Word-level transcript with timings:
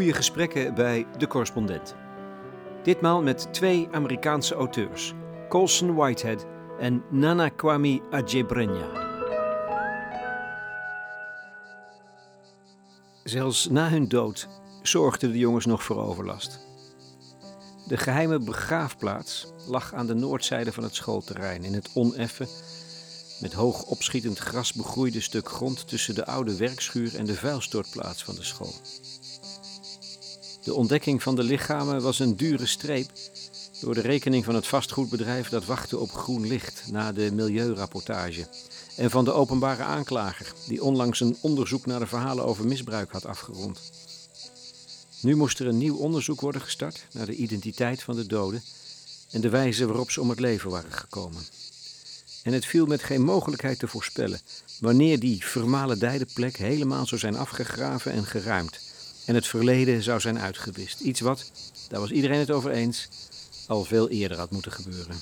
goede 0.00 0.14
gesprekken 0.14 0.74
bij 0.74 1.06
De 1.18 1.26
Correspondent. 1.26 1.94
Ditmaal 2.82 3.22
met 3.22 3.52
twee 3.52 3.88
Amerikaanse 3.90 4.54
auteurs, 4.54 5.14
Colson 5.48 5.94
Whitehead 5.94 6.46
en 6.78 7.02
Nana 7.10 7.48
Kwame 7.48 8.00
Adjebrenja. 8.10 8.88
Zelfs 13.24 13.68
na 13.68 13.88
hun 13.88 14.08
dood 14.08 14.48
zorgden 14.82 15.32
de 15.32 15.38
jongens 15.38 15.66
nog 15.66 15.82
voor 15.82 15.96
overlast. 15.96 16.60
De 17.86 17.96
geheime 17.96 18.38
begraafplaats 18.38 19.52
lag 19.66 19.94
aan 19.94 20.06
de 20.06 20.14
noordzijde 20.14 20.72
van 20.72 20.82
het 20.82 20.94
schoolterrein 20.94 21.64
in 21.64 21.74
het 21.74 21.90
oneffen, 21.94 22.48
met 23.40 23.52
hoog 23.52 23.82
opschietend 23.82 24.38
gras 24.38 24.72
begroeide 24.72 25.20
stuk 25.20 25.48
grond 25.48 25.88
tussen 25.88 26.14
de 26.14 26.26
oude 26.26 26.56
werkschuur 26.56 27.16
en 27.16 27.24
de 27.24 27.34
vuilstortplaats 27.34 28.24
van 28.24 28.34
de 28.34 28.44
school. 28.44 28.74
De 30.62 30.74
ontdekking 30.74 31.22
van 31.22 31.34
de 31.36 31.42
lichamen 31.42 32.02
was 32.02 32.18
een 32.18 32.36
dure 32.36 32.66
streep 32.66 33.10
door 33.80 33.94
de 33.94 34.00
rekening 34.00 34.44
van 34.44 34.54
het 34.54 34.66
vastgoedbedrijf 34.66 35.48
dat 35.48 35.64
wachtte 35.64 35.98
op 35.98 36.10
groen 36.10 36.46
licht 36.46 36.82
na 36.90 37.12
de 37.12 37.32
milieurapportage 37.32 38.48
en 38.96 39.10
van 39.10 39.24
de 39.24 39.32
openbare 39.32 39.82
aanklager 39.82 40.52
die 40.66 40.82
onlangs 40.82 41.20
een 41.20 41.36
onderzoek 41.40 41.86
naar 41.86 41.98
de 41.98 42.06
verhalen 42.06 42.44
over 42.44 42.66
misbruik 42.66 43.12
had 43.12 43.26
afgerond. 43.26 43.80
Nu 45.20 45.36
moest 45.36 45.58
er 45.58 45.66
een 45.66 45.78
nieuw 45.78 45.96
onderzoek 45.96 46.40
worden 46.40 46.60
gestart 46.60 47.06
naar 47.12 47.26
de 47.26 47.34
identiteit 47.34 48.02
van 48.02 48.16
de 48.16 48.26
doden 48.26 48.62
en 49.30 49.40
de 49.40 49.48
wijze 49.48 49.86
waarop 49.86 50.10
ze 50.10 50.20
om 50.20 50.30
het 50.30 50.40
leven 50.40 50.70
waren 50.70 50.92
gekomen. 50.92 51.42
En 52.42 52.52
het 52.52 52.66
viel 52.66 52.86
met 52.86 53.02
geen 53.02 53.22
mogelijkheid 53.22 53.78
te 53.78 53.88
voorspellen 53.88 54.40
wanneer 54.80 55.18
die 55.18 55.44
vermalendijde 55.44 56.26
plek 56.34 56.56
helemaal 56.56 57.06
zou 57.06 57.20
zijn 57.20 57.36
afgegraven 57.36 58.12
en 58.12 58.24
geruimd 58.24 58.89
en 59.30 59.36
het 59.36 59.46
verleden 59.46 60.02
zou 60.02 60.20
zijn 60.20 60.38
uitgewist. 60.38 61.00
Iets 61.00 61.20
wat, 61.20 61.50
daar 61.88 62.00
was 62.00 62.10
iedereen 62.10 62.38
het 62.38 62.50
over 62.50 62.70
eens, 62.70 63.08
al 63.66 63.84
veel 63.84 64.08
eerder 64.08 64.38
had 64.38 64.50
moeten 64.50 64.72
gebeuren. 64.72 65.16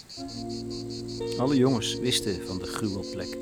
Alle 1.38 1.56
jongens 1.56 1.98
wisten 1.98 2.46
van 2.46 2.58
de 2.58 2.64
gruwelplek. 2.64 3.36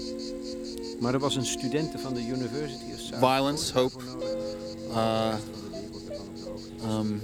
Maar 1.00 1.14
er 1.14 1.20
was 1.20 1.36
een 1.36 1.46
studente 1.46 1.98
van 1.98 2.14
de 2.14 2.20
University 2.20 2.92
of 2.92 3.00
South 3.00 3.18
Violence, 3.18 3.72
hope, 3.72 3.98
uh, 4.90 5.34
um, 6.88 7.22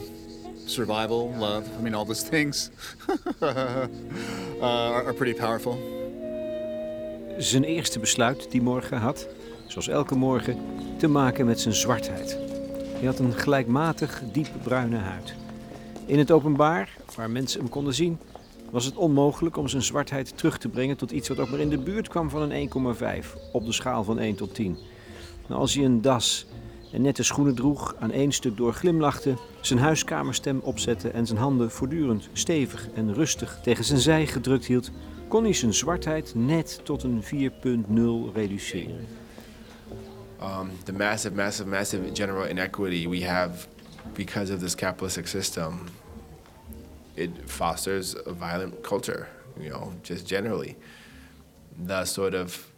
survival, 0.65 1.35
love. 1.39 1.63
I 1.79 1.83
mean, 1.83 1.95
all 1.95 2.05
those 2.05 2.29
things 2.29 2.71
uh, 3.43 3.87
are 4.61 5.15
pretty 5.15 5.41
powerful. 5.41 5.79
Zijn 7.39 7.65
eerste 7.65 7.99
besluit 7.99 8.51
die 8.51 8.63
morgen 8.63 8.99
had, 8.99 9.29
zoals 9.67 9.89
elke 9.89 10.15
morgen, 10.15 10.57
te 10.99 11.09
maken 11.09 11.47
met 11.47 11.61
zijn 11.61 11.75
zwartheid. 11.75 12.52
Hij 13.03 13.11
had 13.11 13.21
een 13.21 13.33
gelijkmatig 13.33 14.23
diep 14.33 14.49
bruine 14.63 14.97
huid. 14.97 15.35
In 16.07 16.19
het 16.19 16.31
openbaar, 16.31 16.97
waar 17.17 17.31
mensen 17.31 17.61
hem 17.61 17.69
konden 17.69 17.95
zien, 17.95 18.19
was 18.71 18.85
het 18.85 18.97
onmogelijk 18.97 19.57
om 19.57 19.69
zijn 19.69 19.83
zwartheid 19.83 20.37
terug 20.37 20.59
te 20.59 20.69
brengen 20.69 20.97
tot 20.97 21.11
iets 21.11 21.29
wat 21.29 21.39
ook 21.39 21.51
maar 21.51 21.61
in 21.61 21.69
de 21.69 21.79
buurt 21.79 22.09
kwam 22.09 22.31
van 22.31 22.51
een 22.51 22.71
1,5 23.23 23.53
op 23.53 23.65
de 23.65 23.73
schaal 23.73 24.05
van 24.05 24.19
1 24.19 24.35
tot 24.35 24.55
10. 24.55 24.79
Nou, 25.49 25.61
als 25.61 25.75
hij 25.75 25.85
een 25.85 26.01
das 26.01 26.47
en 26.93 27.03
nette 27.03 27.23
schoenen 27.23 27.55
droeg, 27.55 27.95
aan 27.99 28.11
één 28.11 28.33
stuk 28.33 28.57
door 28.57 28.73
glimlachte, 28.73 29.35
zijn 29.61 29.79
huiskamerstem 29.79 30.61
opzette 30.63 31.09
en 31.09 31.27
zijn 31.27 31.39
handen 31.39 31.71
voortdurend 31.71 32.29
stevig 32.33 32.89
en 32.95 33.15
rustig 33.15 33.59
tegen 33.63 33.85
zijn 33.85 34.01
zij 34.01 34.27
gedrukt 34.27 34.67
hield, 34.67 34.91
kon 35.29 35.43
hij 35.43 35.55
zijn 35.55 35.75
zwartheid 35.75 36.33
net 36.35 36.81
tot 36.83 37.03
een 37.03 37.23
4,0 37.23 38.35
reduceren. 38.35 39.22
Um, 40.43 40.77
the 40.87 40.93
massive, 40.93 41.35
massive, 41.35 41.69
massive 41.69 42.13
general 42.15 42.45
inequity 42.45 43.07
we 43.07 43.21
have 43.21 43.69
because 44.15 44.51
of 44.51 44.61
this 44.61 44.75
capitalistic 44.75 45.29
system, 45.29 45.89
it 47.15 47.49
fosters 47.49 48.17
a 48.27 48.33
violent 48.33 48.83
culture, 48.83 49.29
you 49.61 49.71
know, 49.71 49.93
just 50.03 50.27
generally. 50.27 50.77
The 51.79 52.05
sort 52.05 52.35
of 52.35 52.71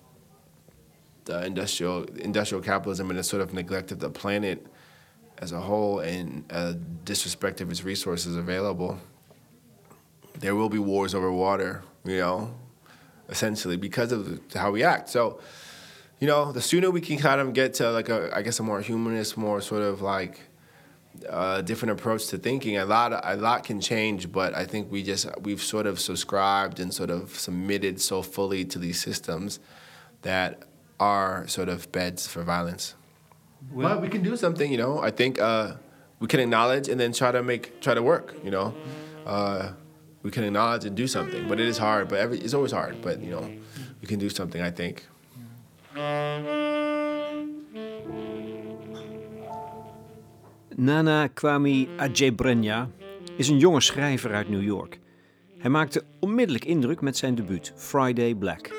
the 1.25 1.47
industrial 1.47 2.05
industrial 2.17 2.63
capitalism 2.63 3.09
and 3.09 3.19
the 3.19 3.25
sort 3.25 3.41
of 3.41 3.55
neglect 3.55 3.91
of 3.93 3.99
the 3.99 4.11
planet 4.11 4.67
as 5.39 5.53
a 5.53 5.61
whole 5.61 6.01
and 6.01 6.45
disrespect 7.05 7.63
of 7.63 7.71
its 7.71 7.83
resources 7.83 8.37
available, 8.37 8.99
there 10.39 10.55
will 10.55 10.69
be 10.69 10.79
wars 10.79 11.15
over 11.15 11.33
water, 11.33 11.83
you 12.05 12.19
know, 12.19 12.55
essentially 13.31 13.79
because 13.79 14.13
of 14.13 14.39
how 14.53 14.71
we 14.71 14.83
act. 14.83 15.09
So, 15.09 15.41
you 16.21 16.27
know, 16.27 16.53
the 16.53 16.61
sooner 16.61 16.91
we 16.91 17.01
can 17.01 17.19
kind 17.19 17.41
of 17.41 17.53
get 17.53 17.75
to 17.75 17.91
like 17.91 18.09
a, 18.09 18.31
I 18.35 18.43
guess, 18.43 18.59
a 18.61 18.63
more 18.63 18.81
humanist, 18.81 19.37
more 19.37 19.61
sort 19.61 19.83
of 19.83 20.01
like 20.01 20.41
uh, 21.29 21.61
different 21.63 21.93
approach 21.93 22.27
to 22.29 22.39
thinking, 22.39 22.77
a 22.77 22.85
lot, 22.85 23.13
a 23.25 23.37
lot 23.37 23.65
can 23.65 23.81
change. 23.81 24.31
But 24.33 24.57
I 24.57 24.65
think 24.65 24.91
we 24.91 25.03
just 25.03 25.27
we've 25.41 25.63
sort 25.63 25.87
of 25.87 26.01
subscribed 26.01 26.81
and 26.81 26.93
sort 26.93 27.11
of 27.11 27.39
submitted 27.39 28.01
so 28.01 28.23
fully 28.23 28.65
to 28.67 28.79
these 28.79 29.01
systems 29.01 29.61
that 30.23 30.63
are 31.01 31.47
sort 31.49 31.69
of 31.69 31.91
beds 31.93 32.27
for 32.27 32.43
violence. 32.43 32.95
but 33.75 34.03
we 34.03 34.09
can 34.09 34.23
do 34.23 34.37
something, 34.37 34.71
you 34.71 34.79
know. 34.79 35.01
I 35.01 35.11
think 35.11 35.41
uh, 35.41 35.75
we 36.21 36.29
can 36.29 36.41
acknowledge 36.41 36.89
and 36.89 36.99
then 37.01 37.13
try 37.13 37.33
to 37.33 37.43
make, 37.43 37.81
try 37.81 37.95
to 37.95 38.03
work, 38.03 38.35
you 38.45 38.51
know. 38.51 38.75
Uh, 39.27 39.73
we 40.23 40.31
can 40.31 40.45
acknowledge 40.45 40.85
and 40.85 40.97
do 40.97 41.07
something, 41.07 41.49
but 41.49 41.61
it 41.61 41.67
is 41.67 41.79
hard. 41.79 42.09
But 42.09 42.19
every, 42.19 42.39
it's 42.39 42.55
always 42.55 42.73
hard. 42.73 43.03
But 43.03 43.21
you 43.21 43.31
know, 43.31 43.51
we 44.01 44.07
can 44.07 44.19
do 44.19 44.31
something. 44.31 44.61
I 44.63 44.71
think. 44.71 45.07
Nana 50.77 51.27
Kwame 51.27 51.87
Adjebrenja 51.97 52.91
is 53.37 53.49
een 53.49 53.59
jonge 53.59 53.81
schrijver 53.81 54.35
uit 54.35 54.49
New 54.49 54.63
York. 54.63 54.99
Hij 55.59 55.71
maakte 55.71 56.05
onmiddellijk 56.21 56.65
indruk 56.65 57.01
met 57.01 57.17
zijn 57.17 57.35
debuut, 57.35 57.73
Friday 57.77 58.35
Black. 58.35 58.71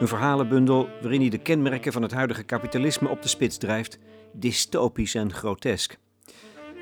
Een 0.00 0.08
verhalenbundel 0.08 0.88
waarin 1.00 1.20
hij 1.20 1.30
de 1.30 1.38
kenmerken 1.38 1.92
van 1.92 2.02
het 2.02 2.12
huidige 2.12 2.42
kapitalisme 2.42 3.08
op 3.08 3.22
de 3.22 3.28
spits 3.28 3.58
drijft, 3.58 3.98
dystopisch 4.32 5.14
en 5.14 5.32
grotesk. 5.32 5.96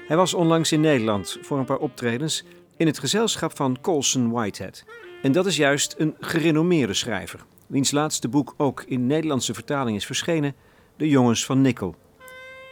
Hij 0.06 0.16
was 0.16 0.34
onlangs 0.34 0.72
in 0.72 0.80
Nederland 0.80 1.38
voor 1.40 1.58
een 1.58 1.64
paar 1.64 1.78
optredens 1.78 2.44
in 2.76 2.86
het 2.86 2.98
gezelschap 2.98 3.56
van 3.56 3.80
Colson 3.80 4.30
Whitehead. 4.30 4.84
En 5.22 5.32
dat 5.32 5.46
is 5.46 5.56
juist 5.56 5.94
een 5.98 6.14
gerenommeerde 6.20 6.94
schrijver, 6.94 7.44
wiens 7.68 7.90
laatste 7.90 8.28
boek 8.28 8.54
ook 8.56 8.82
in 8.86 9.06
Nederlandse 9.06 9.54
vertaling 9.54 9.96
is 9.96 10.06
verschenen, 10.06 10.54
De 10.96 11.08
Jongens 11.08 11.44
van 11.44 11.60
Nickel. 11.60 11.96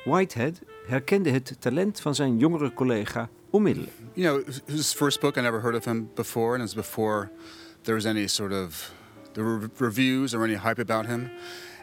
Whitehead 0.04 0.60
herkende 0.86 1.30
het 1.30 1.56
talent 1.58 2.00
van 2.00 2.14
zijn 2.14 2.38
jongere 2.38 2.72
collega 2.72 3.28
onmiddellijk. 3.50 3.94
You 4.12 4.42
know, 4.42 4.54
his 4.66 4.92
first 4.92 5.20
book, 5.20 5.36
I 5.36 5.40
never 5.40 5.60
heard 5.60 5.76
of 5.76 5.84
him 5.84 6.10
before, 6.14 6.52
and 6.52 6.68
it 6.68 6.74
was 6.74 6.86
before 6.86 7.30
there 7.82 7.94
was 7.94 8.04
any 8.04 8.26
sort 8.26 8.52
of 8.52 8.92
the 9.32 9.42
re- 9.42 9.68
reviews 9.76 10.34
or 10.34 10.44
any 10.44 10.56
hype 10.56 10.80
about 10.80 11.06
him. 11.06 11.30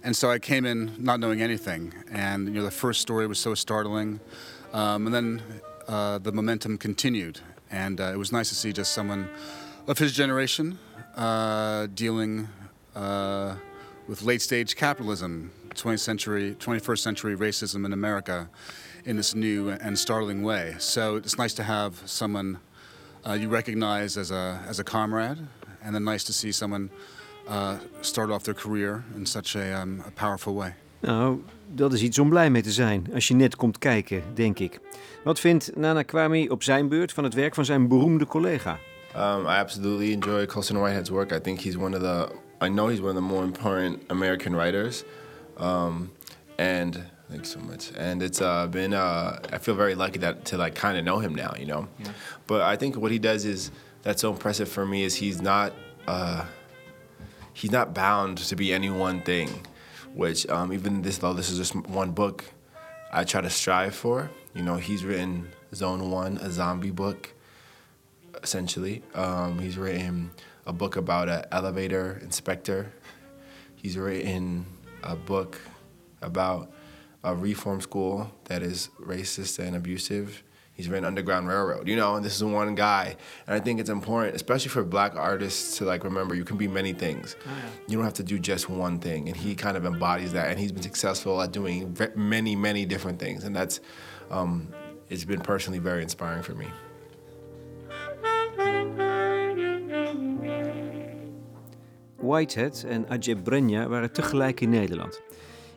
And 0.02 0.16
so 0.16 0.34
I 0.34 0.40
came 0.40 0.69
in 0.69 0.91
not 0.97 1.19
knowing 1.19 1.41
anything, 1.41 1.94
and 2.12 2.47
you 2.47 2.53
know, 2.53 2.66
the 2.66 2.75
first 2.75 3.00
story 3.00 3.28
was 3.28 3.40
so 3.40 3.53
startling, 3.53 4.19
um, 4.73 5.06
and 5.06 5.13
then 5.13 5.41
uh, 5.88 6.19
the 6.23 6.31
momentum 6.31 6.78
continued, 6.78 7.40
and 7.69 8.00
uh, 8.00 8.13
it 8.13 8.18
was 8.18 8.31
nice 8.31 8.50
to 8.50 8.56
see 8.56 8.72
just 8.73 8.91
someone 8.91 9.29
of 9.88 9.97
his 9.97 10.12
generation 10.12 10.78
uh, 11.16 11.88
dealing 11.94 12.47
uh, 12.96 13.56
with 14.08 14.22
late 14.22 14.42
stage 14.42 14.76
capitalism, 14.76 15.52
20th 15.76 16.00
century, 16.00 16.56
21st 16.59 17.00
century 17.00 17.36
racism 17.36 17.86
in 17.86 17.94
America 17.94 18.50
in 19.06 19.16
this 19.18 19.34
new 19.36 19.70
and 19.70 19.98
startling 19.98 20.44
way. 20.44 20.76
So 20.80 21.16
it's 21.16 21.38
nice 21.38 21.53
to 21.56 21.64
have 21.64 22.02
someone 22.06 22.59
uh, 23.26 23.34
you 23.34 23.50
recognize 23.50 24.17
as 24.17 24.32
a, 24.32 24.59
as 24.67 24.79
a 24.79 24.84
comrade, 24.84 25.38
and 25.84 25.94
then 25.94 26.03
nice 26.03 26.23
to 26.26 26.34
see 26.34 26.52
someone 26.52 26.90
uh, 27.47 27.78
start 28.02 28.29
off 28.32 28.44
their 28.44 28.53
career 28.53 29.03
in 29.16 29.26
such 29.26 29.56
a, 29.56 29.82
um, 29.82 30.03
a 30.08 30.12
powerful 30.12 30.53
way. 30.53 30.76
Nou, 31.00 31.41
dat 31.67 31.94
is 31.94 32.02
iets 32.02 32.20
om 32.20 32.29
blij 32.29 32.50
mee 32.50 32.62
te 32.62 32.72
zijn 32.72 33.08
als 33.14 33.28
je 33.28 33.34
net 33.34 33.56
komt 33.56 33.78
kijken, 33.78 34.23
denk 34.34 34.59
ik. 34.59 34.79
Wat 35.23 35.40
vindt 35.40 35.76
Nana 35.76 36.02
Kwame 36.02 36.50
op 36.50 36.64
zijn 36.64 36.88
beurt 36.88 37.14
van 37.14 37.23
het 37.23 37.34
werk 37.34 37.56
van 37.56 37.66
zijn 37.66 37.88
beroemde 37.88 38.26
collega? 38.26 38.78
Um, 39.16 39.46
I 39.46 39.59
absolutely 39.59 40.12
enjoy 40.12 40.46
Colson 40.46 40.78
Whitehead's 40.78 41.09
work. 41.09 41.32
I 41.32 41.40
think 41.40 41.59
he's 41.59 41.78
one 41.78 41.96
of 41.96 42.02
the, 42.02 42.35
I 42.64 42.70
know 42.70 42.88
he's 42.88 43.02
one 43.02 43.10
of 43.10 43.16
the 43.16 43.22
more 43.22 43.44
important 43.44 44.06
American 44.10 44.56
writers. 44.56 45.04
Um, 45.58 46.12
and 46.58 47.04
thanks 47.30 47.50
so 47.50 47.60
much. 47.60 47.92
And 47.96 48.24
it's 48.24 48.42
uh, 48.42 48.68
been, 48.68 48.94
uh, 48.94 49.40
I 49.52 49.58
feel 49.58 49.76
very 49.76 49.96
lucky 49.96 50.20
that 50.20 50.46
to 50.46 50.58
like 50.58 50.76
kind 50.76 50.98
of 50.98 51.04
know 51.04 51.20
him 51.20 51.36
now, 51.36 51.54
you 51.60 51.66
know. 51.66 51.88
But 52.48 52.62
I 52.62 52.76
think 52.76 52.96
what 52.96 53.12
he 53.12 53.20
does 53.20 53.46
is 53.46 53.72
that's 54.02 54.22
so 54.22 54.32
impressive 54.32 54.70
for 54.70 54.86
me 54.86 55.04
is 55.04 55.16
he's 55.16 55.42
not, 55.42 55.74
uh, 56.08 56.46
he's 57.54 57.72
not 57.72 57.94
bound 57.94 58.38
to 58.40 58.56
be 58.56 58.74
any 58.74 58.90
one 58.90 59.22
thing. 59.22 59.50
Which 60.14 60.48
um, 60.48 60.72
even 60.72 61.02
this 61.02 61.18
though 61.18 61.34
this 61.34 61.50
is 61.50 61.58
just 61.58 61.76
one 61.88 62.12
book, 62.12 62.46
I 63.12 63.24
try 63.24 63.42
to 63.42 63.50
strive 63.50 63.96
for. 63.96 64.30
You 64.54 64.62
know, 64.62 64.76
he's 64.76 65.04
written 65.04 65.50
Zone 65.74 66.12
One, 66.12 66.38
a 66.38 66.52
zombie 66.52 66.92
book 66.92 67.34
essentially. 68.44 69.02
Um, 69.16 69.60
he's 69.60 69.78
written 69.78 70.32
a 70.66 70.74
book 70.74 70.96
about 70.96 71.30
an 71.30 71.46
elevator 71.52 72.20
inspector. 72.22 72.92
He's 73.76 73.98
written 73.98 74.66
a 75.04 75.16
book 75.16 75.60
about 76.22 76.72
a 77.24 77.36
reform 77.36 77.82
school 77.82 78.32
that 78.46 78.62
is 78.62 78.90
racist 79.00 79.60
and 79.60 79.76
abusive. 79.76 80.44
He's 80.74 80.90
written 80.90 81.06
Underground 81.06 81.48
Railroad, 81.48 81.88
you 81.88 81.96
know, 81.96 82.16
and 82.16 82.26
this 82.26 82.36
is 82.36 82.44
one 82.44 82.74
guy. 82.74 83.16
And 83.46 83.56
I 83.56 83.60
think 83.60 83.80
it's 83.80 83.92
important, 83.92 84.36
especially 84.36 84.70
for 84.70 84.84
black 84.84 85.16
artists, 85.16 85.78
to 85.78 85.86
like 85.86 86.04
remember 86.04 86.34
you 86.34 86.44
can 86.44 86.58
be 86.58 86.68
many 86.68 86.94
things. 86.94 87.36
Oh, 87.46 87.50
yeah. 87.50 87.70
You 87.88 87.98
don't 87.98 88.06
have 88.06 88.16
to 88.16 88.24
do 88.24 88.40
just 88.40 88.70
one 88.70 88.98
thing. 89.00 89.28
And 89.28 89.38
he 89.38 89.54
kind 89.54 89.78
of 89.78 89.86
embodies 89.86 90.34
that. 90.34 90.50
And 90.50 90.60
he's 90.60 90.72
been 90.72 90.82
successful 90.82 91.40
at 91.42 91.52
doing 91.52 91.96
many, 92.16 92.56
many 92.56 92.86
different 92.86 93.20
things. 93.20 93.44
And 93.44 93.56
that's, 93.56 93.82
um, 94.32 94.68
it's 95.10 95.26
been 95.26 95.42
personally 95.42 95.80
very 95.80 96.02
inspiring 96.02 96.42
for 96.42 96.56
me. 96.56 96.68
Whitehead 102.23 102.84
en 102.87 103.09
Ajay 103.09 103.35
Brenya 103.35 103.87
waren 103.87 104.11
tegelijk 104.11 104.61
in 104.61 104.70
Nederland. 104.70 105.22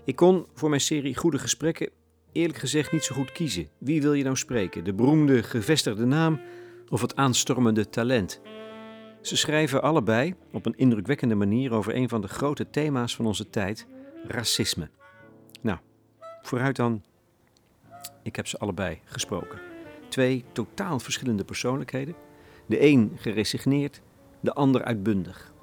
Ik 0.04 0.16
kon 0.16 0.46
voor 0.54 0.68
mijn 0.68 0.80
serie 0.80 1.16
Goede 1.16 1.38
Gesprekken 1.38 1.90
eerlijk 2.32 2.58
gezegd 2.58 2.92
niet 2.92 3.04
zo 3.04 3.14
goed 3.14 3.32
kiezen. 3.32 3.68
Wie 3.78 4.02
wil 4.02 4.12
je 4.12 4.24
nou 4.24 4.36
spreken? 4.36 4.84
De 4.84 4.94
beroemde 4.94 5.42
gevestigde 5.42 6.04
naam 6.04 6.40
of 6.88 7.00
het 7.00 7.16
aanstormende 7.16 7.88
talent? 7.88 8.40
Ze 9.20 9.36
schrijven 9.36 9.82
allebei 9.82 10.34
op 10.52 10.66
een 10.66 10.76
indrukwekkende 10.76 11.34
manier 11.34 11.72
over 11.72 11.96
een 11.96 12.08
van 12.08 12.20
de 12.20 12.28
grote 12.28 12.70
thema's 12.70 13.16
van 13.16 13.26
onze 13.26 13.50
tijd: 13.50 13.86
racisme. 14.26 14.90
Nou, 15.60 15.78
vooruit 16.42 16.76
dan. 16.76 17.02
Ik 18.22 18.36
heb 18.36 18.46
ze 18.46 18.58
allebei 18.58 19.00
gesproken. 19.04 19.60
Twee 20.08 20.44
totaal 20.52 20.98
verschillende 20.98 21.44
persoonlijkheden. 21.44 22.14
De 22.66 22.82
een 22.82 23.12
geresigneerd, 23.16 24.00
de 24.40 24.52
ander 24.52 24.84
uitbundig. 24.84 25.54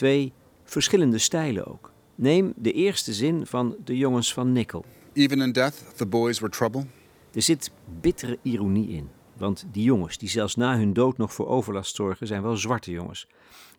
Twee 0.00 0.32
verschillende 0.64 1.18
stijlen 1.18 1.66
ook. 1.66 1.92
Neem 2.14 2.52
de 2.56 2.72
eerste 2.72 3.12
zin 3.12 3.46
van 3.46 3.76
de 3.84 3.96
jongens 3.96 4.32
van 4.32 4.52
Nickel. 4.52 4.84
Even 5.12 5.40
in 5.40 5.52
death, 5.52 5.96
the 5.96 6.06
boys 6.06 6.38
were 6.38 6.52
trouble. 6.52 6.86
Er 7.32 7.42
zit 7.42 7.70
bittere 8.00 8.38
ironie 8.42 8.88
in. 8.88 9.08
Want 9.36 9.64
die 9.72 9.82
jongens, 9.84 10.18
die 10.18 10.28
zelfs 10.28 10.56
na 10.56 10.76
hun 10.76 10.92
dood 10.92 11.18
nog 11.18 11.32
voor 11.32 11.46
overlast 11.48 11.94
zorgen, 11.94 12.26
zijn 12.26 12.42
wel 12.42 12.56
zwarte 12.56 12.90
jongens. 12.90 13.26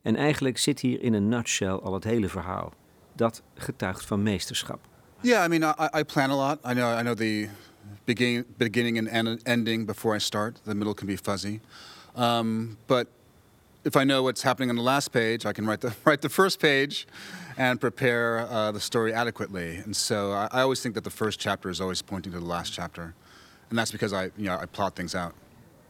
En 0.01 0.15
eigenlijk 0.15 0.57
zit 0.57 0.79
hier 0.79 1.01
in 1.01 1.13
een 1.13 1.27
nutshell 1.27 1.69
al 1.69 1.93
het 1.93 2.03
hele 2.03 2.29
verhaal. 2.29 2.73
Dat 3.15 3.41
getuigt 3.55 4.05
van 4.05 4.23
meesterschap. 4.23 4.79
Yeah, 5.21 5.45
I 5.45 5.57
mean, 5.57 5.75
I, 5.79 5.99
I 5.99 6.03
plan 6.03 6.29
a 6.29 6.35
lot. 6.35 6.71
I 6.71 6.73
know, 6.73 6.99
I 6.99 7.01
know 7.01 7.15
the 7.15 7.49
beginning, 8.03 8.45
beginning 8.57 8.97
and 8.97 9.07
en- 9.07 9.39
ending 9.43 9.85
before 9.85 10.15
I 10.15 10.19
start. 10.19 10.61
The 10.63 10.75
middle 10.75 10.93
can 10.93 11.07
be 11.07 11.17
fuzzy, 11.17 11.59
um, 12.17 12.77
but 12.85 13.07
if 13.83 13.95
I 13.95 14.03
know 14.03 14.23
what's 14.23 14.43
happening 14.43 14.69
on 14.69 14.75
the 14.75 14.81
last 14.83 15.11
page, 15.11 15.45
I 15.45 15.53
can 15.53 15.65
write 15.65 15.81
the 15.81 15.93
write 16.05 16.21
the 16.21 16.29
first 16.29 16.59
page, 16.59 17.07
and 17.57 17.79
prepare 17.79 18.47
uh, 18.49 18.71
the 18.71 18.79
story 18.79 19.13
adequately. 19.13 19.77
And 19.77 19.95
so 19.95 20.31
I, 20.31 20.47
I 20.51 20.61
always 20.61 20.81
think 20.81 20.95
that 20.95 21.03
the 21.03 21.09
first 21.09 21.39
chapter 21.39 21.69
is 21.69 21.81
always 21.81 22.01
pointing 22.01 22.33
to 22.33 22.39
the 22.39 22.45
last 22.45 22.73
chapter, 22.73 23.13
and 23.69 23.77
that's 23.77 23.91
because 23.91 24.13
I, 24.13 24.31
you 24.37 24.45
know, 24.45 24.57
I 24.57 24.65
plot 24.65 24.95
things 24.95 25.15
out. 25.15 25.33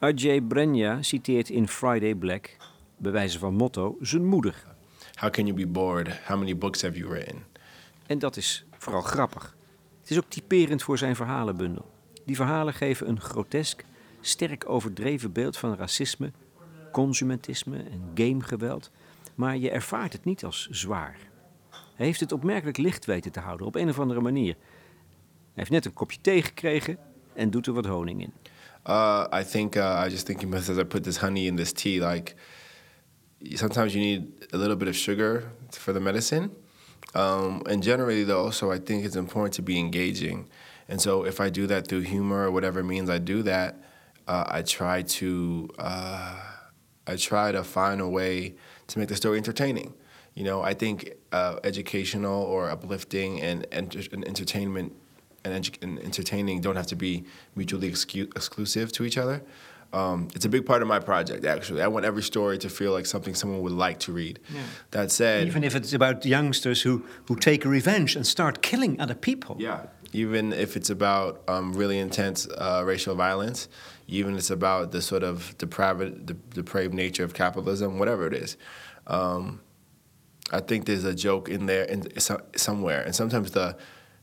Adjei-Brenyah 0.01 1.03
citeert 1.03 1.49
in 1.49 1.67
Friday 1.67 2.15
Black, 2.15 2.57
bij 2.97 3.11
wijze 3.11 3.39
van 3.39 3.53
motto, 3.53 3.97
zijn 4.01 4.25
moeder. 4.25 4.55
How 5.15 5.29
can 5.29 5.45
you 5.45 5.57
be 5.57 5.67
bored? 5.67 6.07
How 6.25 6.37
many 6.37 6.57
books 6.57 6.81
have 6.81 6.97
you 6.97 7.09
written? 7.09 7.43
En 8.07 8.19
dat 8.19 8.37
is 8.37 8.65
vooral 8.77 9.01
grappig. 9.01 9.55
Het 10.01 10.09
is 10.09 10.17
ook 10.17 10.29
typerend 10.29 10.83
voor 10.83 10.97
zijn 10.97 11.15
verhalenbundel. 11.15 11.91
Die 12.25 12.35
verhalen 12.35 12.73
geven 12.73 13.09
een 13.09 13.21
grotesk, 13.21 13.83
sterk 14.21 14.69
overdreven 14.69 15.31
beeld 15.31 15.57
van 15.57 15.75
racisme, 15.75 16.31
consumentisme 16.91 17.77
en 17.77 18.11
gamegeweld, 18.13 18.91
maar 19.35 19.57
je 19.57 19.69
ervaart 19.69 20.13
het 20.13 20.25
niet 20.25 20.43
als 20.43 20.67
zwaar. 20.71 21.17
Hij 21.95 22.05
heeft 22.05 22.19
het 22.19 22.31
opmerkelijk 22.31 22.77
licht 22.77 23.05
weten 23.05 23.31
te 23.31 23.39
houden 23.39 23.67
op 23.67 23.75
een 23.75 23.89
of 23.89 23.99
andere 23.99 24.21
manier. 24.21 24.55
Hij 24.55 25.53
heeft 25.53 25.69
net 25.71 25.85
een 25.85 25.93
kopje 25.93 26.21
thee 26.21 26.41
gekregen 26.41 26.97
en 27.33 27.49
doet 27.49 27.67
er 27.67 27.73
wat 27.73 27.85
honing 27.85 28.21
in. 28.21 28.33
Uh, 28.87 29.25
I 29.33 29.43
think 29.43 29.75
uh, 29.75 29.81
I 29.81 30.03
was 30.03 30.11
just 30.11 30.25
thinking 30.25 30.55
as 30.55 30.69
I 30.69 30.83
put 30.83 31.03
this 31.03 31.17
honey 31.17 31.45
in 31.45 31.55
this 31.55 31.71
tea, 31.71 31.99
like 31.99 32.35
sometimes 33.53 33.93
you 33.93 34.05
need 34.05 34.21
a 34.53 34.57
little 34.57 34.75
bit 34.75 34.87
of 34.87 34.95
sugar 34.95 35.43
for 35.69 35.93
the 35.93 35.99
medicine. 35.99 36.49
Um, 37.13 37.61
and 37.69 37.83
generally, 37.83 38.23
though, 38.23 38.43
also 38.45 38.71
I 38.71 38.79
think 38.79 39.05
it's 39.05 39.15
important 39.15 39.53
to 39.55 39.61
be 39.61 39.77
engaging. 39.77 40.49
And 40.87 40.99
so 40.99 41.25
if 41.25 41.39
I 41.39 41.49
do 41.49 41.67
that 41.67 41.87
through 41.87 42.01
humor 42.01 42.45
or 42.45 42.51
whatever 42.51 42.83
means 42.83 43.09
I 43.09 43.19
do 43.19 43.43
that, 43.43 43.75
uh, 44.27 44.45
I 44.47 44.61
try 44.61 45.03
to 45.03 45.69
uh, 45.77 46.50
I 47.11 47.15
try 47.17 47.51
to 47.51 47.63
find 47.63 47.99
a 48.01 48.07
way 48.07 48.53
to 48.87 48.99
make 48.99 49.09
the 49.09 49.15
story 49.15 49.37
entertaining. 49.37 49.93
You 50.33 50.45
know, 50.45 50.61
I 50.61 50.73
think 50.73 51.11
uh, 51.33 51.59
educational 51.63 52.41
or 52.43 52.69
uplifting 52.69 53.41
and, 53.41 53.67
enter- 53.71 54.01
and 54.13 54.25
entertainment 54.25 54.93
and, 55.43 55.53
edu- 55.63 55.83
and 55.83 55.99
entertaining 55.99 56.61
don't 56.61 56.77
have 56.77 56.87
to 56.87 56.95
be 56.95 57.25
mutually 57.55 57.89
excu- 57.91 58.31
exclusive 58.35 58.91
to 58.93 59.03
each 59.03 59.17
other. 59.17 59.41
Um, 59.93 60.29
it's 60.33 60.45
a 60.45 60.49
big 60.49 60.65
part 60.65 60.81
of 60.81 60.87
my 60.87 60.99
project, 60.99 61.43
actually. 61.43 61.81
I 61.81 61.87
want 61.89 62.05
every 62.05 62.23
story 62.23 62.57
to 62.59 62.69
feel 62.69 62.93
like 62.93 63.05
something 63.05 63.35
someone 63.35 63.61
would 63.61 63.73
like 63.73 63.99
to 64.05 64.13
read. 64.13 64.39
Yeah. 64.53 64.61
That 64.91 65.11
said, 65.11 65.47
Even 65.47 65.65
if 65.65 65.75
it's 65.75 65.91
about 65.91 66.25
youngsters 66.25 66.81
who, 66.83 67.03
who 67.27 67.35
take 67.35 67.65
revenge 67.65 68.15
and 68.15 68.25
start 68.25 68.61
killing 68.61 69.01
other 69.01 69.15
people. 69.15 69.57
Yeah, 69.59 69.87
even 70.13 70.53
if 70.53 70.77
it's 70.77 70.89
about 70.89 71.41
um, 71.49 71.73
really 71.73 71.99
intense 71.99 72.47
uh, 72.47 72.83
racial 72.85 73.15
violence, 73.15 73.67
even 74.11 74.35
it's 74.35 74.51
about 74.51 74.91
the 74.91 75.01
sort 75.01 75.23
of 75.23 75.55
depraved, 75.57 76.27
the 76.27 76.35
depraved 76.53 76.93
nature 76.93 77.23
of 77.25 77.33
capitalism, 77.33 77.97
whatever 77.99 78.27
it 78.27 78.33
is. 78.33 78.57
Um, 79.07 79.59
I 80.51 80.59
think 80.59 80.85
there's 80.85 81.05
a 81.05 81.15
joke 81.15 81.49
in 81.49 81.65
there 81.65 81.85
in, 81.85 82.19
so- 82.19 82.41
somewhere, 82.55 83.01
and 83.05 83.15
sometimes 83.15 83.51
the 83.51 83.75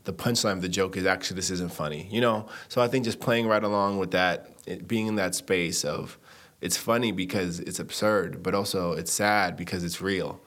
the 0.04 0.12
punchline 0.12 0.52
of 0.52 0.62
the 0.62 0.68
joke 0.68 0.96
is 0.96 1.04
actually 1.06 1.36
this 1.36 1.50
isn't 1.50 1.72
funny, 1.72 2.08
you 2.10 2.20
know. 2.20 2.46
So 2.68 2.84
I 2.84 2.88
think 2.88 3.04
just 3.04 3.18
playing 3.20 3.46
right 3.48 3.64
along 3.64 3.98
with 3.98 4.10
that, 4.10 4.46
it, 4.66 4.86
being 4.86 5.06
in 5.08 5.16
that 5.16 5.34
space 5.34 5.84
of 5.84 6.18
it's 6.60 6.76
funny 6.78 7.12
because 7.12 7.60
it's 7.60 7.78
absurd, 7.80 8.42
but 8.42 8.54
also 8.54 8.92
it's 8.92 9.12
sad 9.12 9.56
because 9.56 9.84
it's 9.86 10.00
real. 10.00 10.40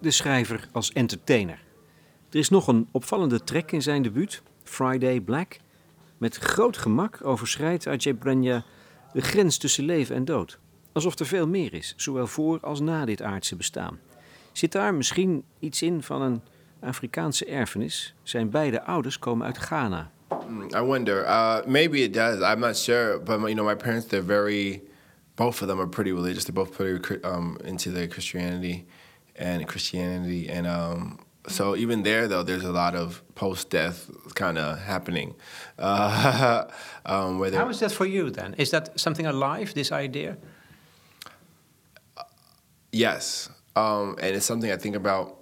de 0.00 0.10
schrijver 0.10 0.68
als 0.72 0.92
entertainer. 0.92 1.58
Er 2.30 2.38
is 2.38 2.48
nog 2.48 2.68
een 2.68 2.88
opvallende 2.92 3.44
trek 3.44 3.72
in 3.72 3.82
zijn 3.82 4.02
debuut, 4.02 4.42
Friday 4.64 5.20
Black. 5.20 5.58
Met 6.20 6.36
groot 6.36 6.76
gemak 6.76 7.18
overschrijdt 7.22 7.86
Ajay 7.86 8.14
Branya 8.14 8.64
de 9.12 9.20
grens 9.20 9.58
tussen 9.58 9.84
leven 9.84 10.16
en 10.16 10.24
dood. 10.24 10.58
Alsof 10.92 11.18
er 11.18 11.26
veel 11.26 11.48
meer 11.48 11.74
is, 11.74 11.94
zowel 11.96 12.26
voor 12.26 12.58
als 12.60 12.80
na 12.80 13.04
dit 13.04 13.22
aardse 13.22 13.56
bestaan. 13.56 13.98
Zit 14.52 14.72
daar 14.72 14.94
misschien 14.94 15.44
iets 15.58 15.82
in 15.82 16.02
van 16.02 16.22
een 16.22 16.42
Afrikaanse 16.80 17.44
erfenis? 17.44 18.14
Zijn 18.22 18.50
beide 18.50 18.82
ouders 18.82 19.18
komen 19.18 19.46
uit 19.46 19.58
Ghana. 19.58 20.10
Mm, 20.48 20.62
I 20.62 20.80
wonder. 20.80 21.24
Uh, 21.24 21.64
maybe 21.66 21.98
it 21.98 22.14
does. 22.14 22.52
I'm 22.52 22.60
not 22.60 22.76
sure. 22.76 23.20
But 23.20 23.40
you 23.40 23.54
know, 23.54 23.66
my 23.66 23.76
parents, 23.76 24.06
they're 24.06 24.26
very. 24.26 24.82
Both 25.34 25.62
of 25.62 25.68
them 25.68 25.78
are 25.78 25.88
pretty 25.88 26.12
religious. 26.12 26.44
They're 26.44 26.64
both 26.64 26.76
pretty 26.76 27.20
um, 27.24 27.56
into 27.64 27.92
their 27.92 28.08
Christianity 28.08 28.86
and 29.36 29.66
Christianity, 29.66 30.50
and 30.50 30.66
um, 30.66 31.18
so 31.48 31.76
even 31.76 32.02
there, 32.02 32.28
though, 32.28 32.42
there's 32.42 32.64
a 32.64 32.72
lot 32.72 32.94
of 32.94 33.22
post-death 33.34 34.10
kind 34.34 34.58
of 34.58 34.78
happening. 34.78 35.34
Uh, 35.80 36.68
um, 37.06 37.38
where 37.38 37.50
How 37.50 37.66
is 37.70 37.80
that 37.80 37.90
for 37.90 38.04
you 38.04 38.28
then? 38.28 38.54
Is 38.58 38.70
that 38.70 39.00
something 39.00 39.24
alive, 39.24 39.72
this 39.72 39.90
idea? 39.90 40.36
Yes, 42.92 43.48
um, 43.74 44.16
and 44.20 44.36
it's 44.36 44.44
something 44.44 44.70
I 44.70 44.76
think 44.76 44.94
about 44.94 45.38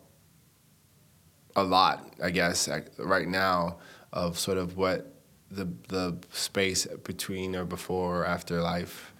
a 1.57 1.65
lot. 1.65 2.15
I 2.23 2.31
guess 2.31 2.69
right 2.99 3.27
now 3.27 3.79
of 4.13 4.39
sort 4.39 4.59
of 4.59 4.77
what 4.77 5.13
the 5.51 5.67
the 5.89 6.17
space 6.31 6.87
between 7.05 7.57
or 7.57 7.65
before 7.65 8.21
or 8.21 8.25
after 8.25 8.61
life. 8.61 9.13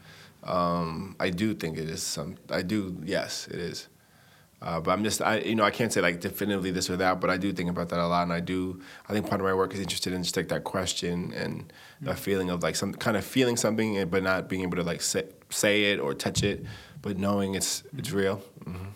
Um, 0.45 1.17
I 1.19 1.31
do 1.31 1.55
think 1.55 1.79
it 1.79 1.89
is 1.89 2.03
some. 2.03 2.37
I 2.51 2.63
do. 2.63 2.97
Yes, 3.05 3.49
it 3.49 3.59
is. 3.59 3.89
Uh, 4.61 4.81
but 4.81 4.91
I'm 4.91 5.05
just, 5.05 5.23
I, 5.23 5.39
you 5.39 5.55
know, 5.55 5.63
I 5.63 5.71
can't 5.71 5.93
say 5.93 6.01
like 6.01 6.21
definitively 6.21 6.73
this 6.73 6.91
or 6.91 6.97
that, 6.97 7.21
but 7.21 7.31
I 7.31 7.37
do 7.37 7.53
think 7.53 7.71
about 7.71 7.91
that 7.91 8.01
a 8.01 8.07
lot, 8.09 8.23
and 8.25 8.33
I 8.33 8.41
do. 8.41 8.81
I 9.09 9.13
think 9.13 9.29
part 9.29 9.41
of 9.41 9.45
my 9.47 9.55
work 9.55 9.73
is 9.73 9.79
interested 9.81 10.13
in 10.13 10.23
just 10.23 10.37
like 10.37 10.49
that 10.49 10.65
question 10.65 11.33
and 11.33 11.73
the 12.01 12.15
feeling 12.15 12.51
of 12.51 12.63
like 12.63 12.75
some 12.75 12.93
kind 12.93 13.17
of 13.17 13.25
feeling 13.25 13.57
something, 13.57 13.99
eh, 13.99 14.05
but 14.05 14.23
not 14.23 14.49
being 14.49 14.63
able 14.63 14.77
to 14.77 14.83
like 14.83 15.01
say, 15.01 15.25
say 15.51 15.93
it 15.93 16.01
or 16.01 16.13
touch 16.13 16.43
it, 16.43 16.65
but 17.03 17.17
knowing 17.19 17.55
it's 17.55 17.85
it's 17.97 18.11
real. 18.11 18.43
hmm 18.65 18.89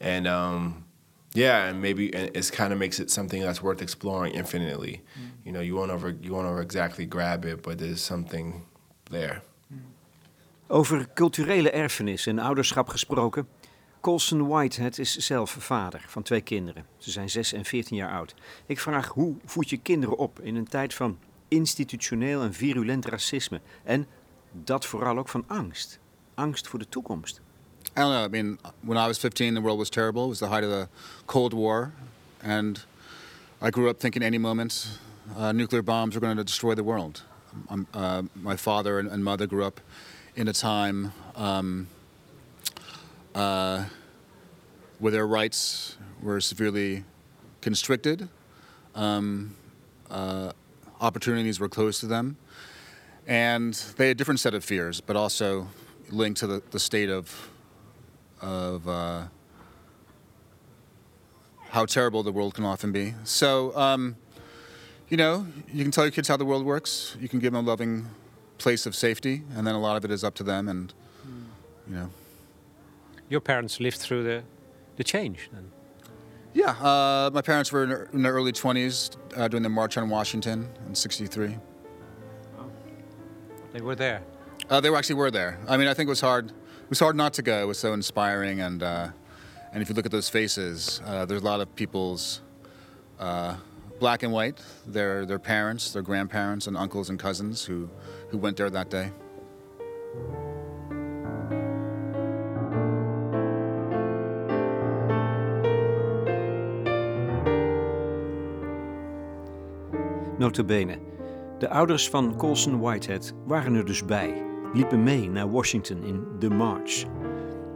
And 0.00 0.26
um, 0.26 0.84
yeah, 1.32 1.68
and 1.68 1.80
maybe 1.80 2.12
and 2.14 2.30
it's 2.36 2.50
kind 2.50 2.72
of 2.72 2.78
makes 2.78 2.98
it 2.98 3.10
something 3.10 3.40
that's 3.40 3.62
worth 3.62 3.82
exploring 3.82 4.34
infinitely. 4.34 5.00
You 5.44 5.52
know, 5.52 5.60
you 5.60 5.76
won't 5.76 5.90
ever 5.92 6.10
you 6.20 6.32
won't 6.34 6.48
ever 6.48 6.60
exactly 6.60 7.06
grab 7.06 7.44
it, 7.44 7.62
but 7.62 7.78
there's 7.78 8.00
something 8.00 8.64
there. 9.10 9.42
Over 10.70 11.06
culturele 11.14 11.70
erfenis 11.72 12.26
en 12.26 12.38
ouderschap 12.38 12.88
gesproken. 12.88 13.46
Colson 14.00 14.46
Whitehead 14.46 14.98
is 14.98 15.16
zelf 15.16 15.56
vader 15.58 16.04
van 16.06 16.22
twee 16.22 16.40
kinderen. 16.40 16.86
Ze 16.98 17.10
zijn 17.10 17.30
6 17.30 17.52
en 17.52 17.64
14 17.64 17.96
jaar 17.96 18.12
oud. 18.12 18.34
Ik 18.66 18.80
vraag 18.80 19.08
hoe 19.08 19.36
voed 19.44 19.70
je 19.70 19.76
kinderen 19.76 20.16
op 20.16 20.40
in 20.40 20.56
een 20.56 20.68
tijd 20.68 20.94
van 20.94 21.18
institutioneel 21.48 22.42
en 22.42 22.54
virulent 22.54 23.04
racisme? 23.04 23.60
En 23.84 24.06
dat 24.52 24.86
vooral 24.86 25.18
ook 25.18 25.28
van 25.28 25.44
angst. 25.46 25.98
Angst 26.34 26.68
voor 26.68 26.78
de 26.78 26.88
toekomst. 26.88 27.40
I 27.96 28.00
don't 28.00 28.12
know. 28.12 28.24
I 28.24 28.28
mean, 28.28 28.58
when 28.80 28.96
I 28.96 29.06
was 29.06 29.18
15, 29.18 29.54
the 29.54 29.60
world 29.60 29.78
was 29.78 29.88
terrible. 29.88 30.22
It 30.22 30.28
was 30.28 30.38
the 30.38 30.48
height 30.48 30.64
of 30.64 30.70
the 30.70 30.88
Cold 31.24 31.52
War, 31.52 31.92
and 32.42 32.86
I 33.62 33.70
grew 33.70 33.88
up 33.88 33.98
thinking 33.98 34.24
any 34.24 34.38
moment 34.38 35.00
uh, 35.36 35.50
nuclear 35.52 35.82
bombs 35.82 36.14
were 36.14 36.20
going 36.20 36.36
to 36.36 36.44
destroy 36.44 36.74
the 36.74 36.84
world. 36.84 37.22
Um, 37.70 37.86
uh, 37.92 38.22
my 38.34 38.56
father 38.56 38.98
and, 38.98 39.24
mother 39.24 39.46
grew 39.46 39.64
up 39.64 39.80
in 40.34 40.48
a 40.48 40.52
time 40.52 41.12
um, 41.34 41.88
uh, 43.38 43.84
where 44.98 45.12
their 45.12 45.26
rights 45.26 45.96
were 46.20 46.40
severely 46.40 47.04
constricted. 47.60 48.28
Um, 48.96 49.54
uh, 50.10 50.50
opportunities 51.00 51.60
were 51.60 51.68
closed 51.68 52.00
to 52.00 52.06
them. 52.06 52.36
And 53.28 53.74
they 53.96 54.08
had 54.08 54.16
a 54.16 54.18
different 54.18 54.40
set 54.40 54.54
of 54.54 54.64
fears, 54.64 55.00
but 55.00 55.14
also 55.14 55.68
linked 56.10 56.40
to 56.40 56.48
the, 56.48 56.62
the 56.72 56.80
state 56.80 57.10
of, 57.10 57.50
of 58.40 58.88
uh, 58.88 59.24
how 61.68 61.86
terrible 61.86 62.24
the 62.24 62.32
world 62.32 62.54
can 62.54 62.64
often 62.64 62.90
be. 62.90 63.14
So, 63.22 63.76
um, 63.76 64.16
you 65.08 65.16
know, 65.16 65.46
you 65.72 65.84
can 65.84 65.92
tell 65.92 66.04
your 66.04 66.10
kids 66.10 66.26
how 66.26 66.36
the 66.36 66.44
world 66.44 66.64
works. 66.64 67.16
You 67.20 67.28
can 67.28 67.38
give 67.38 67.52
them 67.52 67.64
a 67.64 67.68
loving 67.68 68.08
place 68.56 68.84
of 68.84 68.96
safety, 68.96 69.42
and 69.54 69.64
then 69.64 69.76
a 69.76 69.80
lot 69.80 69.96
of 69.96 70.04
it 70.04 70.10
is 70.10 70.24
up 70.24 70.34
to 70.36 70.42
them. 70.42 70.68
And 70.68 70.92
you 71.88 71.94
know, 71.94 72.10
your 73.28 73.40
parents 73.40 73.80
lived 73.80 73.98
through 73.98 74.22
the 74.24 74.42
the 74.96 75.04
change 75.04 75.48
then. 75.52 75.70
Yeah, 76.54 76.70
uh, 76.70 77.30
my 77.32 77.42
parents 77.42 77.70
were 77.70 78.08
in, 78.12 78.22
their, 78.22 78.32
early 78.32 78.52
20s 78.52 79.16
uh, 79.36 79.46
during 79.48 79.62
the 79.62 79.68
March 79.68 79.96
on 79.96 80.08
Washington 80.08 80.68
in 80.86 80.94
'63. 80.94 81.56
They 83.72 83.80
were 83.80 83.94
there. 83.94 84.22
Uh, 84.68 84.80
they 84.80 84.90
were 84.90 84.96
actually 84.96 85.16
were 85.16 85.30
there. 85.30 85.58
I 85.68 85.76
mean, 85.76 85.88
I 85.88 85.94
think 85.94 86.08
it 86.08 86.10
was 86.10 86.20
hard. 86.20 86.48
It 86.48 86.90
was 86.90 86.98
hard 86.98 87.16
not 87.16 87.34
to 87.34 87.42
go. 87.42 87.62
It 87.62 87.66
was 87.66 87.78
so 87.78 87.92
inspiring, 87.92 88.60
and 88.60 88.82
uh, 88.82 89.08
and 89.72 89.82
if 89.82 89.88
you 89.88 89.94
look 89.94 90.06
at 90.06 90.12
those 90.12 90.28
faces, 90.28 91.00
uh, 91.04 91.26
there's 91.26 91.42
a 91.42 91.44
lot 91.44 91.60
of 91.60 91.74
people's 91.76 92.40
uh, 93.20 93.56
black 94.00 94.22
and 94.22 94.32
white. 94.32 94.60
Their 94.86 95.26
their 95.26 95.38
parents, 95.38 95.92
their 95.92 96.02
grandparents, 96.02 96.66
and 96.66 96.76
uncles 96.76 97.10
and 97.10 97.18
cousins 97.18 97.64
who 97.64 97.88
who 98.30 98.38
went 98.38 98.56
there 98.56 98.70
that 98.70 98.90
day. 98.90 99.12
Notabene, 110.38 110.98
de 111.58 111.68
ouders 111.68 112.08
van 112.08 112.36
Colson 112.36 112.80
Whitehead 112.80 113.34
waren 113.46 113.74
er 113.74 113.84
dus 113.84 114.04
bij, 114.04 114.42
liepen 114.72 115.02
mee 115.02 115.30
naar 115.30 115.50
Washington 115.50 116.02
in 116.02 116.26
The 116.38 116.48
March, 116.48 117.04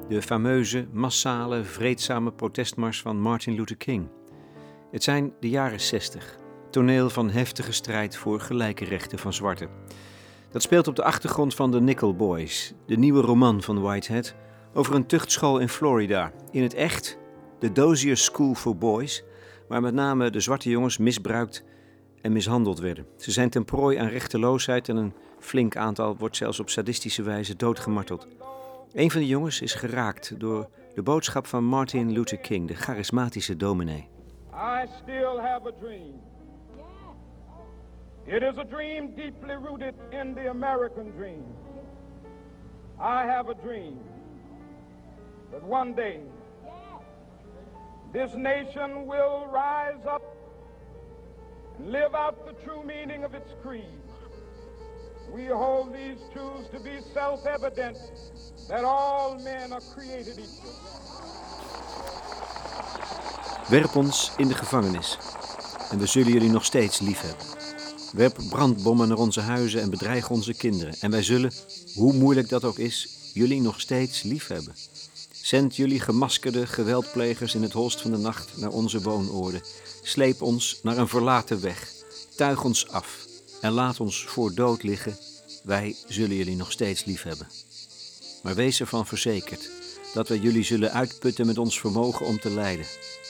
de 0.09 0.23
fameuze, 0.23 0.87
massale, 0.93 1.65
vreedzame 1.65 2.33
protestmars 2.33 3.01
van 3.01 3.21
Martin 3.21 3.55
Luther 3.55 3.77
King. 3.77 4.09
Het 4.91 5.03
zijn 5.03 5.33
de 5.41 5.49
jaren 5.49 5.81
60, 5.81 6.39
toneel 6.71 7.11
van 7.11 7.31
heftige 7.31 7.73
strijd 7.73 8.17
voor 8.17 8.41
gelijke 8.41 8.85
rechten 8.85 9.19
van 9.19 9.33
zwarten. 9.33 9.69
Dat 10.51 10.63
speelt 10.63 10.89
op 10.89 10.97
de 10.97 11.05
achtergrond 11.05 11.55
van 11.55 11.71
The 11.71 11.81
Nickel 11.81 12.15
Boys, 12.15 12.75
de 12.87 12.97
nieuwe 12.97 13.21
roman 13.21 13.63
van 13.63 13.81
Whitehead 13.81 14.35
over 14.75 14.95
een 14.95 15.07
tuchtschool 15.07 15.59
in 15.59 15.69
Florida. 15.69 16.33
In 16.51 16.63
het 16.63 16.75
echt 16.75 17.19
de 17.59 17.73
Dozier 17.73 18.17
School 18.17 18.55
for 18.55 18.77
Boys, 18.77 19.25
waar 19.69 19.81
met 19.81 19.95
name 19.95 20.31
de 20.31 20.41
zwarte 20.41 20.71
jongens 20.71 20.99
misbruikt 20.99 21.65
en 22.23 22.33
mishandeld 22.33 22.81
werden. 22.81 23.07
Ze 23.17 23.31
zijn 23.31 23.51
ten 23.51 23.65
prooi 23.65 23.97
aan 23.97 24.09
rechteloosheid 24.09 24.89
en 24.89 24.97
een 24.97 25.13
flink 25.39 25.77
aantal 25.77 26.17
wordt 26.17 26.37
zelfs 26.37 26.61
op 26.61 26.69
sadistische 26.69 27.23
wijze 27.23 27.57
doodgemarteld. 27.57 28.29
Een 28.93 29.11
van 29.11 29.21
de 29.21 29.27
jongens 29.27 29.61
is 29.61 29.75
geraakt 29.75 30.41
door 30.41 30.69
de 30.95 31.03
boodschap 31.03 31.47
van 31.47 31.65
Martin 31.65 32.13
Luther 32.13 32.39
King, 32.39 32.69
de 32.69 32.75
charismatische 32.75 33.57
dominee. 33.57 34.09
I 34.55 34.87
still 35.03 35.39
have 35.41 35.67
a 35.67 35.73
dream. 35.81 36.21
It 38.25 38.43
is 38.43 38.57
a 38.59 38.65
dream 38.65 39.15
deeply 39.15 39.55
rooted 39.55 39.95
in 40.11 40.35
the 40.35 40.49
American 40.49 41.13
dream. 41.17 41.45
I 42.99 43.27
have 43.27 43.51
a 43.51 43.55
dream 43.63 43.99
that 45.51 45.63
one 45.69 45.95
day 45.95 46.21
this 48.13 48.35
nation 48.35 49.07
will 49.07 49.47
rise 49.53 50.07
up 50.07 50.32
live 51.87 52.15
out 52.15 52.47
the 52.47 52.55
true 52.65 52.85
meaning 52.85 53.25
of 53.25 53.35
its 53.35 53.55
creed. 53.63 53.99
We 55.35 55.47
hold 55.47 55.93
these 55.93 56.21
truths 56.33 56.69
to 56.71 56.81
be 56.83 57.01
self-evident 57.15 57.99
that 58.69 58.85
all 58.85 59.37
men 59.43 59.73
are 59.73 59.83
created 59.95 60.39
equal. 60.39 60.73
Werp 63.69 63.97
ons 63.97 64.33
in 64.37 64.49
de 64.49 64.55
gevangenis 64.55 65.19
en 65.91 65.99
we 65.99 66.07
zullen 66.07 66.33
jullie 66.33 66.51
nog 66.51 66.65
steeds 66.65 67.01
lief 67.01 67.21
hebben. 67.21 67.47
Werp 68.13 68.39
brandbommen 68.49 69.09
naar 69.09 69.19
onze 69.19 69.41
huizen 69.41 69.81
en 69.81 69.91
bedreig 69.91 70.31
onze 70.31 70.55
kinderen. 70.55 70.95
En 71.01 71.11
wij 71.11 71.23
zullen, 71.23 71.53
hoe 71.95 72.13
moeilijk 72.13 72.49
dat 72.49 72.65
ook 72.65 72.79
is, 72.79 73.31
jullie 73.35 73.61
nog 73.61 73.81
steeds 73.81 74.23
lief 74.23 74.47
hebben. 74.47 74.75
Zend 75.31 75.77
jullie 75.77 76.01
gemaskerde 76.01 76.67
geweldplegers 76.67 77.55
in 77.55 77.63
het 77.63 77.73
holst 77.73 78.01
van 78.01 78.11
de 78.11 78.17
nacht 78.17 78.57
naar 78.57 78.71
onze 78.71 79.01
woonoorden. 79.01 79.63
Sleep 80.05 80.43
ons 80.43 80.79
naar 80.83 80.99
een 80.99 81.09
verlaten 81.09 81.61
weg. 81.61 81.89
Tuig 82.37 82.65
ons 82.65 82.89
af 82.89 83.27
en 83.61 83.73
laat 83.73 84.01
ons 84.01 84.25
voor 84.27 84.55
dood 84.55 84.83
liggen. 84.83 85.17
Wij 85.65 85.97
zullen 86.09 86.37
jullie 86.37 86.57
nog 86.57 86.73
steeds 86.73 87.05
lief 87.05 87.23
hebben. 87.23 87.47
Maar 88.43 88.55
wees 88.55 88.81
ervan 88.81 89.07
verzekerd 89.07 89.71
dat 90.15 90.29
wij 90.29 90.39
jullie 90.39 90.63
zullen 90.63 90.93
uitputten 90.93 91.47
met 91.47 91.59
ons 91.59 91.81
vermogen 91.81 92.27
om 92.27 92.41
te 92.41 92.51
lijden. 92.51 92.87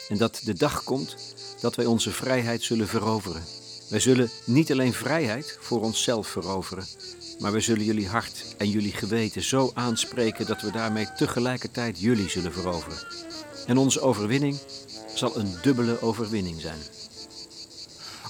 En 0.09 0.17
dat 0.17 0.41
de 0.43 0.53
dag 0.53 0.83
komt 0.83 1.15
dat 1.61 1.75
wij 1.75 1.85
onze 1.85 2.11
vrijheid 2.11 2.63
zullen 2.63 2.87
veroveren. 2.87 3.43
Wij 3.89 3.99
zullen 3.99 4.29
niet 4.45 4.71
alleen 4.71 4.93
vrijheid 4.93 5.57
voor 5.61 5.81
onszelf 5.81 6.27
veroveren, 6.27 6.87
maar 7.39 7.51
we 7.51 7.59
zullen 7.59 7.85
jullie 7.85 8.07
hart 8.07 8.55
en 8.57 8.69
jullie 8.69 8.91
geweten 8.91 9.43
zo 9.43 9.71
aanspreken 9.73 10.45
dat 10.45 10.61
we 10.61 10.71
daarmee 10.71 11.07
tegelijkertijd 11.17 11.99
jullie 11.99 12.29
zullen 12.29 12.53
veroveren. 12.53 13.07
En 13.67 13.77
onze 13.77 14.01
overwinning 14.01 14.59
zal 15.13 15.37
een 15.37 15.57
dubbele 15.61 16.01
overwinning 16.01 16.61
zijn. 16.61 16.79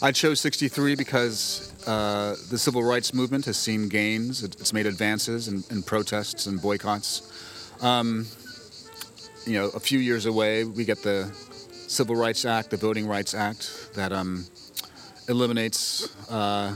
I 0.02 0.12
chose 0.12 0.42
63 0.42 0.96
because 0.96 1.72
uh, 1.88 2.34
the 2.50 2.58
civil 2.58 2.84
rights 2.84 3.12
movement 3.12 3.46
has 3.46 3.64
seen 3.64 3.90
gains. 3.90 4.44
It's 4.44 4.74
made 4.74 4.86
advances 4.86 5.48
in, 5.48 5.64
in 5.70 5.84
protests 5.84 6.46
and 6.48 6.60
boycotts. 6.62 7.22
Um, 7.82 8.26
you 9.46 9.54
know, 9.54 9.70
a 9.76 9.80
few 9.80 10.00
years 10.00 10.26
away, 10.26 10.66
we 10.66 10.84
get 10.84 11.04
the 11.04 11.32
Civil 11.88 12.16
Rights 12.16 12.46
Act, 12.46 12.70
the 12.70 12.78
Voting 12.78 13.08
Rights 13.08 13.34
Act, 13.34 13.94
that 13.94 14.12
um, 14.12 14.46
eliminates 15.30 16.10
uh, 16.30 16.76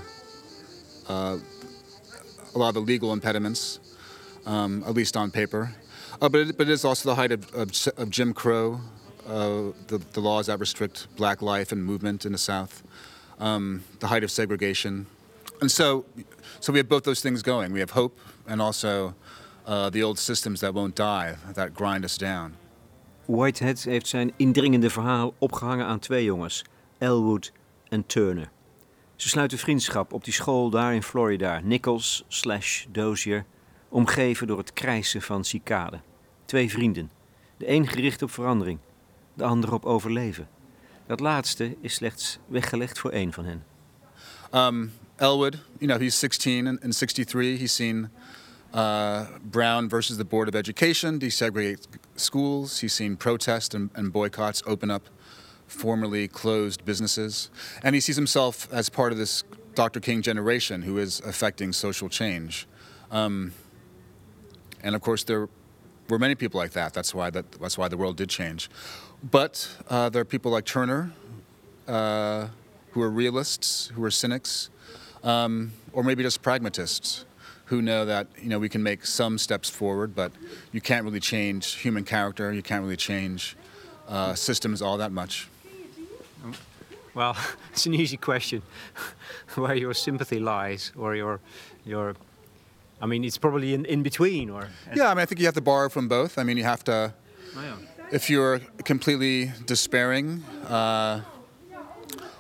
uh, 1.08 1.38
a 2.54 2.58
lot 2.58 2.70
of 2.70 2.74
the 2.76 2.82
legal 2.82 3.14
impediments, 3.14 3.80
um, 4.46 4.84
at 4.88 4.94
least 4.94 5.18
on 5.18 5.32
paper. 5.32 5.74
Uh, 6.22 6.30
but, 6.30 6.42
it, 6.42 6.58
but 6.58 6.68
it 6.68 6.72
is 6.72 6.86
also 6.86 7.10
the 7.10 7.16
height 7.16 7.32
of, 7.32 7.54
of, 7.54 7.72
of 7.98 8.10
Jim 8.10 8.34
Crow, 8.34 8.80
uh, 9.28 9.74
the, 9.88 9.98
the, 10.14 10.22
laws 10.22 10.46
that 10.46 10.60
restrict 10.60 11.08
black 11.16 11.42
life 11.42 11.72
and 11.72 11.84
movement 11.84 12.26
in 12.26 12.32
the 12.32 12.38
South, 12.38 12.84
um, 13.40 13.84
the 14.00 14.08
height 14.08 14.24
of 14.24 14.32
segregation. 14.32 15.08
And 15.62 15.72
so, 15.72 16.06
so 16.60 16.72
we 16.72 16.80
have 16.80 16.88
both 16.88 17.04
those 17.04 17.22
things 17.22 17.42
going. 17.42 17.74
We 17.74 17.80
have 17.80 17.92
hope 17.92 18.18
and 18.48 18.62
also 18.62 19.14
uh, 19.66 19.90
the 19.90 20.04
old 20.04 20.20
systems 20.20 20.60
that 20.60 20.74
won't 20.74 20.96
die, 20.96 21.36
that 21.54 21.74
grind 21.74 22.04
us 22.04 22.18
down. 22.18 22.56
Whitehead 23.26 23.84
heeft 23.84 24.08
zijn 24.08 24.34
indringende 24.36 24.90
verhaal 24.90 25.34
opgehangen 25.38 25.86
aan 25.86 26.00
twee 26.00 26.24
jongens, 26.24 26.64
Elwood 26.98 27.52
en 27.90 28.06
Turner. 28.06 28.50
Ze 29.16 29.30
sluiten 29.30 29.58
vriendschap 29.58 30.14
op 30.14 30.24
die 30.24 30.34
school 30.34 30.70
daar 30.70 30.94
in 30.94 31.04
Florida, 31.04 31.60
Nichols 31.64 32.24
slash 32.28 32.86
Dozier, 32.90 33.46
omgeven 33.90 34.48
door 34.48 34.58
het 34.58 34.74
krijsen 34.74 35.22
van 35.22 35.44
cicaden. 35.44 36.02
Twee 36.46 36.70
vrienden, 36.70 37.12
de 37.58 37.70
een 37.70 37.88
gericht 37.88 38.22
op 38.22 38.32
verandering, 38.32 38.80
de 39.38 39.44
ander 39.44 39.74
op 39.74 39.86
overleven. 39.86 40.48
Dat 41.08 41.20
laatste 41.20 41.76
is 41.82 41.94
slechts 41.94 42.38
weggelegd 42.48 43.00
voor 43.00 43.12
één 43.12 43.34
van 43.34 43.46
hen. 43.46 43.64
Um, 44.54 44.92
Elwood, 45.16 45.56
you 45.80 45.88
know, 45.88 46.00
he's 46.00 46.20
16 46.20 46.68
and, 46.68 46.84
in 46.84 46.94
63. 46.94 47.58
He's 47.58 47.76
seen 47.76 48.10
uh, 48.74 49.26
Brown 49.42 49.90
versus 49.90 50.18
the 50.18 50.26
Board 50.26 50.48
of 50.48 50.56
Education 50.56 51.20
desegregate 51.20 51.88
schools. 52.16 52.80
He's 52.82 52.96
seen 52.96 53.18
protests 53.18 53.76
and, 53.76 53.90
and 53.94 54.12
boycotts 54.12 54.62
open 54.66 54.92
up 54.92 55.10
formerly 55.68 56.28
closed 56.28 56.86
businesses. 56.86 57.50
And 57.84 57.96
he 57.96 58.02
sees 58.02 58.16
himself 58.16 58.68
as 58.72 58.90
part 58.90 59.12
of 59.12 59.18
this 59.18 59.44
Dr. 59.74 60.00
King 60.00 60.22
generation 60.22 60.84
who 60.84 60.98
is 60.98 61.20
affecting 61.22 61.74
social 61.74 62.10
change. 62.10 62.68
Um, 63.12 63.54
and 64.84 64.96
of 64.96 65.02
course, 65.02 65.24
there 65.24 65.50
were 66.10 66.20
many 66.20 66.36
people 66.36 66.60
like 66.60 66.72
that. 66.72 66.94
That's 66.94 67.14
why, 67.14 67.30
that, 67.32 67.52
that's 67.54 67.78
why 67.78 67.88
the 67.88 67.98
world 67.98 68.18
did 68.18 68.30
change. 68.30 68.70
But 69.24 69.68
uh, 69.90 70.10
there 70.10 70.22
are 70.22 70.26
people 70.26 70.52
like 70.52 70.66
Turner 70.66 71.12
uh, 71.88 72.48
who 72.92 73.02
are 73.02 73.10
realists, 73.10 73.88
who 73.88 74.04
are 74.04 74.12
cynics, 74.12 74.70
um, 75.24 75.74
or 75.92 76.04
maybe 76.04 76.24
just 76.24 76.42
pragmatists 76.42 77.26
who 77.66 77.82
know 77.82 78.06
that 78.06 78.28
you 78.42 78.48
know 78.50 78.60
we 78.60 78.70
can 78.70 78.82
make 78.82 79.06
some 79.06 79.38
steps 79.38 79.70
forward, 79.70 80.16
but 80.16 80.32
you 80.72 80.82
can't 80.82 81.04
really 81.04 81.20
change 81.20 81.76
human 81.76 82.04
character. 82.04 82.54
You 82.54 82.62
can't 82.62 82.84
really 82.84 82.96
change 82.96 83.58
uh, 84.08 84.36
systems 84.36 84.82
all 84.82 84.98
that 84.98 85.12
much. 85.12 85.50
Well, 87.14 87.36
it's 87.72 87.86
an 87.88 87.94
easy 87.96 88.18
question. 88.18 88.62
Where 89.56 89.76
your 89.76 89.94
sympathy 89.94 90.40
lies, 90.40 90.92
or 90.96 91.16
your, 91.16 91.40
your, 91.84 92.16
I 93.02 93.08
mean, 93.08 93.24
it's 93.24 93.40
probably 93.40 93.74
in, 93.74 93.86
in 93.86 94.04
between, 94.04 94.52
or. 94.52 94.70
Yeah, 94.96 95.10
I 95.10 95.14
mean, 95.16 95.24
I 95.24 95.26
think 95.26 95.40
you 95.40 95.48
have 95.48 95.56
to 95.56 95.62
borrow 95.62 95.90
from 95.90 96.08
both. 96.08 96.38
I 96.38 96.44
mean, 96.44 96.58
you 96.58 96.64
have 96.64 96.84
to, 96.84 97.14
Oh, 97.56 97.62
yeah. 97.62 97.97
If 98.12 98.30
you're 98.30 98.60
completely 98.86 99.52
despairing, 99.66 100.44
uh, 100.68 101.22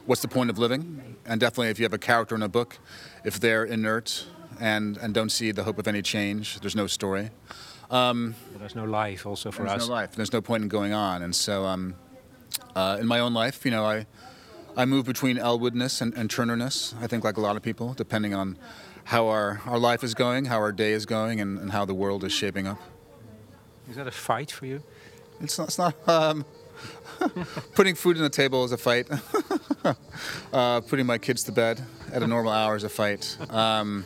what's 0.05 0.21
the 0.21 0.27
point 0.27 0.49
of 0.49 0.57
living? 0.57 1.15
And 1.25 1.39
definitely, 1.39 1.69
if 1.69 1.79
you 1.79 1.83
have 1.83 1.93
a 1.93 1.97
character 1.97 2.35
in 2.35 2.41
a 2.41 2.47
book, 2.47 2.77
if 3.25 3.39
they're 3.39 3.65
inert 3.65 4.25
and, 4.59 4.97
and 4.97 5.13
don't 5.13 5.29
see 5.29 5.51
the 5.51 5.63
hope 5.63 5.77
of 5.77 5.87
any 5.87 6.01
change, 6.01 6.59
there's 6.61 6.75
no 6.75 6.87
story. 6.87 7.31
But 7.89 8.59
there's 8.59 8.75
no 8.75 8.85
life 8.85 9.25
also 9.25 9.51
for 9.51 9.63
There's 9.63 9.83
us. 9.83 9.87
no 9.87 9.93
life. 9.93 10.11
There's 10.13 10.33
no 10.33 10.41
point 10.41 10.63
in 10.63 10.69
going 10.69 10.93
on. 10.93 11.21
And 11.21 11.35
so, 11.35 11.65
um, 11.65 11.95
uh, 12.75 12.97
in 12.99 13.07
my 13.07 13.19
own 13.19 13.33
life, 13.33 13.65
you 13.65 13.71
know, 13.71 13.85
I, 13.85 14.05
I 14.75 14.85
move 14.85 15.05
between 15.05 15.37
Elwoodness 15.37 16.01
and, 16.01 16.13
and 16.13 16.29
Turnerness. 16.29 16.93
I 17.01 17.07
think, 17.07 17.23
like 17.23 17.37
a 17.37 17.41
lot 17.41 17.55
of 17.55 17.63
people, 17.63 17.93
depending 17.93 18.33
on 18.33 18.57
how 19.05 19.27
our, 19.27 19.61
our 19.65 19.79
life 19.79 20.03
is 20.03 20.13
going, 20.13 20.45
how 20.45 20.57
our 20.57 20.71
day 20.71 20.91
is 20.91 21.05
going, 21.05 21.39
and, 21.39 21.57
and 21.57 21.71
how 21.71 21.85
the 21.85 21.93
world 21.93 22.23
is 22.23 22.33
shaping 22.33 22.67
up. 22.67 22.79
Is 23.89 23.95
that 23.95 24.07
a 24.07 24.11
fight 24.11 24.51
for 24.51 24.65
you? 24.65 24.83
It's 25.41 25.57
not. 25.57 25.67
It's 25.67 25.77
not 25.77 25.95
um, 26.07 26.45
putting 27.75 27.95
food 27.95 28.17
on 28.17 28.23
the 28.23 28.29
table 28.29 28.63
is 28.63 28.71
a 28.71 28.77
fight. 28.77 29.07
uh, 30.53 30.81
putting 30.81 31.05
my 31.05 31.17
kids 31.17 31.43
to 31.43 31.51
bed 31.51 31.81
at 32.11 32.21
a 32.23 32.27
normal 32.27 32.51
hour 32.51 32.75
is 32.75 32.83
a 32.83 32.89
fight. 32.89 33.37
Um, 33.49 34.05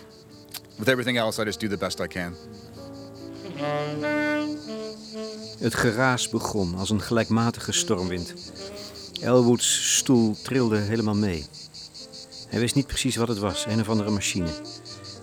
with 0.79 0.89
everything 0.89 1.17
else, 1.17 1.39
I 1.39 1.45
just 1.45 1.59
do 1.59 1.67
the 1.67 1.77
best 1.77 1.99
I 1.99 2.07
can. 2.07 2.35
Het 5.59 5.75
geraas 5.75 6.29
begon 6.29 6.75
als 6.75 6.89
een 6.89 7.01
gelijkmatige 7.01 7.71
stormwind. 7.71 8.33
Elwoods 9.21 9.97
stoel 9.97 10.35
trilde 10.43 10.77
helemaal 10.77 11.15
mee. 11.15 11.45
Hij 12.47 12.59
wist 12.59 12.75
niet 12.75 12.87
precies 12.87 13.15
wat 13.15 13.27
het 13.27 13.37
was, 13.37 13.65
een 13.65 13.79
of 13.79 13.89
andere 13.89 14.09
machine. 14.09 14.49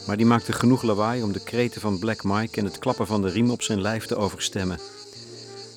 Maar 0.07 0.17
die 0.17 0.27
maakte 0.27 0.53
genoeg 0.53 0.83
lawaai 0.83 1.23
om 1.23 1.33
de 1.33 1.43
kreten 1.43 1.81
van 1.81 1.99
Black 1.99 2.25
Mike 2.25 2.59
en 2.59 2.65
het 2.65 2.79
klappen 2.79 3.07
van 3.07 3.23
de 3.23 3.29
riem 3.29 3.51
op 3.51 3.63
zijn 3.63 3.81
lijf 3.81 4.07
te 4.07 4.17
overstemmen. 4.17 4.79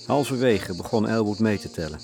Halverwege 0.05 0.75
begon 0.75 1.07
Elwood 1.07 1.39
mee 1.39 1.59
te 1.59 1.71
tellen. 1.71 1.99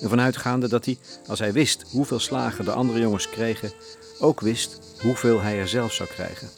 Ervan 0.00 0.20
uitgaande 0.20 0.68
dat 0.68 0.84
hij, 0.84 0.98
als 1.26 1.38
hij 1.38 1.52
wist 1.52 1.84
hoeveel 1.90 2.18
slagen 2.18 2.64
de 2.64 2.72
andere 2.72 3.00
jongens 3.00 3.30
kregen, 3.30 3.72
ook 4.20 4.40
wist 4.40 4.80
hoeveel 5.02 5.40
hij 5.40 5.58
er 5.58 5.68
zelf 5.68 5.92
zou 5.92 6.08
krijgen. 6.08 6.48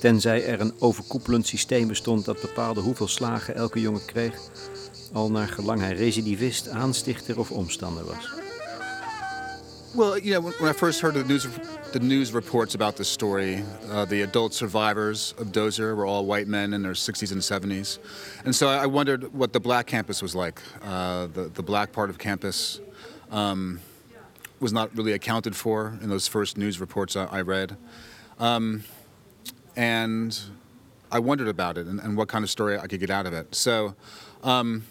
Tenzij 0.00 0.44
er 0.44 0.60
een 0.60 0.74
overkoepelend 0.78 1.46
systeem 1.46 1.88
bestond 1.88 2.24
dat 2.24 2.40
bepaalde 2.40 2.80
hoeveel 2.80 3.08
slagen 3.08 3.54
elke 3.54 3.80
jongen 3.80 4.04
kreeg, 4.04 4.34
al 5.12 5.30
naar 5.30 5.48
gelang 5.48 5.80
hij 5.80 5.94
recidivist, 5.94 6.68
aanstichter 6.68 7.38
of 7.38 7.50
omstander 7.50 8.04
was. 8.04 8.47
Well, 9.94 10.18
you 10.18 10.34
know, 10.34 10.40
when, 10.40 10.68
I 10.68 10.74
first 10.74 11.00
heard 11.00 11.14
the 11.14 11.24
news, 11.24 11.46
the 11.92 12.00
news 12.00 12.32
reports 12.32 12.74
about 12.74 12.96
this 12.96 13.08
story, 13.08 13.64
uh, 13.90 14.04
the 14.04 14.20
adult 14.20 14.52
survivors 14.52 15.34
of 15.38 15.50
Dozier 15.50 15.94
were 15.94 16.04
all 16.04 16.26
white 16.26 16.46
men 16.46 16.74
in 16.74 16.82
their 16.82 16.92
60s 16.92 17.32
and 17.32 17.40
70s, 17.40 17.98
and 18.44 18.54
so 18.54 18.68
I, 18.68 18.82
I 18.82 18.86
wondered 18.86 19.32
what 19.32 19.54
the 19.54 19.60
black 19.60 19.86
campus 19.86 20.20
was 20.20 20.34
like. 20.34 20.60
Uh, 20.82 21.28
the 21.28 21.44
the 21.54 21.62
black 21.62 21.92
part 21.92 22.10
of 22.10 22.18
campus 22.18 22.80
um, 23.30 23.80
was 24.60 24.74
not 24.74 24.94
really 24.94 25.12
accounted 25.12 25.56
for 25.56 25.98
in 26.02 26.10
those 26.10 26.28
first 26.28 26.58
news 26.58 26.80
reports 26.80 27.16
I, 27.16 27.24
I 27.24 27.40
read, 27.40 27.74
um, 28.38 28.84
and 29.74 30.38
I 31.10 31.18
wondered 31.18 31.48
about 31.48 31.78
it 31.78 31.86
and, 31.86 31.98
and 31.98 32.14
what 32.14 32.28
kind 32.28 32.44
of 32.44 32.50
story 32.50 32.78
I 32.78 32.86
could 32.88 33.00
get 33.00 33.10
out 33.10 33.26
of 33.26 33.32
it. 33.32 33.54
So. 33.54 33.94
Um, 34.44 34.84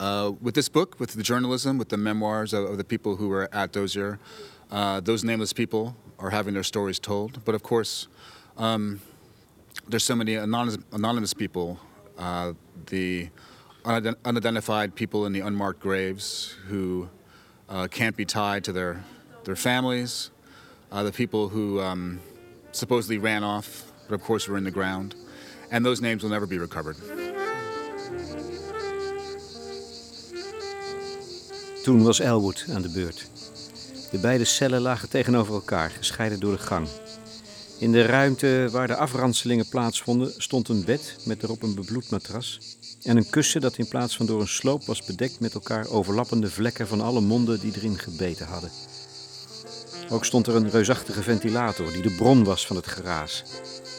uh, 0.00 0.32
with 0.40 0.54
this 0.54 0.68
book, 0.68 0.98
with 0.98 1.12
the 1.12 1.22
journalism, 1.22 1.78
with 1.78 1.90
the 1.90 1.96
memoirs 1.96 2.52
of, 2.52 2.64
of 2.64 2.78
the 2.78 2.84
people 2.84 3.16
who 3.16 3.28
were 3.28 3.48
at 3.52 3.70
Dozier, 3.70 4.18
uh, 4.70 4.98
those 5.00 5.22
nameless 5.22 5.52
people 5.52 5.94
are 6.18 6.30
having 6.30 6.54
their 6.54 6.64
stories 6.64 6.98
told. 6.98 7.44
But 7.44 7.54
of 7.54 7.62
course, 7.62 8.08
um, 8.56 9.00
there's 9.86 10.04
so 10.04 10.16
many 10.16 10.34
anonymous, 10.34 10.78
anonymous 10.92 11.34
people, 11.34 11.78
uh, 12.18 12.54
the 12.86 13.28
unident- 13.84 14.18
unidentified 14.24 14.94
people 14.94 15.26
in 15.26 15.32
the 15.32 15.40
unmarked 15.40 15.80
graves 15.80 16.56
who 16.66 17.08
uh, 17.68 17.86
can't 17.88 18.16
be 18.16 18.24
tied 18.24 18.64
to 18.64 18.72
their 18.72 19.04
their 19.44 19.56
families, 19.56 20.30
uh, 20.92 21.02
the 21.02 21.12
people 21.12 21.48
who 21.48 21.80
um, 21.80 22.20
supposedly 22.72 23.16
ran 23.18 23.42
off, 23.42 23.90
but 24.08 24.14
of 24.14 24.22
course 24.22 24.46
were 24.48 24.58
in 24.58 24.64
the 24.64 24.70
ground, 24.70 25.14
and 25.70 25.84
those 25.84 26.00
names 26.00 26.22
will 26.22 26.30
never 26.30 26.46
be 26.46 26.58
recovered. 26.58 26.96
Toen 31.82 32.02
was 32.02 32.20
Elwood 32.20 32.64
aan 32.72 32.82
de 32.82 32.88
beurt. 32.88 33.26
De 34.10 34.18
beide 34.18 34.44
cellen 34.44 34.80
lagen 34.80 35.08
tegenover 35.08 35.54
elkaar, 35.54 35.90
gescheiden 35.90 36.40
door 36.40 36.52
de 36.52 36.58
gang. 36.58 36.88
In 37.78 37.92
de 37.92 38.02
ruimte 38.02 38.68
waar 38.70 38.86
de 38.86 38.96
afranselingen 38.96 39.68
plaatsvonden 39.68 40.32
stond 40.36 40.68
een 40.68 40.84
bed 40.84 41.16
met 41.24 41.42
erop 41.42 41.62
een 41.62 41.74
bebloed 41.74 42.10
matras 42.10 42.76
en 43.02 43.16
een 43.16 43.30
kussen 43.30 43.60
dat 43.60 43.78
in 43.78 43.88
plaats 43.88 44.16
van 44.16 44.26
door 44.26 44.40
een 44.40 44.48
sloop 44.48 44.84
was 44.84 45.04
bedekt 45.04 45.40
met 45.40 45.54
elkaar 45.54 45.88
overlappende 45.88 46.50
vlekken 46.50 46.88
van 46.88 47.00
alle 47.00 47.20
monden 47.20 47.60
die 47.60 47.72
erin 47.76 47.98
gebeten 47.98 48.46
hadden. 48.46 48.70
Ook 50.10 50.24
stond 50.24 50.46
er 50.46 50.54
een 50.54 50.70
reusachtige 50.70 51.22
ventilator 51.22 51.92
die 51.92 52.02
de 52.02 52.14
bron 52.14 52.44
was 52.44 52.66
van 52.66 52.76
het 52.76 52.86
geraas. 52.86 53.42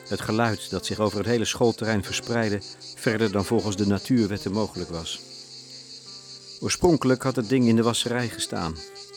Het 0.08 0.22
geluid 0.22 0.70
dat 0.70 0.86
zich 0.86 1.00
over 1.00 1.18
het 1.18 1.28
hele 1.28 1.46
schoolterrein 1.46 2.04
verspreidde, 2.04 2.62
verder 2.96 3.32
dan 3.32 3.46
volgens 3.46 3.76
de 3.76 3.88
natuurwetten 3.88 4.52
mogelijk 4.52 4.90
was. 4.90 5.31
Oorspronkelijk 6.62 7.24
had 7.24 7.36
het 7.36 7.50
ding 7.50 7.68
in 7.68 7.76
de 7.76 7.84
wasserij 7.84 8.30
gestaan. 8.30 8.76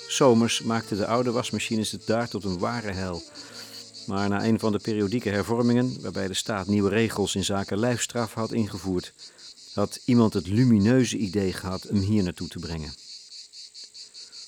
Zomers 0.08 0.62
maakten 0.62 0.96
de 0.96 1.06
oude 1.06 1.30
wasmachines 1.30 1.90
het 1.90 2.06
daar 2.06 2.28
tot 2.28 2.44
een 2.44 2.58
ware 2.58 2.92
hel. 2.92 3.22
Maar 4.06 4.28
na 4.28 4.44
een 4.44 4.58
van 4.58 4.72
de 4.72 4.78
periodieke 4.78 5.28
hervormingen, 5.28 6.02
waarbij 6.02 6.26
de 6.26 6.34
staat 6.34 6.66
nieuwe 6.66 6.88
regels 6.88 7.34
in 7.34 7.44
zaken 7.44 7.78
lijfstraf 7.78 8.34
had 8.34 8.52
ingevoerd, 8.52 9.14
had 9.74 10.00
iemand 10.04 10.32
het 10.32 10.46
lumineuze 10.46 11.16
idee 11.16 11.52
gehad 11.52 11.82
hem 11.82 11.96
hier 12.00 12.22
naartoe 12.22 12.48
te 12.48 12.58
brengen. 12.58 12.94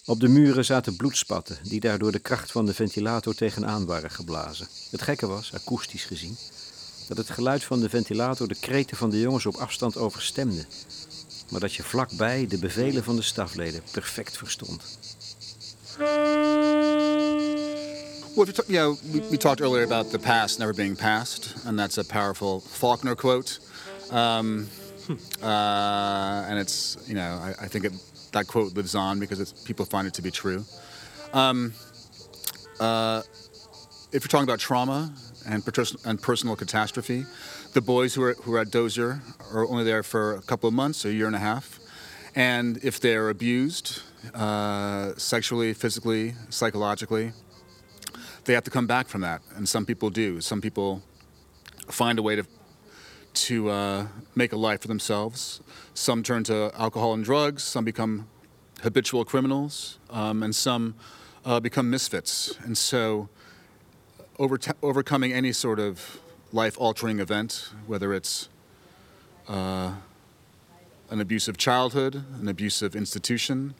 Op 0.04 0.20
de 0.20 0.28
muren 0.28 0.64
zaten 0.64 0.96
bloedspatten, 0.96 1.58
die 1.62 1.80
daar 1.80 1.98
door 1.98 2.12
de 2.12 2.18
kracht 2.18 2.52
van 2.52 2.66
de 2.66 2.74
ventilator 2.74 3.34
tegenaan 3.34 3.86
waren 3.86 4.10
geblazen. 4.10 4.68
Het 4.90 5.02
gekke 5.02 5.26
was, 5.26 5.54
akoestisch 5.54 6.04
gezien, 6.04 6.36
dat 7.08 7.16
het 7.16 7.30
geluid 7.30 7.64
van 7.64 7.80
de 7.80 7.88
ventilator 7.88 8.48
de 8.48 8.56
kreten 8.60 8.96
van 8.96 9.10
de 9.10 9.20
jongens 9.20 9.46
op 9.46 9.54
afstand 9.54 9.96
overstemde 9.96 10.66
maar 11.50 11.60
dat 11.60 11.74
je 11.74 11.82
vlakbij 11.82 12.46
de 12.46 12.58
bevelen 12.58 13.04
van 13.04 13.16
de 13.16 13.22
stafleden 13.22 13.82
perfect 13.90 14.36
verstond. 14.36 14.98
Well, 18.36 18.46
you, 18.66 18.78
know, 18.78 18.96
we, 19.12 19.22
we 19.30 19.36
talked 19.38 19.60
earlier 19.60 19.84
about 19.84 20.10
the 20.10 20.18
past 20.18 20.58
never 20.58 20.74
being 20.74 20.96
past, 20.96 21.54
and 21.64 21.78
that's 21.78 21.96
a 21.98 22.04
powerful 22.04 22.60
Faulkner 22.60 23.14
quote. 23.14 23.60
Um, 24.12 24.68
uh, 25.42 26.44
and 26.48 26.58
it's, 26.58 26.98
you 27.06 27.14
know, 27.14 27.40
I, 27.40 27.64
I 27.64 27.68
think 27.68 27.84
it, 27.84 27.92
that 28.32 28.46
quote 28.46 28.74
lives 28.74 28.94
on 28.94 29.18
because 29.18 29.40
it's, 29.40 29.52
people 29.52 29.86
find 29.86 30.06
it 30.06 30.14
to 30.14 30.22
be 30.22 30.30
true. 30.30 30.64
Um, 31.32 31.72
uh, 32.78 33.22
if 34.12 34.22
you're 34.22 34.28
talking 34.28 34.48
about 34.48 34.58
trauma 34.58 35.12
and, 35.46 35.62
and 36.04 36.20
personal 36.20 36.56
catastrophe, 36.56 37.24
the 37.76 37.82
boys 37.82 38.14
who 38.14 38.22
are, 38.22 38.32
who 38.44 38.54
are 38.54 38.60
at 38.60 38.70
Dozier 38.70 39.20
are 39.52 39.68
only 39.68 39.84
there 39.84 40.02
for 40.02 40.34
a 40.36 40.40
couple 40.40 40.66
of 40.66 40.72
months, 40.72 41.04
a 41.04 41.12
year 41.12 41.26
and 41.26 41.36
a 41.36 41.38
half. 41.38 41.78
And 42.34 42.82
if 42.82 42.98
they're 43.00 43.28
abused, 43.28 44.00
uh, 44.32 45.12
sexually, 45.18 45.74
physically, 45.74 46.34
psychologically, 46.48 47.32
they 48.46 48.54
have 48.54 48.64
to 48.64 48.70
come 48.70 48.86
back 48.86 49.08
from 49.08 49.20
that, 49.20 49.42
and 49.56 49.68
some 49.68 49.84
people 49.84 50.08
do. 50.08 50.40
Some 50.40 50.62
people 50.62 51.02
find 51.88 52.18
a 52.18 52.22
way 52.22 52.36
to 52.36 52.46
to 53.46 53.68
uh, 53.68 54.06
make 54.34 54.54
a 54.54 54.56
life 54.56 54.80
for 54.80 54.88
themselves. 54.88 55.60
Some 55.92 56.22
turn 56.22 56.44
to 56.44 56.72
alcohol 56.78 57.12
and 57.12 57.22
drugs. 57.22 57.62
Some 57.62 57.84
become 57.84 58.26
habitual 58.82 59.26
criminals, 59.26 59.98
um, 60.08 60.42
and 60.42 60.56
some 60.56 60.94
uh, 61.44 61.60
become 61.60 61.90
misfits. 61.90 62.56
And 62.64 62.78
so, 62.78 63.28
over 64.38 64.58
overcoming 64.82 65.34
any 65.34 65.52
sort 65.52 65.78
of 65.78 66.20
life-altering 66.52 67.20
event, 67.20 67.70
whether 67.86 68.14
it's 68.14 68.48
uh, 69.48 69.92
an 71.10 71.20
abusive 71.20 71.56
childhood, 71.56 72.24
an 72.40 72.48
abusive 72.48 72.96
institution, 72.96 73.74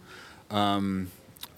um, 0.51 1.11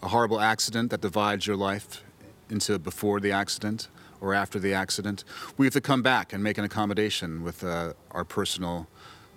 a 0.02 0.08
horrible 0.08 0.40
accident 0.40 0.90
that 0.90 1.00
divides 1.00 1.46
your 1.46 1.56
life 1.56 2.02
into 2.50 2.78
before 2.78 3.20
the 3.20 3.32
accident 3.32 3.88
or 4.20 4.34
after 4.34 4.58
the 4.58 4.74
accident. 4.74 5.24
We 5.56 5.66
have 5.66 5.74
to 5.74 5.80
come 5.80 6.02
back 6.02 6.32
and 6.32 6.42
make 6.42 6.58
an 6.58 6.64
accommodation 6.64 7.42
with 7.42 7.62
uh, 7.64 7.92
our 8.10 8.24
personal 8.24 8.86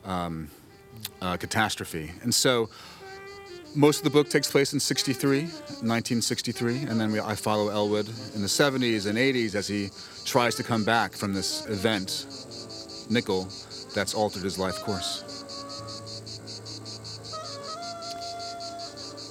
um, 0.05 0.49
uh, 1.21 1.37
catastrophe. 1.37 2.11
And 2.21 2.33
so 2.33 2.69
most 3.73 3.99
of 3.99 4.03
the 4.03 4.09
book 4.09 4.29
takes 4.29 4.49
place 4.51 4.73
in 4.73 4.79
63, 4.79 5.41
1963, 5.41 6.85
and 6.89 6.99
then 6.99 7.11
we, 7.11 7.19
I 7.19 7.35
follow 7.35 7.69
Elwood 7.69 8.07
in 8.35 8.41
the 8.41 8.47
70s 8.47 9.05
and 9.05 9.17
80s 9.17 9.55
as 9.55 9.67
he 9.67 9.89
tries 10.25 10.55
to 10.55 10.63
come 10.63 10.83
back 10.83 11.13
from 11.13 11.33
this 11.33 11.65
event, 11.67 12.25
Nickel, 13.09 13.47
that's 13.93 14.13
altered 14.13 14.43
his 14.43 14.57
life 14.57 14.83
course. 14.83 15.23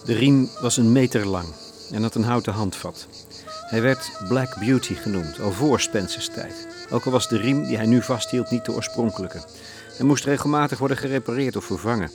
De 0.05 0.14
riem 0.14 0.48
was 0.61 0.76
een 0.76 0.92
meter 0.92 1.26
lang 1.26 1.48
en 1.92 2.03
had 2.03 2.14
een 2.14 2.24
houten 2.24 2.53
handvat. 2.53 3.07
Hij 3.46 3.83
werd 3.83 4.11
Black 4.29 4.59
Beauty 4.59 4.94
genoemd, 4.94 5.40
al 5.40 5.53
voor 5.53 5.81
Spencers 5.81 6.29
tijd. 6.29 6.66
Ook 6.90 7.05
al 7.05 7.12
was 7.12 7.29
de 7.29 7.37
riem 7.37 7.66
die 7.66 7.76
hij 7.76 7.87
nu 7.87 8.03
vasthield 8.03 8.50
niet 8.50 8.64
de 8.64 8.72
oorspronkelijke. 8.72 9.42
Hij 9.96 10.07
moest 10.07 10.24
regelmatig 10.24 10.79
worden 10.79 10.96
gerepareerd 10.96 11.57
of 11.57 11.64
vervangen. 11.64 12.11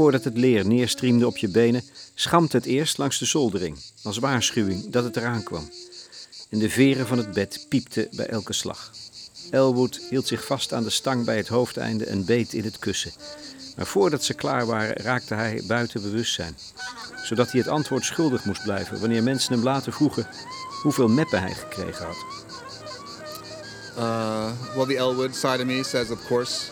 Voordat 0.00 0.24
het 0.24 0.36
leer 0.36 0.66
neerstriemde 0.66 1.26
op 1.26 1.36
je 1.36 1.48
benen, 1.48 1.82
schampte 2.14 2.56
het 2.56 2.66
eerst 2.66 2.98
langs 2.98 3.18
de 3.18 3.24
zoldering, 3.24 3.78
als 4.02 4.18
waarschuwing 4.18 4.90
dat 4.90 5.04
het 5.04 5.16
eraan 5.16 5.42
kwam. 5.42 5.68
En 6.48 6.58
de 6.58 6.70
veren 6.70 7.06
van 7.06 7.18
het 7.18 7.32
bed 7.32 7.66
piepten 7.68 8.08
bij 8.10 8.26
elke 8.26 8.52
slag. 8.52 8.92
Elwood 9.50 10.00
hield 10.10 10.26
zich 10.26 10.46
vast 10.46 10.72
aan 10.72 10.82
de 10.82 10.90
stang 10.90 11.24
bij 11.24 11.36
het 11.36 11.48
hoofdeinde 11.48 12.04
en 12.04 12.24
beet 12.24 12.52
in 12.52 12.64
het 12.64 12.78
kussen. 12.78 13.12
Maar 13.76 13.86
voordat 13.86 14.24
ze 14.24 14.34
klaar 14.34 14.66
waren, 14.66 14.96
raakte 14.96 15.34
hij 15.34 15.62
buiten 15.66 16.02
bewustzijn. 16.02 16.56
Zodat 17.24 17.50
hij 17.50 17.60
het 17.60 17.68
antwoord 17.68 18.04
schuldig 18.04 18.44
moest 18.44 18.62
blijven 18.62 19.00
wanneer 19.00 19.22
mensen 19.22 19.52
hem 19.52 19.62
later 19.62 19.92
vroegen 19.92 20.26
hoeveel 20.82 21.08
meppen 21.08 21.40
hij 21.40 21.54
gekregen 21.54 22.06
had. 22.06 22.24
Uh, 23.98 24.50
well, 24.74 24.86
the 24.86 24.96
Elwood 24.96 25.34
side 25.34 25.58
of 25.60 25.64
me 25.64 25.84
says, 25.84 26.10
of 26.10 26.26
course, 26.26 26.70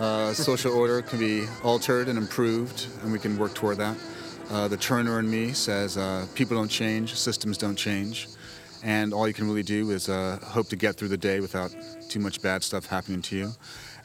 uh, 0.00 0.32
social 0.32 0.72
order 0.72 1.02
can 1.02 1.18
be 1.18 1.44
altered 1.62 2.08
and 2.08 2.18
improved, 2.18 2.86
and 3.02 3.12
we 3.12 3.18
can 3.18 3.36
work 3.38 3.54
toward 3.54 3.76
that. 3.76 3.96
Uh, 4.50 4.66
the 4.66 4.76
Turner 4.76 5.18
in 5.18 5.30
me 5.30 5.52
says, 5.52 5.98
uh, 5.98 6.26
people 6.34 6.56
don't 6.56 6.70
change, 6.70 7.14
systems 7.14 7.58
don't 7.58 7.76
change, 7.76 8.28
and 8.82 9.12
all 9.12 9.28
you 9.28 9.34
can 9.34 9.46
really 9.46 9.62
do 9.62 9.90
is 9.90 10.08
uh, 10.08 10.38
hope 10.42 10.68
to 10.68 10.76
get 10.76 10.96
through 10.96 11.08
the 11.08 11.18
day 11.18 11.40
without 11.40 11.74
too 12.08 12.18
much 12.18 12.40
bad 12.40 12.62
stuff 12.62 12.86
happening 12.86 13.20
to 13.20 13.36
you. 13.36 13.52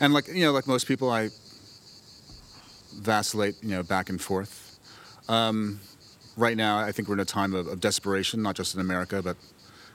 And 0.01 0.13
like 0.13 0.27
you 0.27 0.43
know, 0.43 0.51
like 0.51 0.67
most 0.67 0.85
people, 0.85 1.09
I 1.09 1.29
vacillate, 2.99 3.55
you 3.63 3.69
know, 3.69 3.83
back 3.83 4.09
and 4.09 4.21
forth. 4.21 4.79
Um, 5.29 5.79
right 6.35 6.57
now, 6.57 6.77
I 6.77 6.91
think 6.91 7.07
we're 7.07 7.15
in 7.15 7.21
a 7.21 7.25
time 7.25 7.53
of, 7.53 7.67
of 7.67 7.79
desperation, 7.79 8.41
not 8.41 8.55
just 8.55 8.75
in 8.75 8.81
America, 8.81 9.21
but 9.23 9.37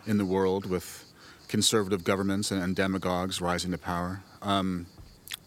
in 0.06 0.16
the 0.16 0.24
world 0.24 0.64
with 0.64 1.04
conservative 1.48 2.04
governments 2.04 2.50
and, 2.50 2.62
and 2.62 2.74
demagogues 2.74 3.42
rising 3.42 3.70
to 3.72 3.78
power. 3.78 4.22
Um, 4.40 4.86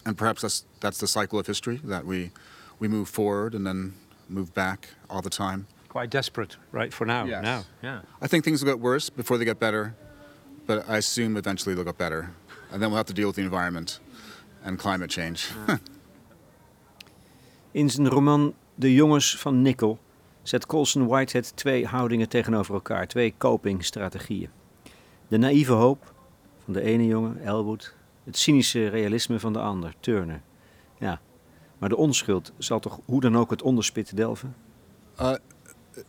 and 0.04 0.16
perhaps 0.16 0.42
that's 0.42 0.64
that's 0.80 0.98
the 0.98 1.06
cycle 1.06 1.38
of 1.38 1.46
history 1.46 1.80
that 1.84 2.04
we 2.04 2.30
we 2.78 2.88
move 2.88 3.08
forward 3.08 3.54
and 3.54 3.66
then 3.66 3.94
move 4.28 4.52
back 4.54 4.88
all 5.08 5.22
the 5.22 5.30
time. 5.30 5.66
Quite 5.88 6.10
desperate, 6.10 6.56
right, 6.72 6.92
for 6.92 7.06
now. 7.06 7.24
Yes. 7.24 7.42
Now, 7.42 7.64
yeah. 7.82 8.00
I 8.20 8.26
think 8.26 8.44
things 8.44 8.62
will 8.62 8.72
get 8.72 8.80
worse 8.80 9.10
before 9.10 9.38
they 9.38 9.44
get 9.44 9.60
better, 9.60 9.94
but 10.66 10.88
I 10.88 10.96
assume 10.96 11.36
eventually 11.36 11.74
they'll 11.74 11.84
get 11.84 11.98
better, 11.98 12.34
and 12.72 12.82
then 12.82 12.90
we'll 12.90 12.96
have 12.96 13.06
to 13.06 13.14
deal 13.14 13.28
with 13.28 13.36
the 13.36 13.42
environment 13.42 14.00
and 14.64 14.78
climate 14.78 15.10
change. 15.10 15.46
In 17.72 17.90
zijn 17.90 18.08
roman 18.08 18.54
De 18.74 18.94
Jongens 18.94 19.36
van 19.36 19.62
Nickel 19.62 19.98
zet 20.42 20.66
Colson 20.66 21.06
Whitehead 21.06 21.56
twee 21.56 21.86
houdingen 21.86 22.28
tegenover 22.28 22.74
elkaar, 22.74 23.06
twee 23.06 23.34
copingstrategieën. 23.38 24.50
De 25.28 25.36
naïeve 25.36 25.72
hoop 25.72 26.12
van 26.64 26.72
de 26.72 26.80
ene 26.80 27.06
jongen, 27.06 27.44
Elwood, 27.44 27.94
het 28.24 28.38
cynische 28.38 28.88
realisme 28.88 29.40
van 29.40 29.52
de 29.52 29.58
ander, 29.58 29.94
Turner. 30.00 30.40
Ja, 30.98 31.20
maar 31.78 31.88
de 31.88 31.96
onschuld 31.96 32.52
zal 32.58 32.80
toch 32.80 33.00
hoe 33.04 33.20
dan 33.20 33.36
ook 33.36 33.50
het 33.50 33.62
onderspit 33.62 34.16
delven? 34.16 34.54
Uh, 35.20 35.34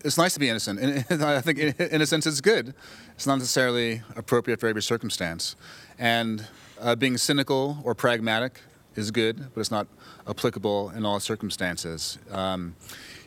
it's 0.01 0.15
nice 0.15 0.33
to 0.33 0.39
be 0.39 0.45
innocent. 0.45 0.79
I 1.11 1.41
think 1.41 1.57
innocence 1.91 2.29
is 2.29 2.39
good. 2.39 2.73
It's 3.15 3.25
not 3.25 3.37
necessarily 3.37 4.03
appropriate 4.15 4.59
for 4.59 4.67
every 4.67 4.81
circumstance. 4.81 5.55
And 5.97 6.51
uh, 6.81 6.95
being 6.97 7.19
cynical 7.19 7.77
or 7.83 7.95
pragmatic 7.95 8.63
is 8.93 9.11
good, 9.11 9.37
but 9.37 9.57
it's 9.57 9.69
not 9.69 9.87
applicable 10.27 10.91
in 10.95 11.05
all 11.05 11.19
circumstances. 11.19 12.17
Um, 12.31 12.75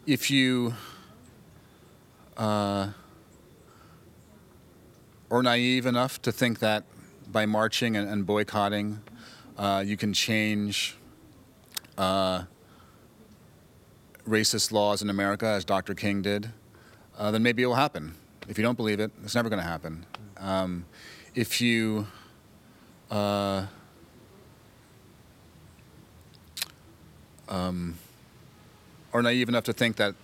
if 0.06 0.30
you 0.30 0.74
uh, 2.36 2.88
are 5.30 5.42
naive 5.42 5.86
enough 5.86 6.20
to 6.22 6.32
think 6.32 6.58
that 6.58 6.84
by 7.30 7.46
marching 7.46 7.96
and, 7.96 8.08
and 8.08 8.26
boycotting, 8.26 9.00
uh, 9.56 9.82
you 9.84 9.96
can 9.96 10.12
change 10.12 10.96
uh, 11.96 12.44
racist 14.26 14.72
laws 14.72 15.02
in 15.02 15.10
America, 15.10 15.46
as 15.46 15.64
Dr. 15.64 15.94
King 15.94 16.22
did, 16.22 16.50
uh, 17.18 17.30
then 17.30 17.42
maybe 17.42 17.62
it 17.62 17.66
will 17.66 17.74
happen. 17.74 18.14
If 18.48 18.56
you 18.56 18.62
don't 18.64 18.76
believe 18.76 19.00
it, 19.00 19.10
it's 19.24 19.34
never 19.34 19.48
going 19.48 19.62
to 19.62 19.68
happen. 19.68 20.06
Um, 20.38 20.84
if 21.34 21.60
you 21.60 22.06
uh, 23.10 23.66
um, 27.48 27.98
are 29.12 29.22
naive 29.22 29.48
enough 29.48 29.64
to 29.64 29.72
think 29.72 29.96
that 29.96 30.14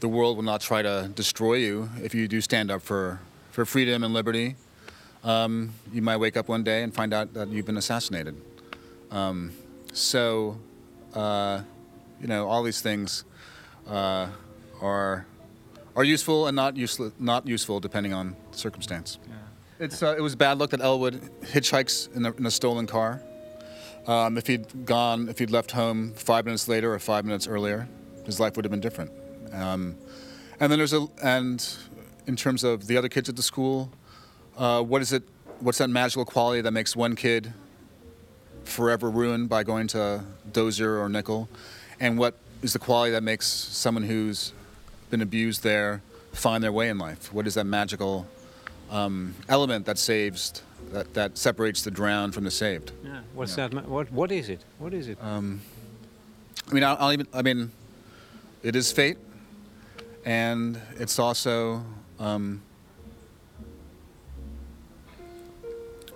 the 0.00 0.08
world 0.08 0.36
will 0.36 0.44
not 0.44 0.60
try 0.60 0.82
to 0.82 1.10
destroy 1.14 1.54
you 1.54 1.90
if 2.02 2.14
you 2.14 2.28
do 2.28 2.40
stand 2.40 2.70
up 2.70 2.82
for, 2.82 3.20
for 3.50 3.64
freedom 3.64 4.04
and 4.04 4.14
liberty, 4.14 4.54
um, 5.24 5.72
you 5.92 6.02
might 6.02 6.18
wake 6.18 6.36
up 6.36 6.48
one 6.48 6.62
day 6.62 6.82
and 6.82 6.94
find 6.94 7.12
out 7.12 7.34
that 7.34 7.48
you've 7.48 7.66
been 7.66 7.76
assassinated. 7.76 8.40
Um, 9.10 9.52
so, 9.92 10.58
uh, 11.14 11.62
you 12.20 12.26
know, 12.26 12.48
all 12.48 12.62
these 12.62 12.80
things 12.80 13.24
uh, 13.88 14.28
are 14.80 15.26
are 15.96 16.04
useful 16.04 16.46
and 16.46 16.54
not 16.54 16.76
useless, 16.76 17.12
not 17.18 17.46
useful 17.46 17.80
depending 17.80 18.12
on 18.12 18.36
circumstance. 18.52 19.18
It's 19.80 20.02
uh, 20.02 20.14
it 20.18 20.20
was 20.20 20.34
bad 20.34 20.58
luck 20.58 20.70
that 20.70 20.80
Elwood 20.80 21.20
hitchhikes 21.42 22.14
in 22.14 22.26
a, 22.26 22.32
in 22.32 22.46
a 22.46 22.50
stolen 22.50 22.86
car. 22.86 23.22
Um, 24.06 24.38
if 24.38 24.46
he'd 24.46 24.86
gone, 24.86 25.28
if 25.28 25.38
he'd 25.38 25.50
left 25.50 25.72
home 25.72 26.12
five 26.14 26.44
minutes 26.44 26.66
later 26.68 26.92
or 26.94 26.98
five 26.98 27.24
minutes 27.24 27.46
earlier, 27.46 27.88
his 28.24 28.40
life 28.40 28.56
would 28.56 28.64
have 28.64 28.70
been 28.70 28.80
different. 28.80 29.10
Um, 29.52 29.96
and 30.60 30.70
then 30.72 30.78
there's 30.78 30.92
a 30.92 31.06
and 31.22 31.64
in 32.26 32.36
terms 32.36 32.64
of 32.64 32.86
the 32.86 32.96
other 32.96 33.08
kids 33.08 33.28
at 33.28 33.36
the 33.36 33.42
school, 33.42 33.90
uh, 34.58 34.82
what 34.82 35.00
is 35.00 35.12
it? 35.12 35.22
What's 35.60 35.78
that 35.78 35.88
magical 35.88 36.24
quality 36.24 36.60
that 36.60 36.72
makes 36.72 36.94
one 36.94 37.16
kid 37.16 37.52
forever 38.64 39.08
ruined 39.08 39.48
by 39.48 39.62
going 39.62 39.86
to 39.88 40.24
Dozier 40.52 40.98
or 40.98 41.08
Nickel? 41.08 41.48
And 42.00 42.18
what 42.18 42.34
is 42.62 42.72
the 42.72 42.78
quality 42.78 43.12
that 43.12 43.22
makes 43.22 43.46
someone 43.46 44.04
who's 44.04 44.52
been 45.10 45.22
abused 45.22 45.62
there 45.62 46.02
find 46.32 46.62
their 46.62 46.72
way 46.72 46.88
in 46.88 46.98
life? 46.98 47.32
What 47.32 47.46
is 47.46 47.54
that 47.54 47.64
magical 47.64 48.26
um, 48.90 49.34
element 49.48 49.86
that 49.86 49.98
saves, 49.98 50.62
that, 50.92 51.14
that 51.14 51.38
separates 51.38 51.82
the 51.82 51.90
drowned 51.90 52.34
from 52.34 52.44
the 52.44 52.50
saved? 52.50 52.92
yeah. 53.04 53.20
What's 53.34 53.54
that? 53.56 53.72
What, 53.88 54.12
what 54.12 54.30
is 54.30 54.48
it? 54.48 54.64
What 54.78 54.92
is 54.92 55.08
it? 55.08 55.18
I 56.70 56.74
mean, 56.74 56.84
I'll, 56.84 56.96
I'll 57.00 57.12
even, 57.12 57.26
I 57.32 57.42
mean, 57.42 57.70
it 58.62 58.76
is 58.76 58.92
fate, 58.92 59.16
and 60.24 60.80
it's 60.98 61.18
also 61.18 61.82
um, 62.18 62.60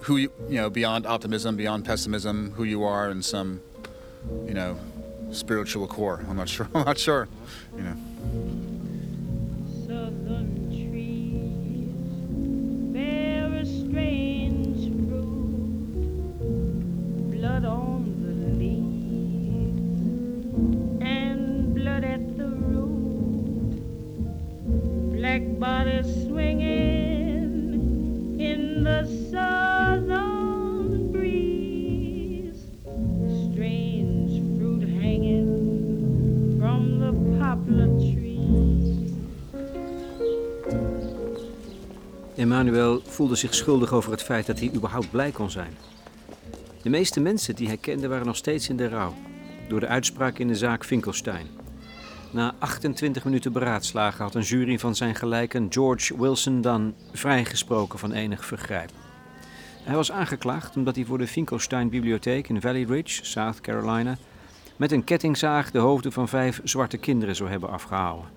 who 0.03 0.17
you, 0.17 0.33
you 0.49 0.57
know, 0.57 0.69
beyond 0.69 1.07
optimism, 1.07 1.57
beyond 1.57 1.85
pessimism, 1.85 2.53
who 2.53 2.65
you 2.65 2.83
are 2.83 3.11
in 3.11 3.23
some, 3.23 3.61
you 4.47 4.55
know, 4.55 4.79
spiritual 5.31 5.87
core. 5.87 6.25
I'm 6.29 6.37
not 6.37 6.49
sure. 6.55 6.69
I'm 6.75 6.85
not 6.85 6.99
sure. 6.99 7.29
You 7.77 7.83
know. 7.83 7.97
southern 9.87 10.71
trees 10.71 11.13
Emmanuel 42.43 43.03
voelde 43.05 43.35
zich 43.35 43.55
schuldig 43.55 43.93
over 43.93 44.11
het 44.11 44.23
feit 44.23 44.47
dat 44.47 44.59
hij 44.59 44.71
überhaupt 44.75 45.11
blij 45.11 45.31
kon 45.31 45.51
zijn. 45.51 45.77
De 46.83 46.91
meeste 46.91 47.21
mensen 47.21 47.55
die 47.55 47.67
hij 47.67 47.77
kende 47.77 48.09
waren 48.09 48.27
nog 48.27 48.37
steeds 48.37 48.69
in 48.69 48.77
de 48.77 48.89
rouw, 48.89 49.15
door 49.69 49.81
de 49.81 49.87
uitspraak 49.87 50.39
in 50.39 50.49
de 50.49 50.55
zaak 50.55 50.85
Finkelstein. 50.85 51.47
Na 52.31 52.55
28 52.59 53.25
minuten 53.25 53.53
beraadslagen 53.53 54.25
had 54.25 54.35
een 54.35 54.43
jury 54.43 54.79
van 54.79 54.95
zijn 54.95 55.15
gelijken 55.15 55.67
George 55.71 56.19
Wilson 56.19 56.61
Dunn 56.61 56.95
vrijgesproken 57.13 57.99
van 57.99 58.13
enig 58.13 58.45
vergrijp. 58.45 58.91
Hij 59.83 59.95
was 59.95 60.13
aangeklaagd 60.13 60.77
omdat 60.77 60.97
hij 60.97 61.05
voor 61.05 61.19
de 61.19 61.27
Finkelstein-bibliotheek 61.27 62.49
in 62.49 62.61
Valley 62.61 62.85
Ridge, 62.85 63.25
South 63.25 63.61
Carolina, 63.61 64.17
met 64.77 64.93
een 64.93 65.05
kettingzaag 65.05 65.71
de 65.71 65.79
hoofden 65.79 66.13
van 66.13 66.29
vijf 66.29 66.61
zwarte 66.65 66.97
kinderen 66.97 67.37
zou 67.37 67.51
hebben 67.51 67.71
afgehouden. 67.71 68.29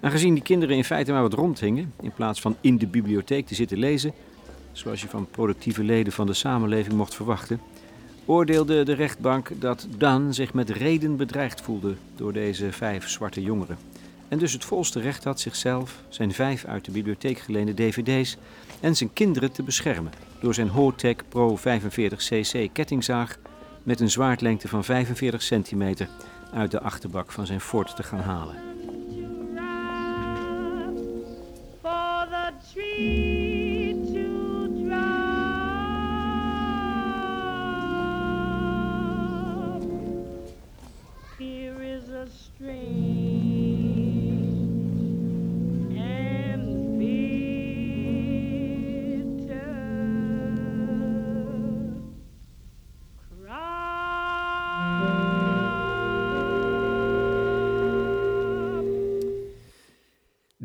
Aangezien 0.00 0.34
die 0.34 0.42
kinderen 0.42 0.76
in 0.76 0.84
feite 0.84 1.12
maar 1.12 1.22
wat 1.22 1.32
rondhingen, 1.32 1.92
in 2.00 2.12
plaats 2.12 2.40
van 2.40 2.56
in 2.60 2.78
de 2.78 2.86
bibliotheek 2.86 3.46
te 3.46 3.54
zitten 3.54 3.78
lezen, 3.78 4.12
zoals 4.72 5.00
je 5.00 5.08
van 5.08 5.30
productieve 5.30 5.82
leden 5.84 6.12
van 6.12 6.26
de 6.26 6.34
samenleving 6.34 6.94
mocht 6.94 7.14
verwachten, 7.14 7.60
oordeelde 8.24 8.82
de 8.82 8.92
rechtbank 8.92 9.50
dat 9.60 9.86
Dan 9.96 10.34
zich 10.34 10.54
met 10.54 10.70
reden 10.70 11.16
bedreigd 11.16 11.60
voelde 11.60 11.94
door 12.16 12.32
deze 12.32 12.72
vijf 12.72 13.08
zwarte 13.08 13.42
jongeren. 13.42 13.78
En 14.28 14.38
dus 14.38 14.52
het 14.52 14.64
volste 14.64 15.00
recht 15.00 15.24
had 15.24 15.40
zichzelf, 15.40 16.02
zijn 16.08 16.32
vijf 16.32 16.64
uit 16.64 16.84
de 16.84 16.90
bibliotheek 16.90 17.38
geleende 17.38 17.74
dvd's 17.74 18.36
en 18.80 18.96
zijn 18.96 19.12
kinderen 19.12 19.52
te 19.52 19.62
beschermen 19.62 20.12
door 20.40 20.54
zijn 20.54 20.68
Hortec 20.68 21.24
Pro 21.28 21.58
45cc 21.58 22.72
kettingzaag 22.72 23.38
met 23.82 24.00
een 24.00 24.10
zwaardlengte 24.10 24.68
van 24.68 24.84
45 24.84 25.42
centimeter 25.42 26.08
uit 26.52 26.70
de 26.70 26.80
achterbak 26.80 27.32
van 27.32 27.46
zijn 27.46 27.60
Ford 27.60 27.96
te 27.96 28.02
gaan 28.02 28.20
halen. 28.20 28.67
The 32.78 33.57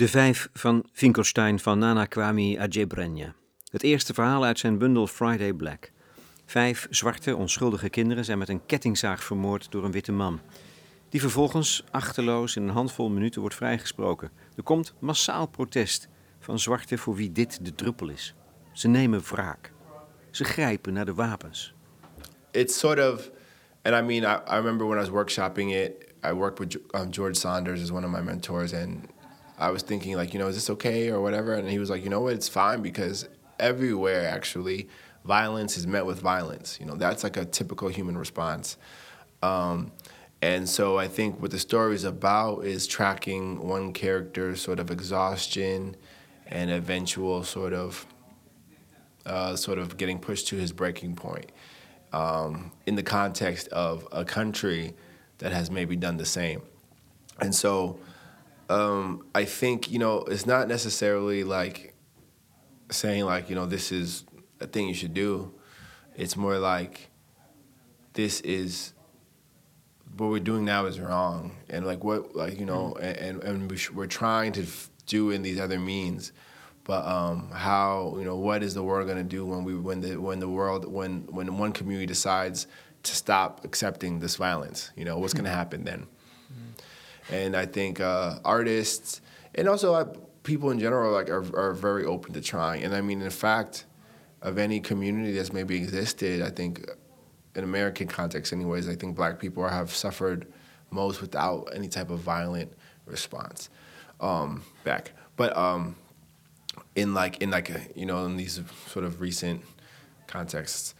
De 0.04 0.10
vijf 0.10 0.50
van 0.54 0.86
Finkelstein 0.94 1.60
van 1.60 1.80
Nana 1.80 2.06
Kwame 2.06 2.60
Adjebrenja. 2.60 3.34
Het 3.72 3.84
eerste 3.84 4.14
verhaal 4.14 4.44
uit 4.44 4.60
zijn 4.60 4.78
bundel 4.78 5.08
Friday 5.08 5.54
Black. 5.54 5.92
Vijf 6.46 6.88
zwarte, 6.90 7.36
onschuldige 7.36 7.90
kinderen 7.90 8.26
zijn 8.26 8.38
met 8.38 8.50
een 8.50 8.66
kettingzaag 8.66 9.24
vermoord 9.24 9.72
door 9.72 9.84
een 9.84 9.92
witte 9.92 10.12
man. 10.12 10.40
Die 11.10 11.22
vervolgens 11.22 11.84
achterloos 11.92 12.56
in 12.56 12.64
een 12.64 12.70
handvol 12.70 13.10
minuten 13.10 13.42
wordt 13.42 13.56
vrijgesproken. 13.56 14.32
Er 14.56 14.64
komt 14.64 14.94
massaal 15.00 15.48
protest 15.48 16.08
van 16.40 16.60
zwarten 16.60 16.98
voor 16.98 17.16
wie 17.16 17.32
dit 17.32 17.66
de 17.66 17.76
druppel 17.76 18.10
is. 18.10 18.36
Ze 18.72 18.88
nemen 18.88 19.22
wraak. 19.22 19.74
Ze 20.32 20.44
grijpen 20.44 20.94
naar 20.94 21.06
de 21.06 21.14
wapens. 21.14 21.74
it's 22.52 22.80
sort 22.80 23.00
of, 23.00 23.32
and 23.84 23.96
I 23.96 24.02
mean, 24.02 24.24
I, 24.24 24.52
I 24.52 24.56
remember 24.56 24.88
when 24.88 24.98
I 24.98 25.02
was 25.02 25.10
workshopping 25.10 25.74
it, 25.74 26.14
I 26.24 26.34
worked 26.34 26.60
with 26.60 26.78
um, 26.96 27.12
George 27.12 27.36
Saunders 27.36 27.82
as 27.82 27.92
one 27.92 28.06
of 28.06 28.12
my 28.12 28.22
mentors, 28.22 28.74
and 28.74 29.13
I 29.58 29.70
was 29.70 29.84
thinking 29.84 30.16
like, 30.16 30.34
you 30.34 30.40
know, 30.40 30.48
is 30.48 30.56
this 30.56 30.70
okay 30.72 31.10
or 31.10 31.22
whatever? 31.22 31.54
And 31.54 31.70
he 31.70 31.80
was 31.80 31.90
like, 31.90 32.04
you 32.04 32.10
know 32.10 32.22
what, 32.22 32.34
it's 32.34 32.50
fine 32.50 32.82
because 32.82 33.28
everywhere 33.60 34.28
actually, 34.28 34.90
violence 35.26 35.78
is 35.78 35.88
met 35.88 36.06
with 36.06 36.20
violence. 36.20 36.80
You 36.80 36.86
know, 36.86 36.96
that's 36.96 37.24
like 37.24 37.38
a 37.38 37.46
typical 37.46 37.88
human 37.88 38.18
response. 38.18 38.78
Um, 39.42 39.92
and 40.42 40.68
so 40.68 40.98
I 40.98 41.08
think 41.08 41.42
what 41.42 41.52
the 41.52 41.60
story 41.60 41.96
is 41.96 42.04
about 42.04 42.66
is 42.66 42.86
tracking 42.88 43.66
one 43.66 43.94
character's 43.94 44.62
sort 44.62 44.80
of 44.80 44.92
exhaustion 44.92 45.96
and 46.48 46.70
eventual 46.70 47.44
sort 47.44 47.74
of 47.74 48.06
uh, 49.26 49.56
sort 49.56 49.80
of 49.80 49.96
getting 49.96 50.20
pushed 50.20 50.48
to 50.50 50.58
his 50.58 50.74
breaking 50.74 51.16
point 51.16 51.52
um, 52.12 52.72
in 52.86 52.96
the 52.96 53.04
context 53.04 53.70
of 53.70 54.06
a 54.12 54.26
country 54.26 54.94
that 55.38 55.54
has 55.54 55.72
maybe 55.72 55.96
done 55.96 56.18
the 56.18 56.26
same. 56.26 56.62
And 57.40 57.56
so 57.56 58.00
um, 58.74 59.28
I 59.36 59.46
think, 59.46 59.92
you 59.92 60.00
know, 60.00 60.20
it's 60.22 60.48
not 60.48 60.68
necessarily 60.68 61.44
like 61.44 61.94
saying, 62.90 63.26
like, 63.26 63.50
you 63.50 63.56
know, 63.56 63.68
this 63.68 63.92
is 63.92 64.26
a 64.60 64.66
thing 64.66 64.88
you 64.88 64.96
should 64.96 65.14
do. 65.14 65.54
It's 66.16 66.36
more 66.36 66.58
like 66.58 67.12
this 68.14 68.42
is 68.42 68.94
what 70.18 70.30
we're 70.30 70.40
doing 70.40 70.66
now 70.66 70.86
is 70.86 71.00
wrong. 71.00 71.56
And 71.70 71.86
like 71.86 72.04
what, 72.04 72.36
like, 72.36 72.60
you 72.60 72.66
know, 72.66 72.96
and, 72.96 73.44
and 73.44 73.80
sh- 73.80 73.92
we're 73.92 74.08
trying 74.08 74.54
to 74.54 74.64
f- 74.64 74.90
do 75.06 75.30
in 75.30 75.44
these 75.44 75.60
other 75.60 75.80
means. 75.80 76.32
But 76.84 77.06
um, 77.06 77.50
how 77.52 78.16
you 78.18 78.26
know 78.26 78.36
what 78.36 78.62
is 78.62 78.74
the 78.74 78.84
world 78.84 79.08
going 79.08 79.18
to 79.18 79.24
do 79.24 79.46
when 79.46 79.64
we 79.64 79.74
when 79.74 80.02
the 80.02 80.18
when 80.18 80.40
the 80.40 80.50
world 80.50 80.86
when 80.92 81.26
when 81.28 81.58
one 81.58 81.72
community 81.72 82.06
decides 82.06 82.68
to 83.04 83.16
stop 83.16 83.64
accepting 83.64 84.20
this 84.20 84.36
violence? 84.36 84.92
You 84.98 85.06
know 85.06 85.18
what's 85.18 85.34
going 85.34 85.46
to 85.46 85.52
happen 85.52 85.86
then 85.86 86.08
and 87.32 87.56
i 87.56 87.66
think 87.66 88.00
uh, 88.00 88.40
artists 88.44 89.22
and 89.56 89.68
also 89.68 89.94
uh, 89.94 90.06
people 90.44 90.72
in 90.72 90.80
general 90.80 91.12
like 91.12 91.30
are, 91.30 91.46
are 91.58 91.74
very 91.74 92.06
open 92.06 92.34
to 92.34 92.42
trying. 92.42 92.84
And 92.84 92.96
i 92.96 93.02
mean 93.02 93.22
in 93.22 93.30
fact 93.30 93.86
of 94.42 94.58
any 94.58 94.80
community 94.80 95.34
that's 95.34 95.54
maybe 95.54 95.76
existed 95.76 96.42
i 96.42 96.50
think 96.50 96.90
in 97.56 97.64
american 97.64 98.08
context 98.08 98.52
anyways 98.52 98.90
i 98.90 98.96
think 98.96 99.16
black 99.16 99.40
people 99.40 99.68
have 99.68 99.94
suffered 99.94 100.48
most 100.94 101.22
without 101.22 101.70
any 101.74 101.88
type 101.88 102.10
of 102.10 102.20
violent 102.20 102.72
response. 103.06 103.70
Um, 104.22 104.64
back. 104.84 105.12
But 105.36 105.58
um, 105.58 105.96
in 106.96 107.14
like 107.14 107.42
in 107.42 107.50
like 107.50 107.70
a, 107.70 107.82
you 107.96 108.06
know 108.06 108.26
in 108.26 108.38
these 108.38 108.62
sort 108.88 109.04
of 109.04 109.20
recent 109.20 109.62
contexts 110.28 110.96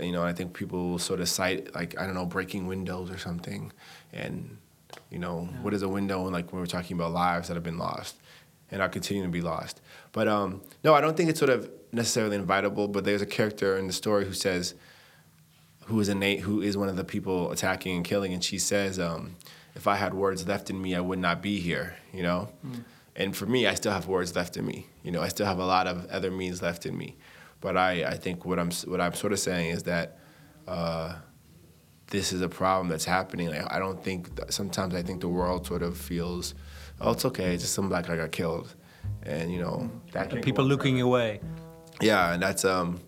you 0.00 0.12
know 0.12 0.22
i 0.22 0.32
think 0.32 0.54
people 0.54 0.98
sort 0.98 1.20
of 1.20 1.28
cite 1.28 1.74
like 1.74 1.98
i 2.00 2.06
don't 2.06 2.14
know 2.14 2.24
breaking 2.24 2.66
windows 2.66 3.10
or 3.10 3.18
something. 3.18 3.72
And 4.12 4.58
you 5.10 5.18
know 5.18 5.48
what 5.62 5.74
is 5.74 5.82
a 5.82 5.88
window 5.88 6.22
and 6.24 6.32
like 6.32 6.52
when 6.52 6.60
we're 6.60 6.66
talking 6.66 6.96
about 6.96 7.12
lives 7.12 7.48
that 7.48 7.54
have 7.54 7.64
been 7.64 7.78
lost 7.78 8.16
and 8.70 8.82
are 8.82 8.88
continuing 8.88 9.28
to 9.28 9.32
be 9.32 9.40
lost 9.42 9.80
but 10.12 10.28
um 10.28 10.60
no 10.84 10.94
i 10.94 11.00
don't 11.00 11.16
think 11.16 11.28
it's 11.28 11.38
sort 11.38 11.50
of 11.50 11.70
necessarily 11.92 12.36
invitable 12.36 12.88
but 12.88 13.04
there's 13.04 13.22
a 13.22 13.26
character 13.26 13.76
in 13.76 13.86
the 13.86 13.92
story 13.92 14.24
who 14.24 14.32
says 14.32 14.74
who 15.88 15.98
is 16.00 16.08
innate 16.08 16.40
who 16.40 16.60
is 16.60 16.76
one 16.76 16.88
of 16.88 16.96
the 16.96 17.04
people 17.04 17.50
attacking 17.50 17.96
and 17.96 18.04
killing, 18.04 18.34
and 18.34 18.44
she 18.44 18.58
says, 18.58 18.98
um, 18.98 19.36
"If 19.74 19.86
I 19.86 19.96
had 19.96 20.12
words 20.12 20.46
left 20.46 20.68
in 20.68 20.80
me, 20.80 20.94
I 20.94 21.00
would 21.00 21.18
not 21.18 21.40
be 21.42 21.60
here." 21.60 21.96
You 22.12 22.22
know, 22.22 22.50
and 23.16 23.34
for 23.34 23.46
me, 23.46 23.66
I 23.66 23.74
still 23.74 23.92
have 23.92 24.06
words 24.06 24.36
left 24.36 24.58
in 24.58 24.66
me. 24.66 24.86
You 25.02 25.12
know, 25.12 25.22
I 25.22 25.28
still 25.28 25.46
have 25.46 25.58
a 25.58 25.64
lot 25.64 25.86
of 25.86 26.06
other 26.10 26.30
means 26.30 26.60
left 26.60 26.84
in 26.84 26.96
me, 26.96 27.16
but 27.62 27.76
I, 27.78 28.04
I 28.04 28.16
think 28.16 28.44
what 28.44 28.58
I'm 28.58 28.70
what 28.84 29.00
I'm 29.00 29.14
sort 29.14 29.32
of 29.32 29.38
saying 29.38 29.70
is 29.70 29.84
that 29.84 30.18
uh, 30.66 31.14
this 32.10 32.32
is 32.32 32.40
a 32.40 32.48
problem 32.48 32.88
that's 32.88 33.04
happening. 33.04 33.50
Like, 33.50 33.72
I 33.72 33.78
don't 33.78 34.02
think 34.02 34.34
that, 34.36 34.52
sometimes 34.52 34.94
I 34.94 35.02
think 35.02 35.20
the 35.20 35.28
world 35.28 35.66
sort 35.66 35.82
of 35.82 35.96
feels, 35.96 36.54
oh, 37.00 37.12
it's 37.12 37.24
okay, 37.24 37.54
it's 37.54 37.62
just 37.62 37.74
some 37.74 37.88
black 37.88 38.06
guy 38.06 38.16
got 38.16 38.32
killed, 38.32 38.74
and 39.22 39.52
you 39.52 39.60
know 39.60 39.90
that 40.12 40.30
can't 40.30 40.44
People 40.44 40.64
go 40.64 40.66
on 40.66 40.68
looking 40.68 40.94
forever. 40.96 41.08
away. 41.08 41.40
Yeah, 42.00 42.32
and 42.32 42.42
that's 42.42 42.64
um, 42.64 43.00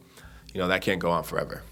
you 0.52 0.60
know, 0.60 0.68
that 0.68 0.82
can't 0.82 1.00
go 1.00 1.10
on 1.10 1.24
forever. 1.24 1.62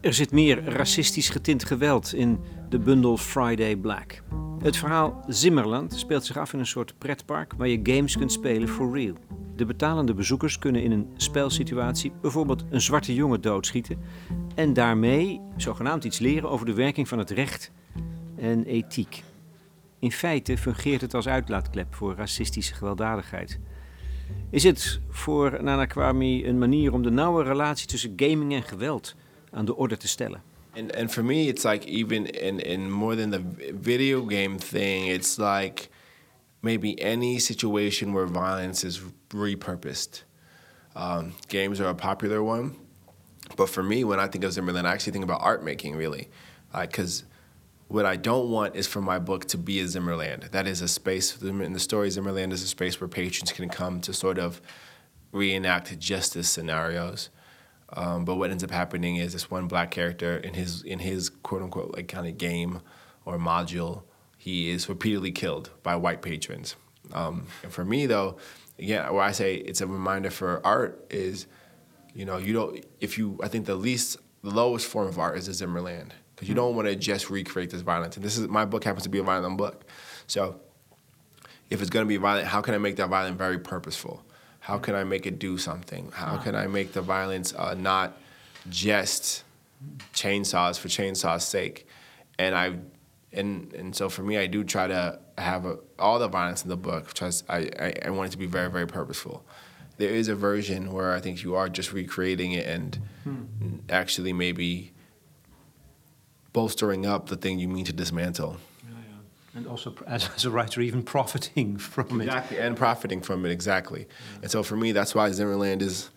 Er 0.00 0.12
zit 0.12 0.32
meer 0.32 0.62
racistisch 0.64 1.30
getint 1.30 1.64
geweld 1.64 2.12
in 2.14 2.40
de 2.68 2.78
bundel 2.78 3.16
Friday 3.16 3.76
Black. 3.76 4.22
Het 4.62 4.76
verhaal 4.76 5.24
Zimmerland 5.26 5.92
speelt 5.94 6.24
zich 6.24 6.36
af 6.36 6.52
in 6.52 6.58
een 6.58 6.66
soort 6.66 6.94
pretpark 6.98 7.52
waar 7.56 7.68
je 7.68 7.80
games 7.82 8.16
kunt 8.16 8.32
spelen 8.32 8.68
for 8.68 8.94
real. 8.94 9.14
De 9.56 9.64
betalende 9.64 10.14
bezoekers 10.14 10.58
kunnen 10.58 10.82
in 10.82 10.90
een 10.90 11.08
spelsituatie 11.16 12.12
bijvoorbeeld 12.20 12.64
een 12.70 12.80
zwarte 12.80 13.14
jongen 13.14 13.40
doodschieten 13.40 13.98
en 14.54 14.72
daarmee 14.72 15.40
zogenaamd 15.56 16.04
iets 16.04 16.18
leren 16.18 16.50
over 16.50 16.66
de 16.66 16.74
werking 16.74 17.08
van 17.08 17.18
het 17.18 17.30
recht 17.30 17.72
en 18.36 18.64
ethiek. 18.64 19.22
In 19.98 20.12
feite 20.12 20.58
fungeert 20.58 21.00
het 21.00 21.14
als 21.14 21.28
uitlaatklep 21.28 21.94
voor 21.94 22.14
racistische 22.14 22.74
gewelddadigheid. 22.74 23.60
Is 24.50 24.62
het 24.62 25.00
voor 25.08 25.62
Nana 25.62 25.86
Kwame 25.86 26.46
een 26.46 26.58
manier 26.58 26.92
om 26.92 27.02
de 27.02 27.10
nauwe 27.10 27.42
relatie 27.42 27.86
tussen 27.86 28.12
gaming 28.16 28.54
en 28.54 28.62
geweld 28.62 29.14
aan 29.50 29.64
de 29.64 29.76
orde 29.76 29.96
te 29.96 30.08
stellen? 30.08 30.47
And 30.74 30.94
and 30.94 31.10
for 31.10 31.22
me, 31.22 31.48
it's 31.48 31.64
like 31.64 31.86
even 31.86 32.26
in 32.26 32.60
in 32.60 32.90
more 32.90 33.16
than 33.16 33.30
the 33.30 33.38
video 33.38 34.22
game 34.22 34.58
thing, 34.58 35.06
it's 35.06 35.38
like 35.38 35.90
maybe 36.62 37.00
any 37.02 37.38
situation 37.38 38.12
where 38.12 38.26
violence 38.26 38.84
is 38.84 39.00
repurposed. 39.30 40.22
Um, 40.94 41.34
games 41.48 41.80
are 41.80 41.88
a 41.88 41.94
popular 41.94 42.42
one, 42.42 42.76
but 43.56 43.68
for 43.68 43.82
me, 43.82 44.04
when 44.04 44.20
I 44.20 44.26
think 44.28 44.44
of 44.44 44.52
Zimmerland, 44.52 44.86
I 44.86 44.92
actually 44.92 45.12
think 45.12 45.24
about 45.24 45.40
art 45.42 45.62
making 45.64 45.96
really, 45.96 46.28
because. 46.72 47.24
what 47.88 48.04
I 48.04 48.16
don't 48.16 48.50
want 48.50 48.76
is 48.76 48.86
for 48.86 49.00
my 49.00 49.18
book 49.18 49.46
to 49.46 49.56
be 49.56 49.80
a 49.80 49.88
Zimmerland. 49.88 50.50
That 50.52 50.66
is 50.66 50.82
a 50.82 50.88
space 50.88 51.40
in 51.40 51.72
the 51.72 51.80
story. 51.80 52.10
Zimmerland 52.10 52.52
is 52.52 52.62
a 52.62 52.66
space 52.66 53.00
where 53.00 53.08
patrons 53.08 53.50
can 53.50 53.70
come 53.70 54.02
to 54.02 54.12
sort 54.12 54.38
of 54.38 54.60
reenact 55.32 55.98
justice 55.98 56.50
scenarios. 56.50 57.30
Um, 57.94 58.24
but 58.24 58.36
what 58.36 58.50
ends 58.50 58.62
up 58.62 58.70
happening 58.70 59.16
is 59.16 59.32
this 59.32 59.50
one 59.50 59.66
black 59.66 59.90
character 59.90 60.36
in 60.36 60.54
his 60.54 60.82
in 60.82 60.98
his 60.98 61.30
quote 61.30 61.62
unquote 61.62 61.94
like 61.94 62.08
kind 62.08 62.26
of 62.26 62.36
game 62.36 62.80
or 63.24 63.38
module, 63.38 64.02
he 64.36 64.70
is 64.70 64.88
repeatedly 64.88 65.32
killed 65.32 65.70
by 65.82 65.96
white 65.96 66.22
patrons. 66.22 66.76
Um, 67.12 67.46
and 67.62 67.72
for 67.72 67.84
me 67.84 68.06
though, 68.06 68.36
again, 68.78 69.12
where 69.12 69.22
I 69.22 69.32
say 69.32 69.54
it's 69.54 69.80
a 69.80 69.86
reminder 69.86 70.30
for 70.30 70.60
art 70.64 71.06
is, 71.10 71.46
you 72.14 72.24
know, 72.24 72.36
you 72.36 72.52
don't 72.52 72.84
if 73.00 73.16
you 73.16 73.38
I 73.42 73.48
think 73.48 73.66
the 73.66 73.74
least 73.74 74.18
the 74.42 74.50
lowest 74.50 74.86
form 74.86 75.08
of 75.08 75.18
art 75.18 75.38
is 75.38 75.48
a 75.48 75.54
Zimmerland 75.54 76.12
because 76.34 76.48
you 76.48 76.54
don't 76.54 76.76
want 76.76 76.88
to 76.88 76.94
just 76.94 77.30
recreate 77.30 77.70
this 77.70 77.80
violence. 77.80 78.16
And 78.16 78.24
this 78.24 78.36
is 78.36 78.48
my 78.48 78.66
book 78.66 78.84
happens 78.84 79.04
to 79.04 79.08
be 79.08 79.18
a 79.18 79.22
violent 79.22 79.56
book, 79.56 79.84
so 80.26 80.60
if 81.70 81.80
it's 81.80 81.90
going 81.90 82.04
to 82.04 82.08
be 82.08 82.16
violent, 82.16 82.46
how 82.46 82.60
can 82.60 82.74
I 82.74 82.78
make 82.78 82.96
that 82.96 83.08
violent 83.08 83.36
very 83.38 83.58
purposeful? 83.58 84.22
How 84.68 84.76
can 84.76 84.94
I 84.94 85.02
make 85.02 85.24
it 85.24 85.38
do 85.38 85.56
something? 85.56 86.10
How 86.12 86.36
can 86.36 86.54
I 86.54 86.66
make 86.66 86.92
the 86.92 87.00
violence 87.00 87.54
uh, 87.54 87.72
not 87.72 88.18
just 88.68 89.44
chainsaws 90.12 90.78
for 90.78 90.88
chainsaws' 90.88 91.40
sake? 91.40 91.86
And 92.38 92.54
I, 92.54 92.76
and 93.32 93.72
and 93.72 93.96
so 93.96 94.10
for 94.10 94.22
me, 94.22 94.36
I 94.36 94.46
do 94.46 94.62
try 94.64 94.86
to 94.86 95.20
have 95.38 95.64
a, 95.64 95.78
all 95.98 96.18
the 96.18 96.28
violence 96.28 96.64
in 96.64 96.68
the 96.68 96.76
book. 96.76 97.14
Tries, 97.14 97.44
I, 97.48 97.70
I 97.80 97.94
I 98.04 98.10
want 98.10 98.28
it 98.28 98.32
to 98.32 98.38
be 98.38 98.44
very 98.44 98.70
very 98.70 98.86
purposeful. 98.86 99.42
There 99.96 100.10
is 100.10 100.28
a 100.28 100.34
version 100.34 100.92
where 100.92 101.14
I 101.14 101.20
think 101.20 101.42
you 101.42 101.54
are 101.54 101.70
just 101.70 101.94
recreating 101.94 102.52
it 102.52 102.66
and 102.66 103.00
actually 103.88 104.34
maybe 104.34 104.92
bolstering 106.52 107.06
up 107.06 107.30
the 107.30 107.36
thing 107.36 107.58
you 107.58 107.68
mean 107.68 107.86
to 107.86 107.94
dismantle. 107.94 108.58
And 109.58 109.66
also, 109.66 109.92
as, 110.06 110.30
as 110.36 110.44
a 110.44 110.50
writer, 110.50 110.80
even 110.80 111.02
profiting 111.02 111.76
from 111.76 112.20
it. 112.20 112.26
Exactly, 112.26 112.58
and 112.58 112.76
profiting 112.76 113.20
from 113.20 113.44
it 113.44 113.50
exactly. 113.50 114.06
And 114.40 114.50
so 114.50 114.62
for 114.62 114.76
me, 114.76 114.92
that's 114.92 115.14
why 115.14 115.30
Zimmer 115.32 115.56
Land 115.56 115.82
is 115.82 116.10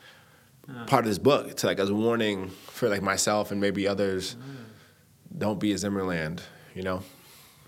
part 0.85 1.05
of 1.05 1.09
this 1.09 1.17
book. 1.17 1.47
It's 1.47 1.63
like 1.63 1.79
as 1.79 1.89
a 1.89 1.95
warning 1.95 2.49
for 2.67 2.87
like 2.87 3.01
myself 3.01 3.51
and 3.51 3.59
maybe 3.59 3.87
others. 3.87 4.37
Don't 5.35 5.59
be 5.59 5.73
a 5.73 5.77
Zimmer 5.77 6.03
Land, 6.03 6.43
you 6.75 6.83
know. 6.83 7.01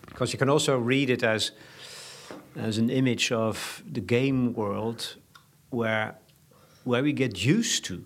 Because 0.05 0.31
you 0.31 0.37
can 0.37 0.49
also 0.49 0.77
read 0.77 1.09
it 1.09 1.23
as, 1.23 1.51
as 2.55 2.77
an 2.77 2.89
image 2.89 3.31
of 3.31 3.81
the 3.89 4.01
game 4.01 4.53
world 4.53 5.15
where, 5.71 6.19
where 6.83 7.01
we 7.01 7.13
get 7.13 7.43
used 7.43 7.83
to 7.85 8.05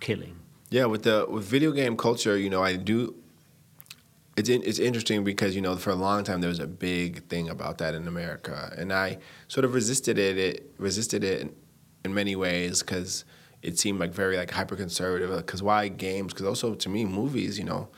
killing. 0.00 0.36
Yeah, 0.70 0.86
with 0.86 1.02
the 1.02 1.26
with 1.28 1.44
video 1.44 1.70
game 1.72 1.98
culture, 1.98 2.38
you 2.38 2.48
know, 2.48 2.62
I 2.62 2.76
do. 2.76 3.14
It's 4.36 4.48
in, 4.48 4.62
it's 4.62 4.78
interesting 4.78 5.24
because 5.24 5.54
you 5.54 5.60
know 5.60 5.76
for 5.76 5.90
a 5.90 5.94
long 5.94 6.24
time 6.24 6.40
there 6.40 6.48
was 6.48 6.58
a 6.58 6.66
big 6.66 7.28
thing 7.28 7.50
about 7.50 7.78
that 7.78 7.94
in 7.94 8.08
America, 8.08 8.74
and 8.76 8.92
I 8.92 9.18
sort 9.48 9.64
of 9.64 9.74
resisted 9.74 10.18
it. 10.18 10.38
It 10.38 10.72
resisted 10.78 11.22
it 11.22 11.42
in, 11.42 11.54
in 12.04 12.14
many 12.14 12.34
ways 12.34 12.82
because 12.82 13.24
it 13.60 13.78
seemed 13.78 14.00
like 14.00 14.12
very 14.12 14.36
like 14.36 14.50
hyper 14.50 14.76
conservative. 14.76 15.36
Because 15.36 15.62
why 15.62 15.88
games? 15.88 16.32
Because 16.32 16.46
also 16.46 16.74
to 16.74 16.88
me 16.88 17.04
movies, 17.04 17.58
you 17.58 17.64
know, 17.64 17.88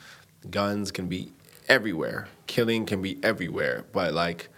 guns 0.49 0.91
can 0.91 1.07
be 1.07 1.31
everywhere, 1.67 2.27
killing 2.47 2.85
can 2.85 3.01
be 3.01 3.17
everywhere, 3.23 3.85
but 3.91 4.13
like, 4.13 4.49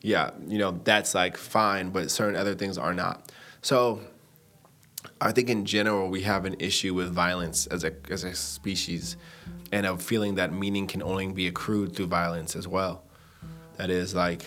yeah, 0.00 0.30
you 0.46 0.58
know 0.58 0.80
that's 0.84 1.14
like 1.14 1.36
fine, 1.36 1.90
but 1.90 2.10
certain 2.10 2.36
other 2.36 2.54
things 2.54 2.78
are 2.78 2.94
not. 2.94 3.30
So 3.60 4.00
I 5.20 5.32
think 5.32 5.50
in 5.50 5.64
general 5.64 6.08
we 6.08 6.22
have 6.22 6.44
an 6.44 6.56
issue 6.60 6.94
with 6.94 7.12
violence 7.12 7.66
as 7.66 7.84
a 7.84 7.92
as 8.10 8.24
a 8.24 8.34
species, 8.34 9.16
and 9.72 9.86
a 9.86 9.96
feeling 9.96 10.36
that 10.36 10.52
meaning 10.52 10.86
can 10.86 11.02
only 11.02 11.26
be 11.32 11.46
accrued 11.46 11.94
through 11.94 12.06
violence 12.06 12.54
as 12.54 12.68
well. 12.68 13.04
That 13.76 13.90
is 13.90 14.14
like, 14.14 14.44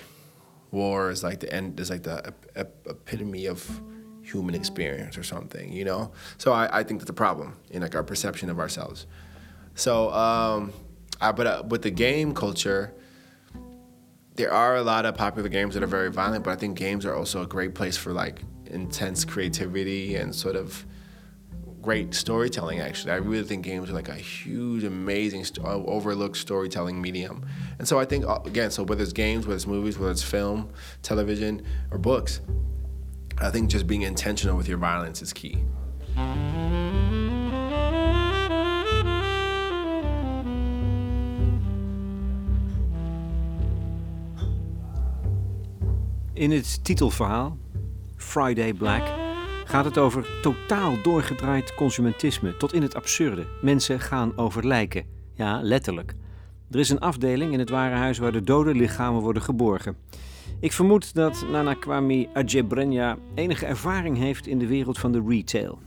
war 0.72 1.10
is 1.10 1.24
like 1.24 1.40
the 1.40 1.54
end 1.54 1.80
is 1.80 1.90
like 1.90 2.04
the 2.04 2.26
ep- 2.26 2.46
ep- 2.56 2.88
epitome 2.88 3.48
of 3.48 3.82
human 4.22 4.56
experience 4.56 5.18
or 5.18 5.24
something, 5.24 5.72
you 5.72 5.84
know. 5.84 6.12
So 6.38 6.54
I, 6.54 6.80
I 6.80 6.84
think 6.84 7.02
that's 7.02 7.10
a 7.10 7.14
problem 7.14 7.58
in 7.70 7.82
like 7.82 7.96
our 7.96 8.04
perception 8.04 8.50
of 8.50 8.60
ourselves. 8.60 9.08
So, 9.76 10.12
um, 10.12 10.74
I, 11.20 11.32
but 11.32 11.48
uh, 11.48 11.64
with 11.68 11.82
the 11.82 11.92
game 11.92 12.34
culture, 12.34 12.94
there 14.36 14.52
are 14.52 14.78
a 14.78 14.84
lot 14.84 15.06
of 15.06 15.16
popular 15.16 15.50
games 15.50 15.74
that 15.74 15.84
are 15.84 15.88
very 15.88 16.10
violent, 16.12 16.44
but 16.44 16.52
I 16.52 16.56
think 16.56 16.78
games 16.78 17.06
are 17.06 17.16
also 17.16 17.42
a 17.42 17.48
great 17.48 17.76
place 17.76 17.98
for 17.98 18.14
like 18.14 18.42
intense 18.72 19.26
creativity 19.26 20.16
and 20.16 20.34
sort 20.34 20.56
of 20.56 20.86
great 21.82 22.14
storytelling. 22.14 22.80
Actually, 22.80 23.14
I 23.14 23.18
really 23.18 23.44
think 23.44 23.64
games 23.66 23.90
are 23.90 23.94
like 23.94 24.10
a 24.10 24.16
huge, 24.16 24.84
amazing, 24.84 25.46
uh, 25.64 25.78
overlooked 25.86 26.38
storytelling 26.38 27.02
medium. 27.02 27.46
And 27.80 27.88
so 27.88 28.00
I 28.00 28.06
think 28.06 28.26
uh, 28.26 28.40
again, 28.46 28.72
so 28.72 28.84
whether 28.84 29.04
it's 29.04 29.14
games, 29.14 29.46
whether 29.46 29.56
it's 29.56 29.68
movies, 29.68 29.98
whether 29.98 30.12
it's 30.12 30.24
film, 30.24 30.70
television, 31.02 31.66
or 31.92 31.98
books, 31.98 32.42
I 33.40 33.50
think 33.50 33.70
just 33.70 33.88
being 33.88 34.04
intentional 34.04 34.56
with 34.56 34.68
your 34.68 34.78
violence 34.78 35.22
is 35.22 35.34
key. 35.34 35.64
In 46.34 46.52
het 46.52 46.84
titelverhaal, 46.84 47.58
Friday 48.32 48.74
Black, 48.74 49.04
gaat 49.66 49.86
het 49.86 49.98
over 49.98 50.26
totaal 50.42 51.02
doorgedraaid 51.02 51.76
consumentisme 51.76 52.58
tot 52.58 52.74
in 52.74 52.82
het 52.82 52.96
absurde. 52.96 53.46
Mensen 53.62 54.00
gaan 54.00 54.38
over 54.38 54.68
lijken. 54.68 55.06
Ja, 55.34 55.62
letterlijk. 55.62 56.14
Er 56.70 56.80
is 56.80 56.90
een 56.90 57.00
afdeling 57.00 57.54
in 57.54 57.60
het 57.60 57.70
warenhuis 57.70 58.18
waar 58.18 58.32
de 58.32 58.42
dode 58.42 58.74
lichamen 58.74 59.22
worden 59.22 59.42
geborgen. 59.42 59.98
Ik 60.60 60.72
vermoed 60.72 61.14
dat 61.14 61.46
Nana 61.52 61.74
Kwame 61.74 62.28
Adjebrenya 62.34 63.18
enige 63.36 63.66
ervaring 63.66 64.18
heeft 64.18 64.48
in 64.48 64.60
de 64.60 64.68
wereld 64.68 65.00
van 65.00 65.12
de 65.12 65.24
retail. 65.28 65.80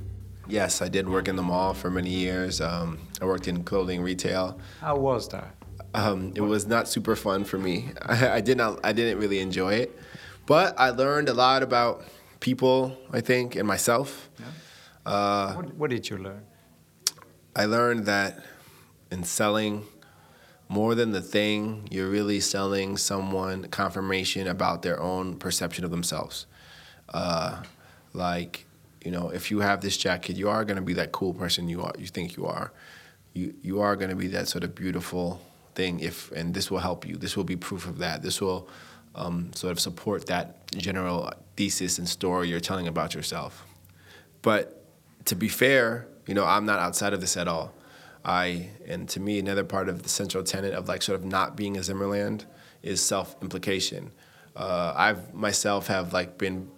Yes, 0.46 0.80
I 0.80 0.90
did 0.90 1.06
work 1.06 1.28
in 1.28 1.36
the 1.36 1.42
mall 1.42 1.74
for 1.74 1.92
many 1.92 2.10
years. 2.10 2.60
Um, 2.60 2.98
I 3.22 3.24
worked 3.24 3.46
in 3.46 3.62
clothing 3.62 4.04
retail. 4.04 4.56
How 4.80 5.02
was 5.02 5.28
that? 5.28 5.46
Um, 5.92 6.30
it 6.32 6.42
was 6.42 6.66
not 6.66 6.88
super 6.88 7.16
fun 7.16 7.46
for 7.46 7.60
me. 7.60 7.84
I, 8.08 8.28
I 8.38 8.42
did 8.42 8.56
not. 8.56 8.78
I 8.86 8.92
didn't 8.92 9.18
really 9.20 9.40
enjoy 9.40 9.74
it, 9.74 9.90
but 10.46 10.74
I 10.78 10.90
learned 10.90 11.28
a 11.28 11.34
lot 11.34 11.62
about 11.62 12.02
people. 12.44 12.94
I 13.10 13.22
think 13.22 13.56
and 13.56 13.66
myself. 13.66 14.28
Uh, 15.06 15.54
What, 15.54 15.74
what 15.80 15.90
did 15.90 16.10
you 16.10 16.18
learn? 16.18 16.44
I 17.56 17.64
learned 17.64 18.04
that 18.06 18.44
in 19.10 19.24
selling, 19.24 19.84
more 20.68 20.94
than 20.94 21.12
the 21.12 21.22
thing, 21.22 21.88
you're 21.90 22.10
really 22.10 22.40
selling 22.40 22.98
someone 22.98 23.68
confirmation 23.68 24.46
about 24.46 24.82
their 24.82 25.00
own 25.00 25.36
perception 25.38 25.84
of 25.84 25.90
themselves. 25.90 26.46
Uh, 27.08 27.62
like, 28.12 28.66
you 29.04 29.10
know, 29.10 29.30
if 29.30 29.50
you 29.50 29.60
have 29.60 29.80
this 29.80 29.96
jacket, 29.96 30.36
you 30.36 30.48
are 30.50 30.64
going 30.64 30.76
to 30.76 30.86
be 30.92 30.94
that 30.94 31.12
cool 31.12 31.32
person 31.32 31.68
you 31.68 31.80
are. 31.82 31.94
You 31.98 32.06
think 32.16 32.36
you 32.36 32.44
are. 32.46 32.72
You 33.32 33.54
you 33.68 33.80
are 33.80 33.96
going 33.96 34.10
to 34.10 34.20
be 34.24 34.28
that 34.36 34.48
sort 34.48 34.64
of 34.64 34.70
beautiful 34.74 35.40
thing. 35.74 36.00
If 36.00 36.16
and 36.32 36.54
this 36.54 36.70
will 36.70 36.82
help 36.88 37.00
you. 37.08 37.16
This 37.18 37.36
will 37.36 37.48
be 37.54 37.56
proof 37.56 37.86
of 37.86 37.96
that. 37.98 38.22
This 38.22 38.40
will 38.40 38.60
um, 39.14 39.52
sort 39.54 39.72
of 39.72 39.80
support 39.80 40.26
that 40.26 40.66
general 40.72 41.32
thesis 41.56 41.98
and 41.98 42.08
story 42.08 42.48
you're 42.48 42.60
telling 42.60 42.88
about 42.88 43.14
yourself. 43.14 43.66
But 44.42 44.84
to 45.26 45.36
be 45.36 45.48
fair, 45.48 46.06
you 46.26 46.34
know, 46.34 46.44
I'm 46.44 46.66
not 46.66 46.78
outside 46.80 47.12
of 47.12 47.20
this 47.20 47.36
at 47.36 47.48
all. 47.48 47.72
I 48.24 48.70
and 48.86 49.08
to 49.10 49.20
me, 49.20 49.38
another 49.38 49.64
part 49.64 49.88
of 49.88 50.02
the 50.02 50.08
central 50.08 50.42
tenet 50.42 50.72
of 50.74 50.88
like 50.88 51.02
sort 51.02 51.18
of 51.18 51.24
not 51.26 51.56
being 51.56 51.76
a 51.76 51.82
Zimmer 51.82 52.06
Land 52.06 52.46
is 52.82 53.00
self-implication. 53.00 54.10
Uh, 54.56 54.92
I've 54.96 55.34
myself 55.34 55.88
have 55.88 56.12
like 56.12 56.38
been 56.38 56.70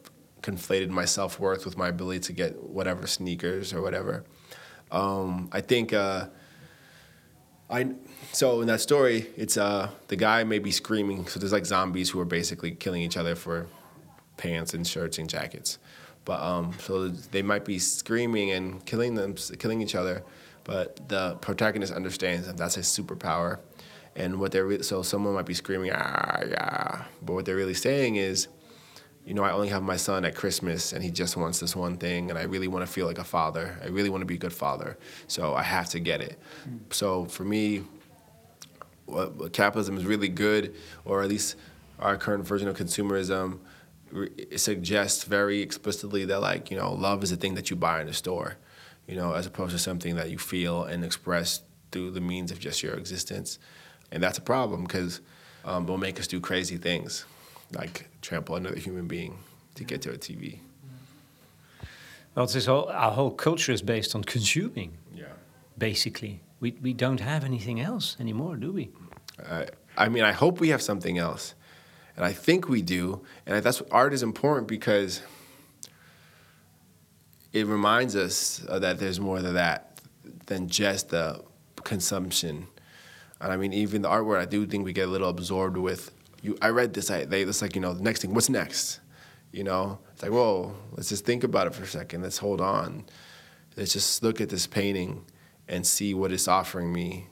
conflated 0.42 0.90
my 0.90 1.04
self-worth 1.04 1.64
with 1.64 1.76
my 1.76 1.88
ability 1.88 2.20
to 2.20 2.32
get 2.32 2.62
whatever 2.62 3.06
sneakers 3.06 3.72
or 3.72 3.82
whatever. 3.82 4.24
Um, 4.90 5.48
I 5.52 5.60
think 5.60 5.92
uh, 5.92 6.28
I 7.68 7.94
so 8.32 8.60
in 8.60 8.68
that 8.68 8.80
story, 8.80 9.26
it's 9.36 9.56
uh 9.56 9.90
the 10.08 10.16
guy 10.16 10.44
may 10.44 10.58
be 10.58 10.70
screaming. 10.70 11.26
So 11.26 11.40
there's 11.40 11.52
like 11.52 11.66
zombies 11.66 12.10
who 12.10 12.20
are 12.20 12.24
basically 12.26 12.72
killing 12.72 13.02
each 13.02 13.16
other 13.16 13.34
for 13.34 13.66
pants 14.36 14.74
and 14.74 14.86
shirts 14.86 15.18
and 15.18 15.28
jackets. 15.28 15.78
But 16.24 16.40
um, 16.42 16.74
so 16.80 17.08
they 17.08 17.42
might 17.42 17.64
be 17.64 17.78
screaming 17.78 18.50
and 18.50 18.84
killing 18.84 19.14
them, 19.14 19.34
killing 19.58 19.80
each 19.80 19.94
other. 19.94 20.24
But 20.64 21.08
the 21.08 21.36
protagonist 21.36 21.92
understands 21.92 22.46
that 22.48 22.56
that's 22.56 22.74
his 22.74 22.86
superpower, 22.86 23.60
and 24.16 24.40
what 24.40 24.50
they're 24.50 24.66
re- 24.66 24.82
so 24.82 25.02
someone 25.02 25.34
might 25.34 25.46
be 25.46 25.54
screaming 25.54 25.92
ah 25.94 26.40
yeah, 26.44 27.04
but 27.22 27.34
what 27.34 27.44
they're 27.44 27.54
really 27.56 27.74
saying 27.74 28.16
is, 28.16 28.48
you 29.26 29.34
know, 29.34 29.42
I 29.42 29.50
only 29.50 29.68
have 29.68 29.82
my 29.82 29.96
son 29.96 30.24
at 30.24 30.36
Christmas, 30.36 30.92
and 30.92 31.02
he 31.02 31.10
just 31.10 31.36
wants 31.36 31.58
this 31.58 31.74
one 31.74 31.96
thing, 31.96 32.30
and 32.30 32.38
I 32.38 32.44
really 32.44 32.68
want 32.68 32.86
to 32.86 32.90
feel 32.90 33.06
like 33.06 33.18
a 33.18 33.24
father. 33.24 33.76
I 33.82 33.88
really 33.88 34.08
want 34.08 34.22
to 34.22 34.26
be 34.26 34.36
a 34.36 34.38
good 34.38 34.52
father, 34.52 34.96
so 35.26 35.54
I 35.54 35.64
have 35.64 35.88
to 35.90 36.00
get 36.00 36.20
it. 36.20 36.38
So 36.90 37.24
for 37.24 37.44
me, 37.44 37.82
what, 39.06 39.34
what 39.34 39.52
capitalism 39.52 39.96
is 39.96 40.04
really 40.04 40.28
good, 40.28 40.76
or 41.04 41.22
at 41.22 41.28
least 41.28 41.56
our 41.98 42.16
current 42.16 42.46
version 42.46 42.68
of 42.68 42.76
consumerism, 42.76 43.58
re- 44.12 44.30
suggests 44.56 45.24
very 45.24 45.60
explicitly 45.60 46.24
that 46.26 46.40
like 46.40 46.70
you 46.70 46.76
know 46.76 46.92
love 46.92 47.24
is 47.24 47.32
a 47.32 47.36
thing 47.36 47.54
that 47.56 47.68
you 47.68 47.74
buy 47.74 48.00
in 48.00 48.08
a 48.08 48.12
store, 48.12 48.56
you 49.08 49.16
know, 49.16 49.32
as 49.32 49.44
opposed 49.44 49.72
to 49.72 49.78
something 49.78 50.14
that 50.14 50.30
you 50.30 50.38
feel 50.38 50.84
and 50.84 51.04
express 51.04 51.62
through 51.90 52.12
the 52.12 52.20
means 52.20 52.52
of 52.52 52.60
just 52.60 52.80
your 52.80 52.94
existence, 52.94 53.58
and 54.12 54.22
that's 54.22 54.38
a 54.38 54.42
problem 54.42 54.84
because 54.84 55.20
um, 55.64 55.82
it'll 55.82 55.98
make 55.98 56.20
us 56.20 56.28
do 56.28 56.38
crazy 56.38 56.76
things, 56.76 57.24
like 57.72 58.08
trample 58.22 58.56
another 58.56 58.78
human 58.78 59.06
being 59.06 59.38
to 59.74 59.84
get 59.84 60.02
to 60.02 60.10
a 60.12 60.18
TV. 60.18 60.58
Well, 62.34 62.46
this 62.46 62.66
whole, 62.66 62.88
our 62.90 63.12
whole 63.12 63.30
culture 63.30 63.72
is 63.72 63.82
based 63.82 64.14
on 64.14 64.22
consuming, 64.24 64.98
Yeah. 65.14 65.24
basically. 65.78 66.40
We, 66.60 66.72
we 66.82 66.92
don't 66.92 67.20
have 67.20 67.44
anything 67.44 67.80
else 67.80 68.16
anymore, 68.20 68.56
do 68.56 68.72
we? 68.72 68.90
Uh, 69.42 69.64
I 69.96 70.08
mean, 70.08 70.22
I 70.24 70.32
hope 70.32 70.60
we 70.60 70.68
have 70.68 70.82
something 70.82 71.18
else, 71.18 71.54
and 72.16 72.24
I 72.24 72.32
think 72.32 72.68
we 72.68 72.82
do. 72.82 73.22
And 73.46 73.62
that's 73.62 73.82
art 73.90 74.12
is 74.12 74.22
important 74.22 74.68
because 74.68 75.22
it 77.52 77.66
reminds 77.66 78.16
us 78.16 78.64
uh, 78.68 78.78
that 78.80 78.98
there's 78.98 79.20
more 79.20 79.40
to 79.40 79.52
that 79.52 79.98
than 80.46 80.68
just 80.68 81.10
the 81.10 81.42
consumption. 81.84 82.66
And 83.40 83.52
I 83.52 83.56
mean, 83.56 83.72
even 83.72 84.02
the 84.02 84.08
artwork, 84.08 84.40
I 84.40 84.44
do 84.46 84.66
think 84.66 84.84
we 84.84 84.92
get 84.92 85.08
a 85.08 85.10
little 85.10 85.28
absorbed 85.28 85.76
with. 85.76 86.12
You, 86.46 86.56
I 86.62 86.68
read 86.68 86.94
this. 86.94 87.10
I 87.10 87.24
they 87.24 87.42
it's 87.42 87.60
like 87.60 87.74
you 87.74 87.80
know 87.80 87.92
the 87.92 88.04
next 88.04 88.22
thing. 88.22 88.32
What's 88.32 88.48
next? 88.48 89.00
You 89.50 89.64
know, 89.64 89.98
it's 90.12 90.22
like, 90.22 90.30
whoa, 90.30 90.76
let's 90.92 91.08
just 91.08 91.24
think 91.24 91.42
about 91.42 91.66
it 91.66 91.74
for 91.74 91.82
a 91.82 91.86
second. 91.88 92.22
Let's 92.22 92.38
hold 92.38 92.60
on. 92.60 93.04
Let's 93.76 93.92
just 93.92 94.22
look 94.22 94.40
at 94.40 94.48
this 94.48 94.66
painting 94.66 95.24
and 95.66 95.84
see 95.84 96.14
what 96.14 96.30
it's 96.30 96.46
offering 96.46 96.92
me 96.92 97.26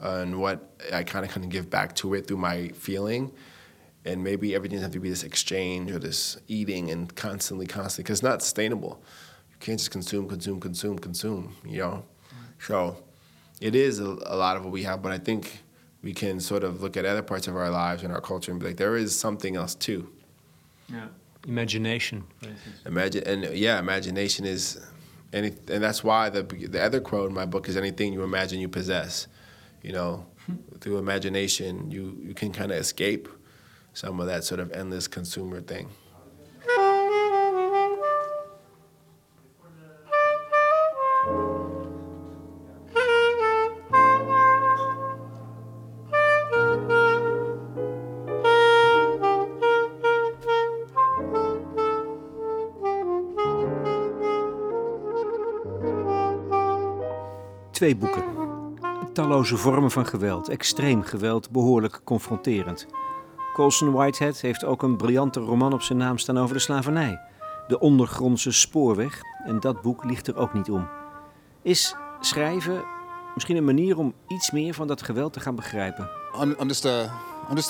and 0.00 0.40
what 0.40 0.80
I 0.92 1.04
kind 1.04 1.24
of 1.24 1.30
kind 1.30 1.44
of 1.44 1.50
give 1.50 1.70
back 1.70 1.94
to 1.96 2.14
it 2.14 2.26
through 2.26 2.38
my 2.38 2.68
feeling. 2.68 3.30
And 4.04 4.24
maybe 4.24 4.52
everything 4.54 4.78
doesn't 4.78 4.90
have 4.90 4.94
to 4.94 5.00
be 5.00 5.10
this 5.10 5.22
exchange 5.22 5.92
or 5.92 6.00
this 6.00 6.36
eating 6.48 6.90
and 6.90 7.14
constantly, 7.14 7.66
constantly, 7.66 8.02
because 8.02 8.18
it's 8.18 8.24
not 8.24 8.42
sustainable. 8.42 9.00
You 9.50 9.56
can't 9.60 9.78
just 9.78 9.92
consume, 9.92 10.28
consume, 10.28 10.58
consume, 10.58 10.98
consume, 10.98 11.54
you 11.64 11.78
know? 11.78 12.04
So 12.58 12.96
it 13.60 13.76
is 13.76 14.00
a, 14.00 14.06
a 14.06 14.36
lot 14.36 14.56
of 14.56 14.64
what 14.64 14.72
we 14.72 14.82
have, 14.82 15.02
but 15.02 15.12
I 15.12 15.18
think 15.18 15.62
we 16.02 16.12
can 16.12 16.40
sort 16.40 16.62
of 16.62 16.82
look 16.82 16.96
at 16.96 17.04
other 17.04 17.22
parts 17.22 17.48
of 17.48 17.56
our 17.56 17.70
lives 17.70 18.02
and 18.02 18.12
our 18.12 18.20
culture 18.20 18.50
and 18.50 18.60
be 18.60 18.66
like, 18.66 18.76
there 18.76 18.96
is 18.96 19.18
something 19.18 19.56
else 19.56 19.74
too. 19.74 20.08
Yeah. 20.88 21.08
Imagination. 21.46 22.24
Imagine 22.86 23.24
and 23.24 23.56
yeah, 23.56 23.78
imagination 23.78 24.44
is 24.44 24.84
any, 25.32 25.48
and 25.68 25.82
that's 25.82 26.02
why 26.02 26.28
the 26.28 26.42
the 26.42 26.82
other 26.82 27.00
quote 27.00 27.28
in 27.28 27.34
my 27.34 27.46
book 27.46 27.68
is 27.68 27.76
anything 27.76 28.12
you 28.12 28.22
imagine 28.22 28.58
you 28.58 28.68
possess. 28.68 29.28
You 29.82 29.92
know, 29.92 30.26
hmm. 30.46 30.54
through 30.80 30.98
imagination, 30.98 31.90
you 31.90 32.18
you 32.20 32.34
can 32.34 32.52
kind 32.52 32.72
of 32.72 32.78
escape 32.78 33.28
some 33.92 34.18
of 34.20 34.26
that 34.26 34.44
sort 34.44 34.60
of 34.60 34.72
endless 34.72 35.06
consumer 35.06 35.60
thing. 35.60 35.88
Twee 57.76 57.96
boeken. 57.96 58.24
Talloze 59.12 59.56
vormen 59.56 59.90
van 59.90 60.06
geweld, 60.06 60.48
extreem 60.48 61.02
geweld, 61.02 61.50
behoorlijk 61.50 62.00
confronterend. 62.04 62.86
Colson 63.52 63.92
Whitehead 63.92 64.40
heeft 64.40 64.64
ook 64.64 64.82
een 64.82 64.96
briljante 64.96 65.40
roman 65.40 65.72
op 65.72 65.82
zijn 65.82 65.98
naam 65.98 66.18
staan 66.18 66.38
over 66.38 66.54
de 66.54 66.60
slavernij. 66.60 67.20
De 67.68 67.78
ondergrondse 67.78 68.52
spoorweg, 68.52 69.20
en 69.44 69.60
dat 69.60 69.82
boek 69.82 70.04
ligt 70.04 70.26
er 70.26 70.36
ook 70.36 70.52
niet 70.52 70.70
om. 70.70 70.88
Is 71.62 71.94
schrijven 72.20 72.84
misschien 73.34 73.56
een 73.56 73.64
manier 73.64 73.98
om 73.98 74.14
iets 74.28 74.50
meer 74.50 74.74
van 74.74 74.86
dat 74.86 75.02
geweld 75.02 75.32
te 75.32 75.40
gaan 75.40 75.56
begrijpen? 75.56 76.08
I'm, 76.40 76.54
I'm 76.58 76.68
just 76.68 76.84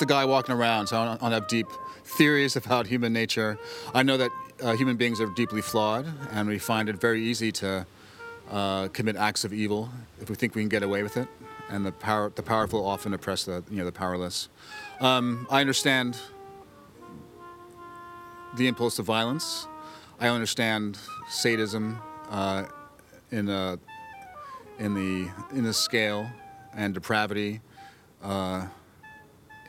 a 0.01 0.05
guy 0.05 0.27
walking 0.27 0.59
around, 0.59 0.87
so 0.87 0.95
I 1.03 1.29
have 1.29 1.45
deep 1.45 1.79
theories 2.17 2.55
about 2.55 2.87
human 2.87 3.11
nature. 3.11 3.57
I 3.95 4.01
know 4.01 4.17
that 4.19 4.29
uh, 4.63 4.69
human 4.77 4.97
beings 4.97 5.19
are 5.19 5.33
deeply 5.33 5.61
flawed, 5.61 6.05
and 6.33 6.47
we 6.47 6.59
find 6.59 6.87
it 6.87 6.95
very 6.99 7.27
easy 7.29 7.51
to 7.51 7.85
uh, 8.49 8.87
commit 8.89 9.15
acts 9.15 9.43
of 9.43 9.53
evil 9.53 9.89
if 10.21 10.29
we 10.29 10.35
think 10.35 10.55
we 10.55 10.61
can 10.61 10.69
get 10.69 10.83
away 10.83 11.03
with 11.03 11.17
it. 11.17 11.27
And 11.69 11.85
the 11.85 11.91
power 11.91 12.31
the 12.33 12.43
powerful 12.43 12.85
often 12.85 13.13
oppress 13.13 13.43
the 13.43 13.63
you 13.69 13.77
know 13.77 13.85
the 13.85 13.91
powerless. 13.91 14.49
Um, 15.01 15.45
I 15.49 15.61
understand 15.61 16.17
the 18.55 18.67
impulse 18.67 18.95
to 18.95 19.03
violence. 19.03 19.67
I 20.19 20.29
understand 20.29 20.97
sadism 21.29 21.99
uh, 22.29 22.65
in 23.31 23.49
a 23.49 23.77
in 24.79 24.93
the 24.93 25.29
in 25.53 25.63
the 25.63 25.73
scale 25.73 26.29
and 26.73 26.93
depravity 26.93 27.61
uh, 28.23 28.67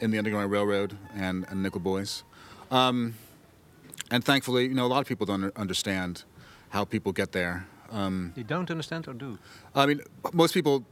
in 0.00 0.10
the 0.10 0.18
Underground 0.18 0.50
Railroad 0.50 0.96
and, 1.14 1.46
and 1.48 1.62
Nickel 1.62 1.80
Boys. 1.80 2.22
Um, 2.70 3.14
and 4.10 4.24
thankfully, 4.24 4.64
you 4.64 4.74
know, 4.74 4.86
a 4.86 4.88
lot 4.88 5.00
of 5.00 5.06
people 5.06 5.26
don't 5.26 5.56
understand 5.56 6.24
how 6.70 6.84
people 6.84 7.12
get 7.12 7.32
there. 7.32 7.66
Um, 7.90 8.32
You 8.36 8.44
don't 8.44 8.70
understand 8.70 9.08
or 9.08 9.14
do? 9.14 9.38
I 9.74 9.86
mean, 9.86 10.00
most 10.32 10.54
people 10.54 10.84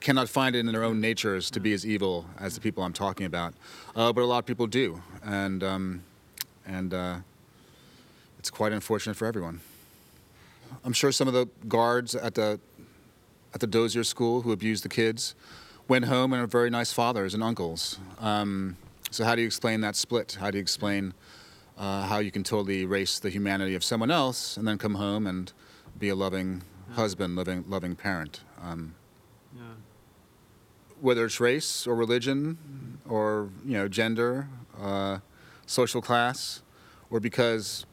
cannot 0.00 0.28
find 0.28 0.56
it 0.56 0.60
in 0.60 0.66
their 0.66 0.82
own 0.82 1.00
natures 1.00 1.50
to 1.52 1.60
be 1.60 1.72
as 1.72 1.86
evil 1.86 2.26
as 2.38 2.54
the 2.54 2.60
people 2.60 2.82
I'm 2.82 2.92
talking 2.92 3.26
about, 3.26 3.54
uh, 3.94 4.12
but 4.12 4.22
a 4.22 4.26
lot 4.26 4.38
of 4.38 4.46
people 4.46 4.66
do, 4.66 5.00
and 5.24 5.62
um, 5.62 6.02
and 6.66 6.92
uh, 6.92 7.16
it's 8.38 8.50
quite 8.50 8.72
unfortunate 8.72 9.16
for 9.16 9.26
everyone. 9.26 9.60
I'm 10.84 10.92
sure 10.92 11.12
some 11.12 11.28
of 11.28 11.34
the 11.34 11.48
guards 11.68 12.14
at 12.14 12.34
the 12.34 12.58
at 13.54 13.60
the 13.60 13.66
Dozier 13.66 14.04
School 14.04 14.42
who 14.42 14.52
abused 14.52 14.84
the 14.84 14.88
kids 14.88 15.34
went 15.88 16.06
home 16.06 16.32
and 16.32 16.42
are 16.42 16.46
very 16.46 16.70
nice 16.70 16.92
fathers 16.92 17.34
and 17.34 17.42
uncles. 17.42 17.98
Um, 18.18 18.76
so 19.10 19.24
how 19.24 19.34
do 19.34 19.42
you 19.42 19.46
explain 19.46 19.80
that 19.82 19.94
split? 19.94 20.38
How 20.40 20.50
do 20.50 20.56
you 20.56 20.62
explain 20.62 21.12
uh, 21.76 22.06
how 22.06 22.18
you 22.18 22.30
can 22.30 22.42
totally 22.42 22.80
erase 22.82 23.18
the 23.18 23.30
humanity 23.30 23.74
of 23.74 23.84
someone 23.84 24.10
else 24.10 24.56
and 24.56 24.66
then 24.66 24.78
come 24.78 24.94
home 24.94 25.26
and 25.26 25.52
be 26.02 26.08
a 26.08 26.16
loving 26.16 26.62
husband, 26.94 27.36
loving 27.36 27.64
loving 27.68 27.94
parent? 27.94 28.40
Um, 28.60 28.96
whether 31.00 31.24
it's 31.24 31.38
race 31.38 31.86
or 31.86 31.94
religion 31.94 32.98
or 33.08 33.50
you 33.64 33.74
know 33.74 33.86
gender, 33.86 34.48
uh, 34.80 35.18
social 35.64 36.02
class, 36.02 36.62
or 37.08 37.20
because 37.20 37.86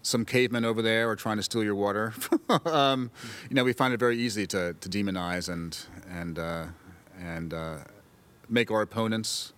some 0.00 0.24
cavemen 0.24 0.64
over 0.64 0.80
there 0.80 1.10
are 1.10 1.16
trying 1.16 1.36
to 1.36 1.42
steal 1.42 1.62
your 1.62 1.74
water. 1.74 2.14
um, 2.64 3.10
you 3.50 3.54
know, 3.54 3.64
we 3.64 3.74
find 3.74 3.92
it 3.92 4.00
very 4.00 4.16
easy 4.16 4.46
to, 4.46 4.72
to 4.80 4.88
demonize 4.88 5.50
and 5.50 5.78
and 6.08 6.38
uh, 6.38 6.64
and 7.20 7.52
uh, 7.52 7.76
make 8.48 8.70
our 8.70 8.80
opponents 8.80 9.52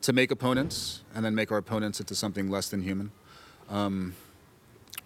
to 0.00 0.14
make 0.14 0.30
opponents 0.30 1.02
and 1.14 1.22
then 1.22 1.34
make 1.34 1.52
our 1.52 1.58
opponents 1.58 2.00
into 2.00 2.14
something 2.14 2.48
less 2.48 2.70
than 2.70 2.80
human. 2.80 3.10
Um, 3.68 4.14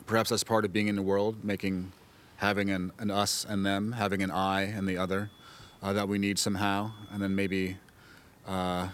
perhaps 0.07 0.31
that's 0.31 0.45
part 0.45 0.65
of 0.65 0.73
being 0.73 0.87
in 0.87 0.95
the 0.95 1.03
world, 1.03 1.43
making 1.43 1.91
having 2.37 2.70
an, 2.70 2.93
an 2.99 3.11
us 3.11 3.45
and 3.49 3.64
them, 3.64 3.93
having 3.93 4.22
an 4.22 4.30
I 4.30 4.62
and 4.62 4.89
the 4.89 4.99
other 4.99 5.30
uh, 5.82 5.93
that 5.93 6.09
we 6.09 6.18
need 6.18 6.39
somehow, 6.39 6.93
and 7.12 7.22
then 7.22 7.35
maybe 7.35 7.76
uh, 8.47 8.89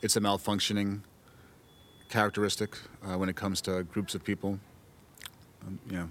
it's 0.00 0.16
a 0.16 0.20
malfunctioning 0.20 1.00
characteristic 2.08 2.76
uh, 3.04 3.16
when 3.18 3.28
it 3.28 3.36
comes 3.36 3.60
to 3.62 3.84
groups 3.84 4.14
of 4.14 4.24
people. 4.24 4.58
Um, 5.66 5.78
yeah. 5.90 6.06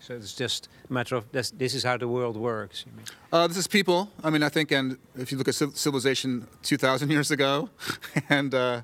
So 0.00 0.14
it's 0.14 0.34
just 0.34 0.68
a 0.88 0.92
matter 0.92 1.16
of 1.16 1.30
this, 1.32 1.50
this 1.50 1.74
is 1.74 1.82
how 1.82 1.96
the 1.96 2.06
world 2.06 2.36
works. 2.36 2.84
you 2.86 2.92
mean. 2.96 3.06
Uh, 3.32 3.46
this 3.48 3.56
is 3.56 3.66
people. 3.66 4.10
I 4.22 4.30
mean, 4.30 4.42
I 4.42 4.48
think, 4.48 4.70
and 4.70 4.98
if 5.16 5.32
you 5.32 5.38
look 5.38 5.48
at 5.48 5.54
civilization 5.54 6.46
2,000 6.62 7.10
years 7.10 7.30
ago 7.30 7.70
and 8.28 8.54
uh, 8.54 8.82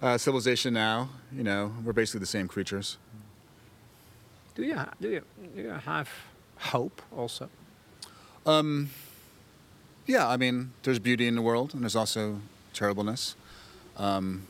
uh, 0.00 0.18
civilization 0.18 0.72
now, 0.74 1.10
you 1.30 1.42
know, 1.42 1.72
we're 1.84 1.92
basically 1.92 2.20
the 2.20 2.26
same 2.26 2.48
creatures. 2.48 2.96
Do 4.54 4.62
you, 4.62 4.78
do 5.00 5.08
you, 5.08 5.22
do 5.54 5.62
you 5.62 5.70
have 5.70 6.08
hope 6.58 7.00
also? 7.16 7.48
Um, 8.44 8.90
yeah, 10.06 10.28
I 10.28 10.36
mean, 10.36 10.72
there's 10.82 10.98
beauty 10.98 11.26
in 11.26 11.34
the 11.36 11.42
world, 11.42 11.74
and 11.74 11.82
there's 11.82 11.96
also 11.96 12.40
terribleness. 12.72 13.34
Um, 13.96 14.46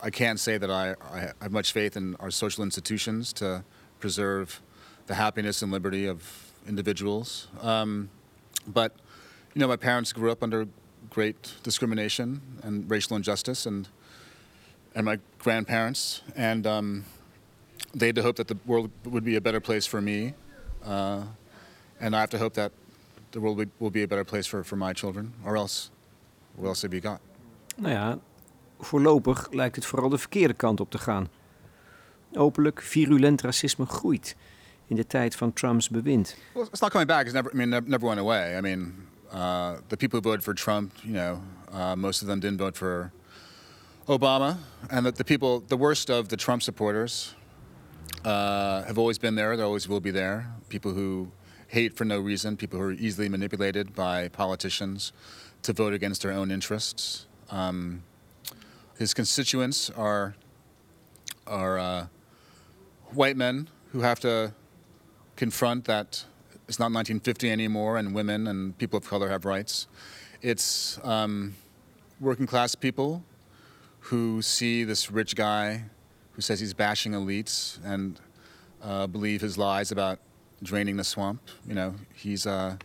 I 0.00 0.10
can't 0.10 0.38
say 0.38 0.58
that 0.58 0.70
I, 0.70 0.94
I 1.12 1.32
have 1.40 1.52
much 1.52 1.72
faith 1.72 1.96
in 1.96 2.14
our 2.16 2.30
social 2.30 2.62
institutions 2.62 3.32
to 3.34 3.64
preserve 4.00 4.60
the 5.06 5.14
happiness 5.14 5.62
and 5.62 5.72
liberty 5.72 6.06
of 6.06 6.52
individuals. 6.66 7.48
Um, 7.62 8.10
but, 8.66 8.92
you 9.54 9.60
know, 9.60 9.68
my 9.68 9.76
parents 9.76 10.12
grew 10.12 10.30
up 10.30 10.42
under 10.42 10.68
great 11.10 11.54
discrimination 11.62 12.42
and 12.62 12.90
racial 12.90 13.16
injustice, 13.16 13.66
and 13.66 13.88
and 14.94 15.04
my 15.04 15.18
grandparents, 15.38 16.22
and 16.34 16.66
um, 16.66 17.04
they 17.96 18.06
had 18.06 18.14
to 18.16 18.22
hope 18.22 18.36
that 18.36 18.46
the 18.48 18.56
world 18.64 18.90
would 19.04 19.24
be 19.24 19.36
a 19.36 19.40
better 19.40 19.60
place 19.60 19.88
for 19.88 20.00
me. 20.02 20.34
Uh, 20.84 21.22
and 22.00 22.14
I 22.14 22.18
have 22.18 22.28
to 22.30 22.38
hope 22.38 22.54
that 22.54 22.70
the 23.30 23.40
world 23.40 23.56
will- 23.78 23.90
be 23.90 24.02
a 24.02 24.06
better 24.06 24.24
place 24.24 24.48
for, 24.48 24.64
for 24.64 24.76
my 24.78 24.92
children, 24.92 25.32
or 25.44 25.56
else, 25.56 25.90
what 26.56 26.68
else 26.68 26.82
have 26.82 26.92
you 26.94 27.02
got? 27.02 27.20
Nou 27.76 27.92
ja, 27.92 28.18
voorlopig 28.80 29.48
lijkt 29.50 29.76
het 29.76 29.86
vooral 29.86 30.08
de 30.08 30.18
verkeerde 30.18 30.54
kant 30.54 30.80
op 30.80 30.90
te 30.90 30.98
gaan. 30.98 31.28
Openlijk 32.32 32.82
virulent 32.82 33.40
racisme 33.40 33.86
groeit 33.86 34.36
in 34.86 34.96
de 34.96 35.06
tijd 35.06 35.36
van 35.36 35.52
Trumps 35.52 35.88
bewind. 35.88 36.36
Well, 36.54 36.64
it's 36.70 36.80
not 36.80 36.90
coming 36.90 37.08
back. 37.08 37.24
It's 37.24 37.32
never. 37.32 37.52
I 37.52 37.56
mean, 37.56 37.68
never, 37.68 37.88
never 37.88 38.06
went 38.06 38.20
away. 38.20 38.56
I 38.58 38.60
mean, 38.60 38.94
uh, 39.32 39.72
the 39.86 39.96
people 39.96 40.18
who 40.18 40.22
voted 40.28 40.42
for 40.44 40.54
Trump, 40.54 40.92
you 41.02 41.12
know, 41.12 41.40
uh, 41.72 41.94
most 41.94 42.22
of 42.22 42.28
them 42.28 42.40
didn't 42.40 42.58
vote 42.58 42.76
for 42.76 43.10
Obama, 44.06 44.56
and 44.90 45.04
that 45.04 45.16
the 45.16 45.24
people, 45.24 45.62
the 45.66 45.76
worst 45.76 46.10
of 46.10 46.28
the 46.28 46.36
Trump 46.36 46.62
supporters, 46.62 47.34
uh, 48.24 48.82
have 48.84 48.98
always 48.98 49.18
been 49.18 49.34
there. 49.34 49.56
They 49.56 49.62
always 49.62 49.88
will 49.88 50.00
be 50.00 50.10
there. 50.10 50.46
People 50.68 50.92
who 50.92 51.30
hate 51.68 51.96
for 51.96 52.04
no 52.04 52.18
reason. 52.18 52.56
People 52.56 52.78
who 52.78 52.86
are 52.86 52.92
easily 52.92 53.28
manipulated 53.28 53.94
by 53.94 54.28
politicians 54.28 55.12
to 55.62 55.72
vote 55.72 55.92
against 55.92 56.22
their 56.22 56.32
own 56.32 56.50
interests. 56.50 57.26
Um, 57.50 58.02
his 58.98 59.14
constituents 59.14 59.90
are 59.90 60.34
are 61.46 61.78
uh, 61.78 62.06
white 63.12 63.36
men 63.36 63.68
who 63.92 64.00
have 64.00 64.20
to 64.20 64.52
confront 65.36 65.84
that 65.86 66.24
it's 66.68 66.78
not 66.78 66.92
1950 66.92 67.50
anymore 67.50 67.96
and 67.96 68.14
women 68.14 68.46
and 68.46 68.76
people 68.76 68.98
of 68.98 69.06
color 69.08 69.28
have 69.30 69.44
rights. 69.46 69.86
It's 70.42 70.98
um, 71.04 71.54
working 72.20 72.46
class 72.46 72.74
people 72.74 73.24
who 74.00 74.42
see 74.42 74.84
this 74.84 75.10
rich 75.10 75.34
guy 75.34 75.84
who 76.38 76.42
says 76.42 76.60
he's 76.60 76.72
bashing 76.72 77.14
elites 77.14 77.84
and 77.84 78.20
uh, 78.80 79.08
believe 79.08 79.40
his 79.40 79.58
lies 79.58 79.90
about 79.90 80.20
draining 80.62 80.96
the 80.96 81.02
swamp. 81.02 81.40
You 81.66 81.74
know, 81.74 81.96
he's 82.14 82.46
uh, 82.46 82.76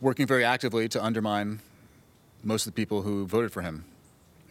working 0.00 0.24
very 0.24 0.44
actively 0.44 0.88
to 0.90 1.04
undermine 1.04 1.58
most 2.44 2.64
of 2.64 2.72
the 2.72 2.76
people 2.76 3.02
who 3.02 3.26
voted 3.26 3.50
for 3.52 3.62
him. 3.62 3.86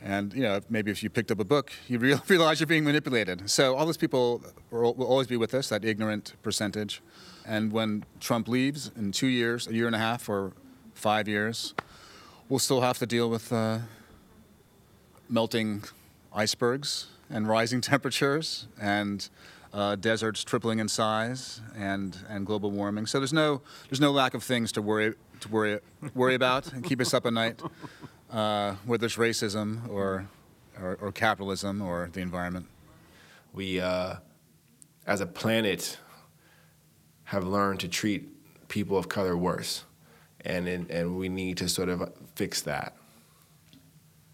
And 0.02 0.34
you 0.34 0.44
know, 0.44 0.60
maybe 0.70 0.92
if 0.92 1.02
you 1.02 1.10
picked 1.10 1.32
up 1.32 1.40
a 1.40 1.46
book, 1.46 1.72
you 1.88 1.98
real- 1.98 2.22
realize 2.28 2.60
you're 2.60 2.68
being 2.68 2.84
manipulated. 2.84 3.50
So 3.50 3.74
all 3.74 3.86
those 3.86 3.96
people 3.96 4.44
will 4.70 4.94
will 4.96 5.08
always 5.08 5.28
be 5.28 5.38
with 5.38 5.54
us, 5.54 5.70
that 5.70 5.86
ignorant 5.86 6.34
percentage. 6.44 7.02
And 7.46 7.72
when 7.72 8.04
Trump 8.20 8.50
leaves 8.50 8.92
in 8.98 9.14
two 9.14 9.28
years, 9.28 9.66
a 9.66 9.74
year 9.74 9.88
and 9.88 9.96
a 9.96 10.00
half, 10.00 10.28
or 10.28 10.52
five 10.94 11.30
years, 11.30 11.74
we'll 12.50 12.60
still 12.60 12.82
have 12.82 12.98
to 12.98 13.06
deal 13.06 13.30
with 13.30 13.54
uh, 13.54 13.80
melting 15.30 15.86
icebergs 16.34 17.08
and 17.30 17.48
rising 17.48 17.82
temperatures 17.94 18.68
and 18.80 19.30
uh, 19.74 19.96
deserts 19.96 20.44
tripling 20.44 20.80
in 20.80 20.88
size 20.88 21.62
and, 21.76 22.18
and 22.30 22.46
global 22.46 22.72
warming. 22.72 23.06
So 23.06 23.20
there's 23.20 23.34
no 23.34 23.62
there's 23.90 24.00
no 24.00 24.12
lack 24.12 24.34
of 24.34 24.44
things 24.44 24.72
to 24.74 24.82
worry 24.82 25.14
to 25.42 25.50
worry 25.50 25.80
worry 26.14 26.36
about 26.36 26.72
and 26.72 26.84
keep 26.84 27.02
us 27.02 27.14
up 27.14 27.26
at 27.26 27.34
night, 27.34 27.62
uh, 28.32 28.76
whether 28.86 29.06
it's 29.06 29.18
racism 29.18 29.88
or, 29.90 30.28
or 30.82 30.98
or 31.02 31.12
capitalism 31.12 31.82
or 31.82 32.10
the 32.14 32.22
environment. 32.22 32.68
we, 33.54 33.80
uh, 33.80 34.16
as 35.06 35.22
a 35.22 35.26
planet, 35.26 35.98
have 37.26 37.44
learned 37.44 37.80
to 37.82 37.88
treat 37.88 38.30
people 38.70 38.98
of 38.98 39.10
color 39.10 39.36
worse, 39.36 39.84
and 40.42 40.68
and, 40.68 40.90
and 40.90 41.18
we 41.18 41.28
need 41.28 41.58
to 41.58 41.68
sort 41.68 41.90
of 41.90 42.14
fix 42.36 42.62
that. 42.62 42.96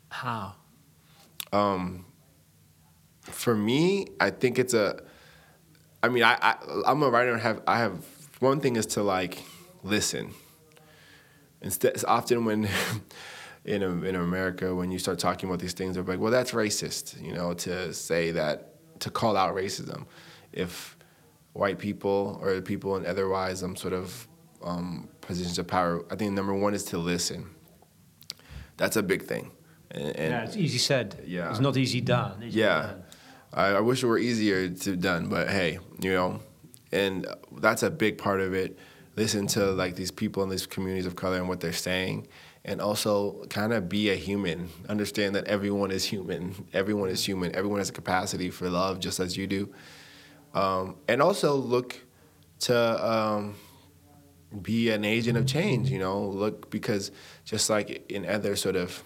How? 0.09 0.55
For 3.21 3.55
me, 3.55 4.07
I 4.19 4.29
think 4.29 4.59
it's 4.59 4.73
a. 4.73 5.01
I 6.03 6.09
mean, 6.09 6.23
I, 6.23 6.37
I 6.41 6.55
I'm 6.85 7.03
a 7.03 7.09
writer 7.09 7.31
and 7.31 7.41
have 7.41 7.61
I 7.67 7.77
have 7.79 8.03
one 8.39 8.59
thing 8.59 8.75
is 8.75 8.85
to 8.87 9.03
like 9.03 9.43
listen. 9.83 10.33
Instead, 11.61 11.93
it's 11.93 12.03
often 12.03 12.45
when 12.45 12.67
in 13.65 13.83
in 13.83 14.15
America 14.15 14.73
when 14.73 14.91
you 14.91 14.99
start 14.99 15.19
talking 15.19 15.49
about 15.49 15.59
these 15.59 15.73
things, 15.73 15.95
they're 15.95 16.03
like, 16.03 16.19
well, 16.19 16.31
that's 16.31 16.51
racist, 16.51 17.21
you 17.21 17.33
know, 17.33 17.53
to 17.53 17.93
say 17.93 18.31
that 18.31 18.99
to 19.01 19.09
call 19.09 19.37
out 19.37 19.55
racism. 19.55 20.05
If 20.51 20.97
white 21.53 21.79
people 21.79 22.39
or 22.41 22.61
people 22.61 22.95
in 22.95 23.05
otherwise 23.05 23.61
um 23.63 23.75
sort 23.75 23.93
of 23.93 24.27
um, 24.63 25.09
positions 25.21 25.57
of 25.59 25.67
power, 25.67 26.03
I 26.11 26.15
think 26.15 26.33
number 26.33 26.53
one 26.53 26.73
is 26.73 26.83
to 26.85 26.97
listen. 26.97 27.49
That's 28.77 28.95
a 28.95 29.03
big 29.03 29.23
thing. 29.23 29.51
And, 29.91 30.15
and 30.15 30.31
yeah, 30.31 30.43
it's 30.43 30.57
easy 30.57 30.77
said. 30.77 31.23
Yeah. 31.25 31.49
It's 31.49 31.59
not 31.59 31.77
easy 31.77 32.01
done. 32.01 32.43
Easy 32.43 32.59
yeah. 32.59 32.81
done. 32.81 33.03
I, 33.53 33.67
I 33.67 33.79
wish 33.79 34.03
it 34.03 34.07
were 34.07 34.17
easier 34.17 34.69
to 34.69 34.95
done, 34.95 35.27
but 35.27 35.49
hey, 35.49 35.79
you 35.99 36.13
know, 36.13 36.39
and 36.91 37.27
that's 37.57 37.83
a 37.83 37.89
big 37.89 38.17
part 38.17 38.41
of 38.41 38.53
it. 38.53 38.77
Listen 39.15 39.47
to 39.47 39.71
like 39.71 39.95
these 39.95 40.11
people 40.11 40.41
in 40.43 40.49
these 40.49 40.65
communities 40.65 41.05
of 41.05 41.15
color 41.15 41.37
and 41.37 41.49
what 41.49 41.59
they're 41.59 41.73
saying, 41.73 42.27
and 42.63 42.79
also 42.79 43.43
kind 43.49 43.73
of 43.73 43.89
be 43.89 44.09
a 44.09 44.15
human. 44.15 44.69
Understand 44.87 45.35
that 45.35 45.47
everyone 45.47 45.91
is 45.91 46.05
human. 46.05 46.67
Everyone 46.73 47.09
is 47.09 47.25
human. 47.25 47.53
Everyone 47.55 47.79
has 47.79 47.89
a 47.89 47.93
capacity 47.93 48.49
for 48.49 48.69
love, 48.69 48.99
just 48.99 49.19
as 49.19 49.35
you 49.35 49.47
do. 49.47 49.73
Um, 50.53 50.95
and 51.07 51.21
also 51.21 51.55
look 51.55 51.99
to 52.61 53.05
um, 53.05 53.55
be 54.61 54.89
an 54.91 55.03
agent 55.03 55.37
of 55.37 55.45
change. 55.45 55.89
You 55.89 55.99
know, 55.99 56.25
look 56.27 56.69
because 56.69 57.11
just 57.43 57.69
like 57.69 58.09
in 58.09 58.25
other 58.25 58.55
sort 58.55 58.77
of 58.77 59.03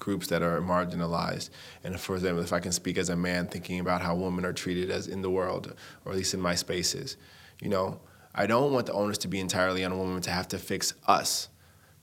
groups 0.00 0.26
that 0.28 0.42
are 0.42 0.60
marginalized. 0.60 1.50
And 1.84 2.00
for 2.00 2.16
example, 2.16 2.42
if 2.42 2.52
I 2.52 2.58
can 2.58 2.72
speak 2.72 2.98
as 2.98 3.08
a 3.08 3.16
man 3.16 3.46
thinking 3.46 3.78
about 3.78 4.00
how 4.00 4.16
women 4.16 4.44
are 4.44 4.52
treated 4.52 4.90
as 4.90 5.06
in 5.06 5.22
the 5.22 5.30
world, 5.30 5.74
or 6.04 6.12
at 6.12 6.18
least 6.18 6.34
in 6.34 6.40
my 6.40 6.56
spaces, 6.56 7.16
you 7.60 7.68
know, 7.68 8.00
I 8.34 8.46
don't 8.46 8.72
want 8.72 8.86
the 8.86 8.92
onus 8.92 9.18
to 9.18 9.28
be 9.28 9.38
entirely 9.38 9.84
on 9.84 9.92
a 9.92 9.96
woman 9.96 10.20
to 10.22 10.30
have 10.30 10.48
to 10.48 10.58
fix 10.58 10.94
us, 11.06 11.48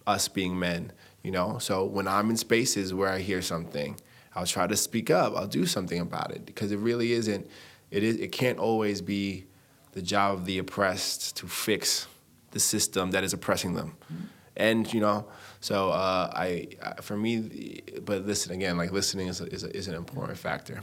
us 0.05 0.27
being 0.27 0.57
men, 0.57 0.93
you 1.23 1.31
know. 1.31 1.57
So 1.57 1.83
when 1.83 2.07
I'm 2.07 2.29
in 2.29 2.37
spaces 2.37 2.93
where 2.93 3.09
I 3.09 3.19
hear 3.19 3.41
something, 3.41 3.99
I'll 4.35 4.45
try 4.45 4.67
to 4.67 4.77
speak 4.77 5.09
up. 5.09 5.35
I'll 5.35 5.47
do 5.47 5.65
something 5.65 5.99
about 5.99 6.31
it 6.31 6.45
because 6.45 6.71
it 6.71 6.77
really 6.77 7.13
isn't. 7.13 7.49
It 7.89 8.03
is. 8.03 8.17
It 8.17 8.31
can't 8.31 8.59
always 8.59 9.01
be 9.01 9.45
the 9.93 10.01
job 10.01 10.39
of 10.39 10.45
the 10.45 10.59
oppressed 10.59 11.37
to 11.37 11.47
fix 11.47 12.07
the 12.51 12.59
system 12.59 13.11
that 13.11 13.23
is 13.23 13.33
oppressing 13.33 13.73
them. 13.73 13.95
And 14.55 14.91
you 14.93 14.99
know, 14.99 15.27
so 15.60 15.89
uh, 15.89 16.30
I, 16.36 16.68
for 17.01 17.18
me, 17.18 17.49
but 18.03 18.26
listen 18.26 18.51
again, 18.51 18.78
like 18.78 18.93
listening 18.93 19.30
is 19.30 19.41
a, 19.41 19.45
is, 19.45 19.64
a, 19.64 19.76
is 19.76 19.88
an 19.88 19.93
important 19.93 20.38
factor. 20.38 20.82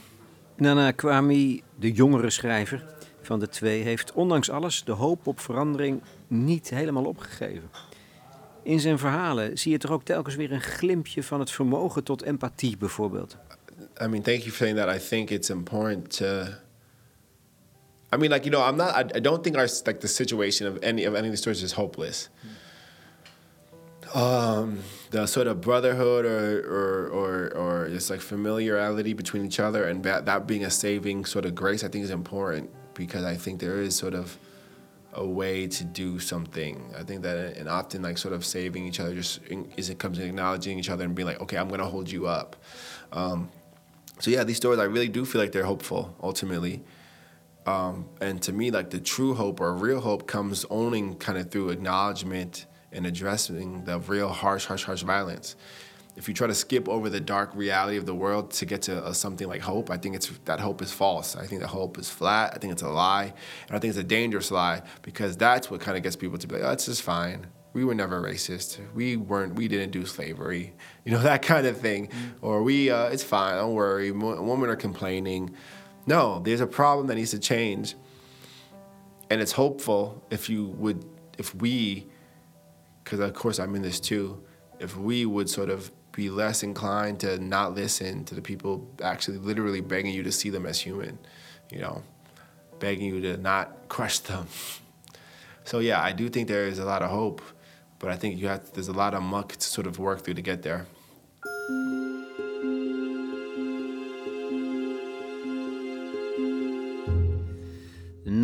Nana 0.56 0.92
Kwame, 0.92 1.60
de 1.78 1.92
jongere 1.92 2.30
schrijver 2.30 2.84
van 3.22 3.40
de 3.40 3.48
twee, 3.48 3.82
heeft 3.82 4.12
ondanks 4.12 4.50
alles 4.50 4.84
de 4.84 4.92
hoop 4.92 5.26
op 5.26 5.40
verandering 5.40 6.02
niet 6.26 6.70
helemaal 6.70 7.04
opgegeven. 7.04 7.70
In 8.62 8.80
zijn 8.80 8.98
verhalen 8.98 9.58
zie 9.58 9.72
je 9.72 9.78
toch 9.78 9.90
ook 9.90 10.04
telkens 10.04 10.34
weer 10.34 10.52
een 10.52 10.60
glimpje 10.60 11.22
van 11.22 11.40
het 11.40 11.50
vermogen 11.50 12.04
tot 12.04 12.22
empathie, 12.22 12.76
bijvoorbeeld. 12.76 13.36
I 14.00 14.06
mean, 14.06 14.22
thank 14.22 14.38
you 14.38 14.50
for 14.50 14.66
saying 14.66 14.78
that. 14.78 14.88
I 14.88 14.98
think 15.08 15.30
it's 15.30 15.50
important 15.50 16.16
to. 16.16 16.46
I 18.12 18.16
mean, 18.16 18.30
like 18.30 18.44
you 18.44 18.50
know, 18.50 18.62
I'm 18.68 18.76
not. 18.76 18.94
I, 18.94 19.18
I 19.18 19.20
don't 19.20 19.42
think 19.42 19.56
our 19.56 19.68
like 19.84 19.98
the 19.98 20.06
situation 20.06 20.72
of 20.72 20.82
any 20.82 21.06
of 21.06 21.14
any 21.14 21.28
of 21.28 21.34
the 21.34 21.36
stories 21.36 21.62
is 21.62 21.72
hopeless. 21.72 22.28
Um, 24.14 24.78
the 25.10 25.26
sort 25.26 25.48
of 25.48 25.60
brotherhood 25.60 26.24
or 26.24 26.60
or 26.60 27.08
or 27.08 27.56
or 27.56 27.88
just 27.88 28.10
like 28.10 28.20
familiarity 28.20 29.12
between 29.12 29.44
each 29.44 29.58
other 29.58 29.84
and 29.84 30.04
that 30.04 30.26
that 30.26 30.46
being 30.46 30.64
a 30.64 30.70
saving 30.70 31.24
sort 31.24 31.44
of 31.44 31.54
grace, 31.56 31.82
I 31.82 31.88
think 31.88 32.04
is 32.04 32.10
important 32.10 32.70
because 32.94 33.24
I 33.24 33.34
think 33.36 33.60
there 33.60 33.80
is 33.80 33.96
sort 33.96 34.14
of 34.14 34.38
a 35.12 35.26
way 35.26 35.66
to 35.66 35.84
do 35.84 36.20
something. 36.20 36.94
I 36.96 37.02
think 37.02 37.22
that 37.22 37.56
and 37.56 37.68
often 37.68 38.02
like 38.02 38.16
sort 38.18 38.34
of 38.34 38.44
saving 38.44 38.86
each 38.86 39.00
other 39.00 39.14
just 39.14 39.40
is 39.76 39.90
it 39.90 39.98
comes 39.98 40.18
to 40.18 40.24
acknowledging 40.24 40.78
each 40.78 40.90
other 40.90 41.04
and 41.04 41.14
being 41.14 41.26
like, 41.26 41.40
okay, 41.40 41.56
I'm 41.56 41.68
gonna 41.68 41.84
hold 41.84 42.08
you 42.08 42.28
up. 42.28 42.54
Um, 43.12 43.50
so 44.20 44.30
yeah, 44.30 44.44
these 44.44 44.56
stories 44.56 44.78
I 44.78 44.84
really 44.84 45.08
do 45.08 45.24
feel 45.24 45.40
like 45.40 45.50
they're 45.50 45.64
hopeful 45.64 46.14
ultimately. 46.22 46.82
Um, 47.66 48.06
and 48.20 48.40
to 48.42 48.52
me, 48.52 48.70
like 48.70 48.90
the 48.90 49.00
true 49.00 49.34
hope 49.34 49.60
or 49.60 49.74
real 49.74 50.00
hope 50.00 50.28
comes 50.28 50.64
only 50.70 51.14
kind 51.16 51.36
of 51.36 51.50
through 51.50 51.70
acknowledgement 51.70 52.66
and 52.94 53.06
addressing 53.06 53.84
the 53.84 53.98
real 54.00 54.28
harsh, 54.28 54.64
harsh, 54.64 54.84
harsh 54.84 55.02
violence. 55.02 55.56
If 56.16 56.28
you 56.28 56.34
try 56.34 56.46
to 56.46 56.54
skip 56.54 56.88
over 56.88 57.10
the 57.10 57.20
dark 57.20 57.50
reality 57.54 57.96
of 57.96 58.06
the 58.06 58.14
world 58.14 58.52
to 58.52 58.66
get 58.66 58.82
to 58.82 59.04
uh, 59.04 59.12
something 59.12 59.48
like 59.48 59.60
hope, 59.60 59.90
I 59.90 59.96
think 59.96 60.14
it's 60.14 60.30
that 60.44 60.60
hope 60.60 60.80
is 60.80 60.92
false. 60.92 61.34
I 61.34 61.46
think 61.46 61.60
that 61.60 61.66
hope 61.68 61.98
is 61.98 62.08
flat. 62.08 62.52
I 62.54 62.58
think 62.58 62.72
it's 62.72 62.82
a 62.82 62.88
lie, 62.88 63.34
and 63.66 63.76
I 63.76 63.80
think 63.80 63.90
it's 63.90 63.98
a 63.98 64.04
dangerous 64.04 64.52
lie 64.52 64.82
because 65.02 65.36
that's 65.36 65.72
what 65.72 65.80
kind 65.80 65.96
of 65.96 66.04
gets 66.04 66.14
people 66.14 66.38
to 66.38 66.46
be 66.46 66.54
like, 66.54 66.64
"Oh, 66.64 66.70
it's 66.70 66.86
just 66.86 67.02
fine. 67.02 67.48
We 67.72 67.84
were 67.84 67.96
never 67.96 68.22
racist. 68.22 68.78
We 68.94 69.16
weren't. 69.16 69.56
We 69.56 69.66
didn't 69.66 69.90
do 69.90 70.06
slavery. 70.06 70.74
You 71.04 71.12
know 71.12 71.18
that 71.18 71.42
kind 71.42 71.66
of 71.66 71.76
thing. 71.76 72.08
Or 72.40 72.62
we, 72.62 72.90
uh, 72.90 73.08
it's 73.08 73.22
fine. 73.22 73.56
Don't 73.56 73.74
worry. 73.74 74.10
Mo- 74.10 74.40
women 74.40 74.70
are 74.70 74.76
complaining. 74.76 75.54
No, 76.06 76.38
there's 76.38 76.62
a 76.62 76.66
problem 76.66 77.08
that 77.08 77.16
needs 77.16 77.32
to 77.32 77.38
change, 77.38 77.94
and 79.28 79.42
it's 79.42 79.52
hopeful 79.52 80.24
if 80.30 80.48
you 80.48 80.68
would, 80.68 81.04
if 81.36 81.54
we 81.56 82.06
because 83.04 83.20
of 83.20 83.34
course 83.34 83.58
I'm 83.58 83.74
in 83.74 83.82
this 83.82 84.00
too. 84.00 84.42
If 84.80 84.96
we 84.96 85.26
would 85.26 85.48
sort 85.48 85.70
of 85.70 85.92
be 86.12 86.30
less 86.30 86.62
inclined 86.62 87.20
to 87.20 87.38
not 87.38 87.74
listen 87.74 88.24
to 88.24 88.34
the 88.34 88.42
people 88.42 88.88
actually 89.02 89.38
literally 89.38 89.80
begging 89.80 90.14
you 90.14 90.22
to 90.22 90.32
see 90.32 90.50
them 90.50 90.66
as 90.66 90.80
human, 90.80 91.18
you 91.70 91.80
know, 91.80 92.02
begging 92.78 93.06
you 93.06 93.20
to 93.20 93.36
not 93.36 93.88
crush 93.88 94.18
them. 94.20 94.46
So 95.66 95.78
yeah, 95.78 96.02
I 96.02 96.12
do 96.12 96.28
think 96.28 96.46
there 96.46 96.66
is 96.66 96.78
a 96.78 96.84
lot 96.84 97.00
of 97.00 97.08
hope, 97.08 97.40
but 97.98 98.10
I 98.10 98.16
think 98.16 98.38
you 98.38 98.48
have 98.48 98.70
there's 98.74 98.88
a 98.88 98.92
lot 98.92 99.14
of 99.14 99.22
muck 99.22 99.52
to 99.52 99.62
sort 99.62 99.86
of 99.86 99.98
work 99.98 100.20
through 100.20 100.34
to 100.34 100.42
get 100.42 100.60
there. 100.60 100.84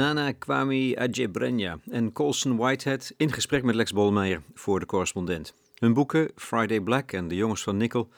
Nana 0.00 0.32
Kwame 0.32 0.96
Adjebrenya 0.96 1.78
en 1.90 2.12
Colson 2.12 2.56
Whitehead 2.56 3.12
in 3.16 3.32
gesprek 3.32 3.62
met 3.62 3.74
Lex 3.74 3.92
Bolmeijer 3.92 4.42
voor 4.54 4.80
de 4.80 4.86
correspondent. 4.86 5.54
Hun 5.74 5.92
boeken 5.92 6.30
Friday 6.36 6.80
Black 6.80 7.12
en 7.12 7.28
De 7.28 7.34
Jongens 7.34 7.62
van 7.62 7.76
Nikkel 7.76 8.08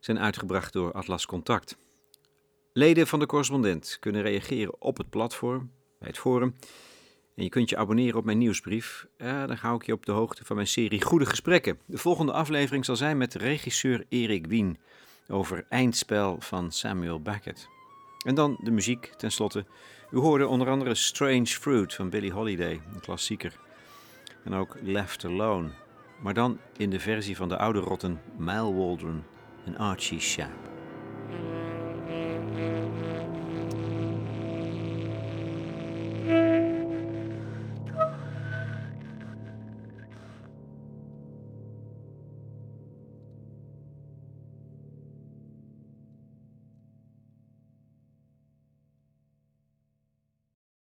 zijn 0.00 0.18
uitgebracht 0.18 0.72
door 0.72 0.92
Atlas 0.92 1.26
Contact. 1.26 1.76
Leden 2.72 3.06
van 3.06 3.18
de 3.18 3.26
correspondent 3.26 3.96
kunnen 4.00 4.22
reageren 4.22 4.82
op 4.82 4.96
het 4.96 5.10
platform, 5.10 5.70
bij 5.98 6.08
het 6.08 6.18
forum. 6.18 6.54
En 7.34 7.44
je 7.44 7.48
kunt 7.48 7.70
je 7.70 7.76
abonneren 7.76 8.18
op 8.18 8.24
mijn 8.24 8.38
nieuwsbrief. 8.38 9.06
Dan 9.16 9.56
hou 9.56 9.74
ik 9.74 9.86
je 9.86 9.92
op 9.92 10.06
de 10.06 10.12
hoogte 10.12 10.44
van 10.44 10.56
mijn 10.56 10.68
serie 10.68 11.02
Goede 11.02 11.26
Gesprekken. 11.26 11.78
De 11.86 11.98
volgende 11.98 12.32
aflevering 12.32 12.84
zal 12.84 12.96
zijn 12.96 13.16
met 13.16 13.34
regisseur 13.34 14.04
Erik 14.08 14.46
Wien 14.46 14.78
over 15.28 15.66
Eindspel 15.68 16.36
van 16.40 16.72
Samuel 16.72 17.20
Beckett. 17.22 17.68
En 18.26 18.34
dan 18.34 18.58
de 18.62 18.70
muziek 18.70 19.12
tenslotte. 19.16 19.64
U 20.10 20.18
hoorde 20.18 20.46
onder 20.46 20.68
andere 20.68 20.94
Strange 20.94 21.46
Fruit 21.46 21.94
van 21.94 22.10
Billie 22.10 22.32
Holiday, 22.32 22.80
een 22.94 23.00
klassieker. 23.00 23.52
En 24.44 24.54
ook 24.54 24.76
Left 24.82 25.24
Alone, 25.24 25.68
maar 26.20 26.34
dan 26.34 26.58
in 26.76 26.90
de 26.90 27.00
versie 27.00 27.36
van 27.36 27.48
de 27.48 27.58
oude 27.58 27.78
rotten 27.78 28.20
Mal 28.36 28.74
Waldron 28.74 29.22
en 29.64 29.76
Archie 29.76 30.20
Schaap. 30.20 30.68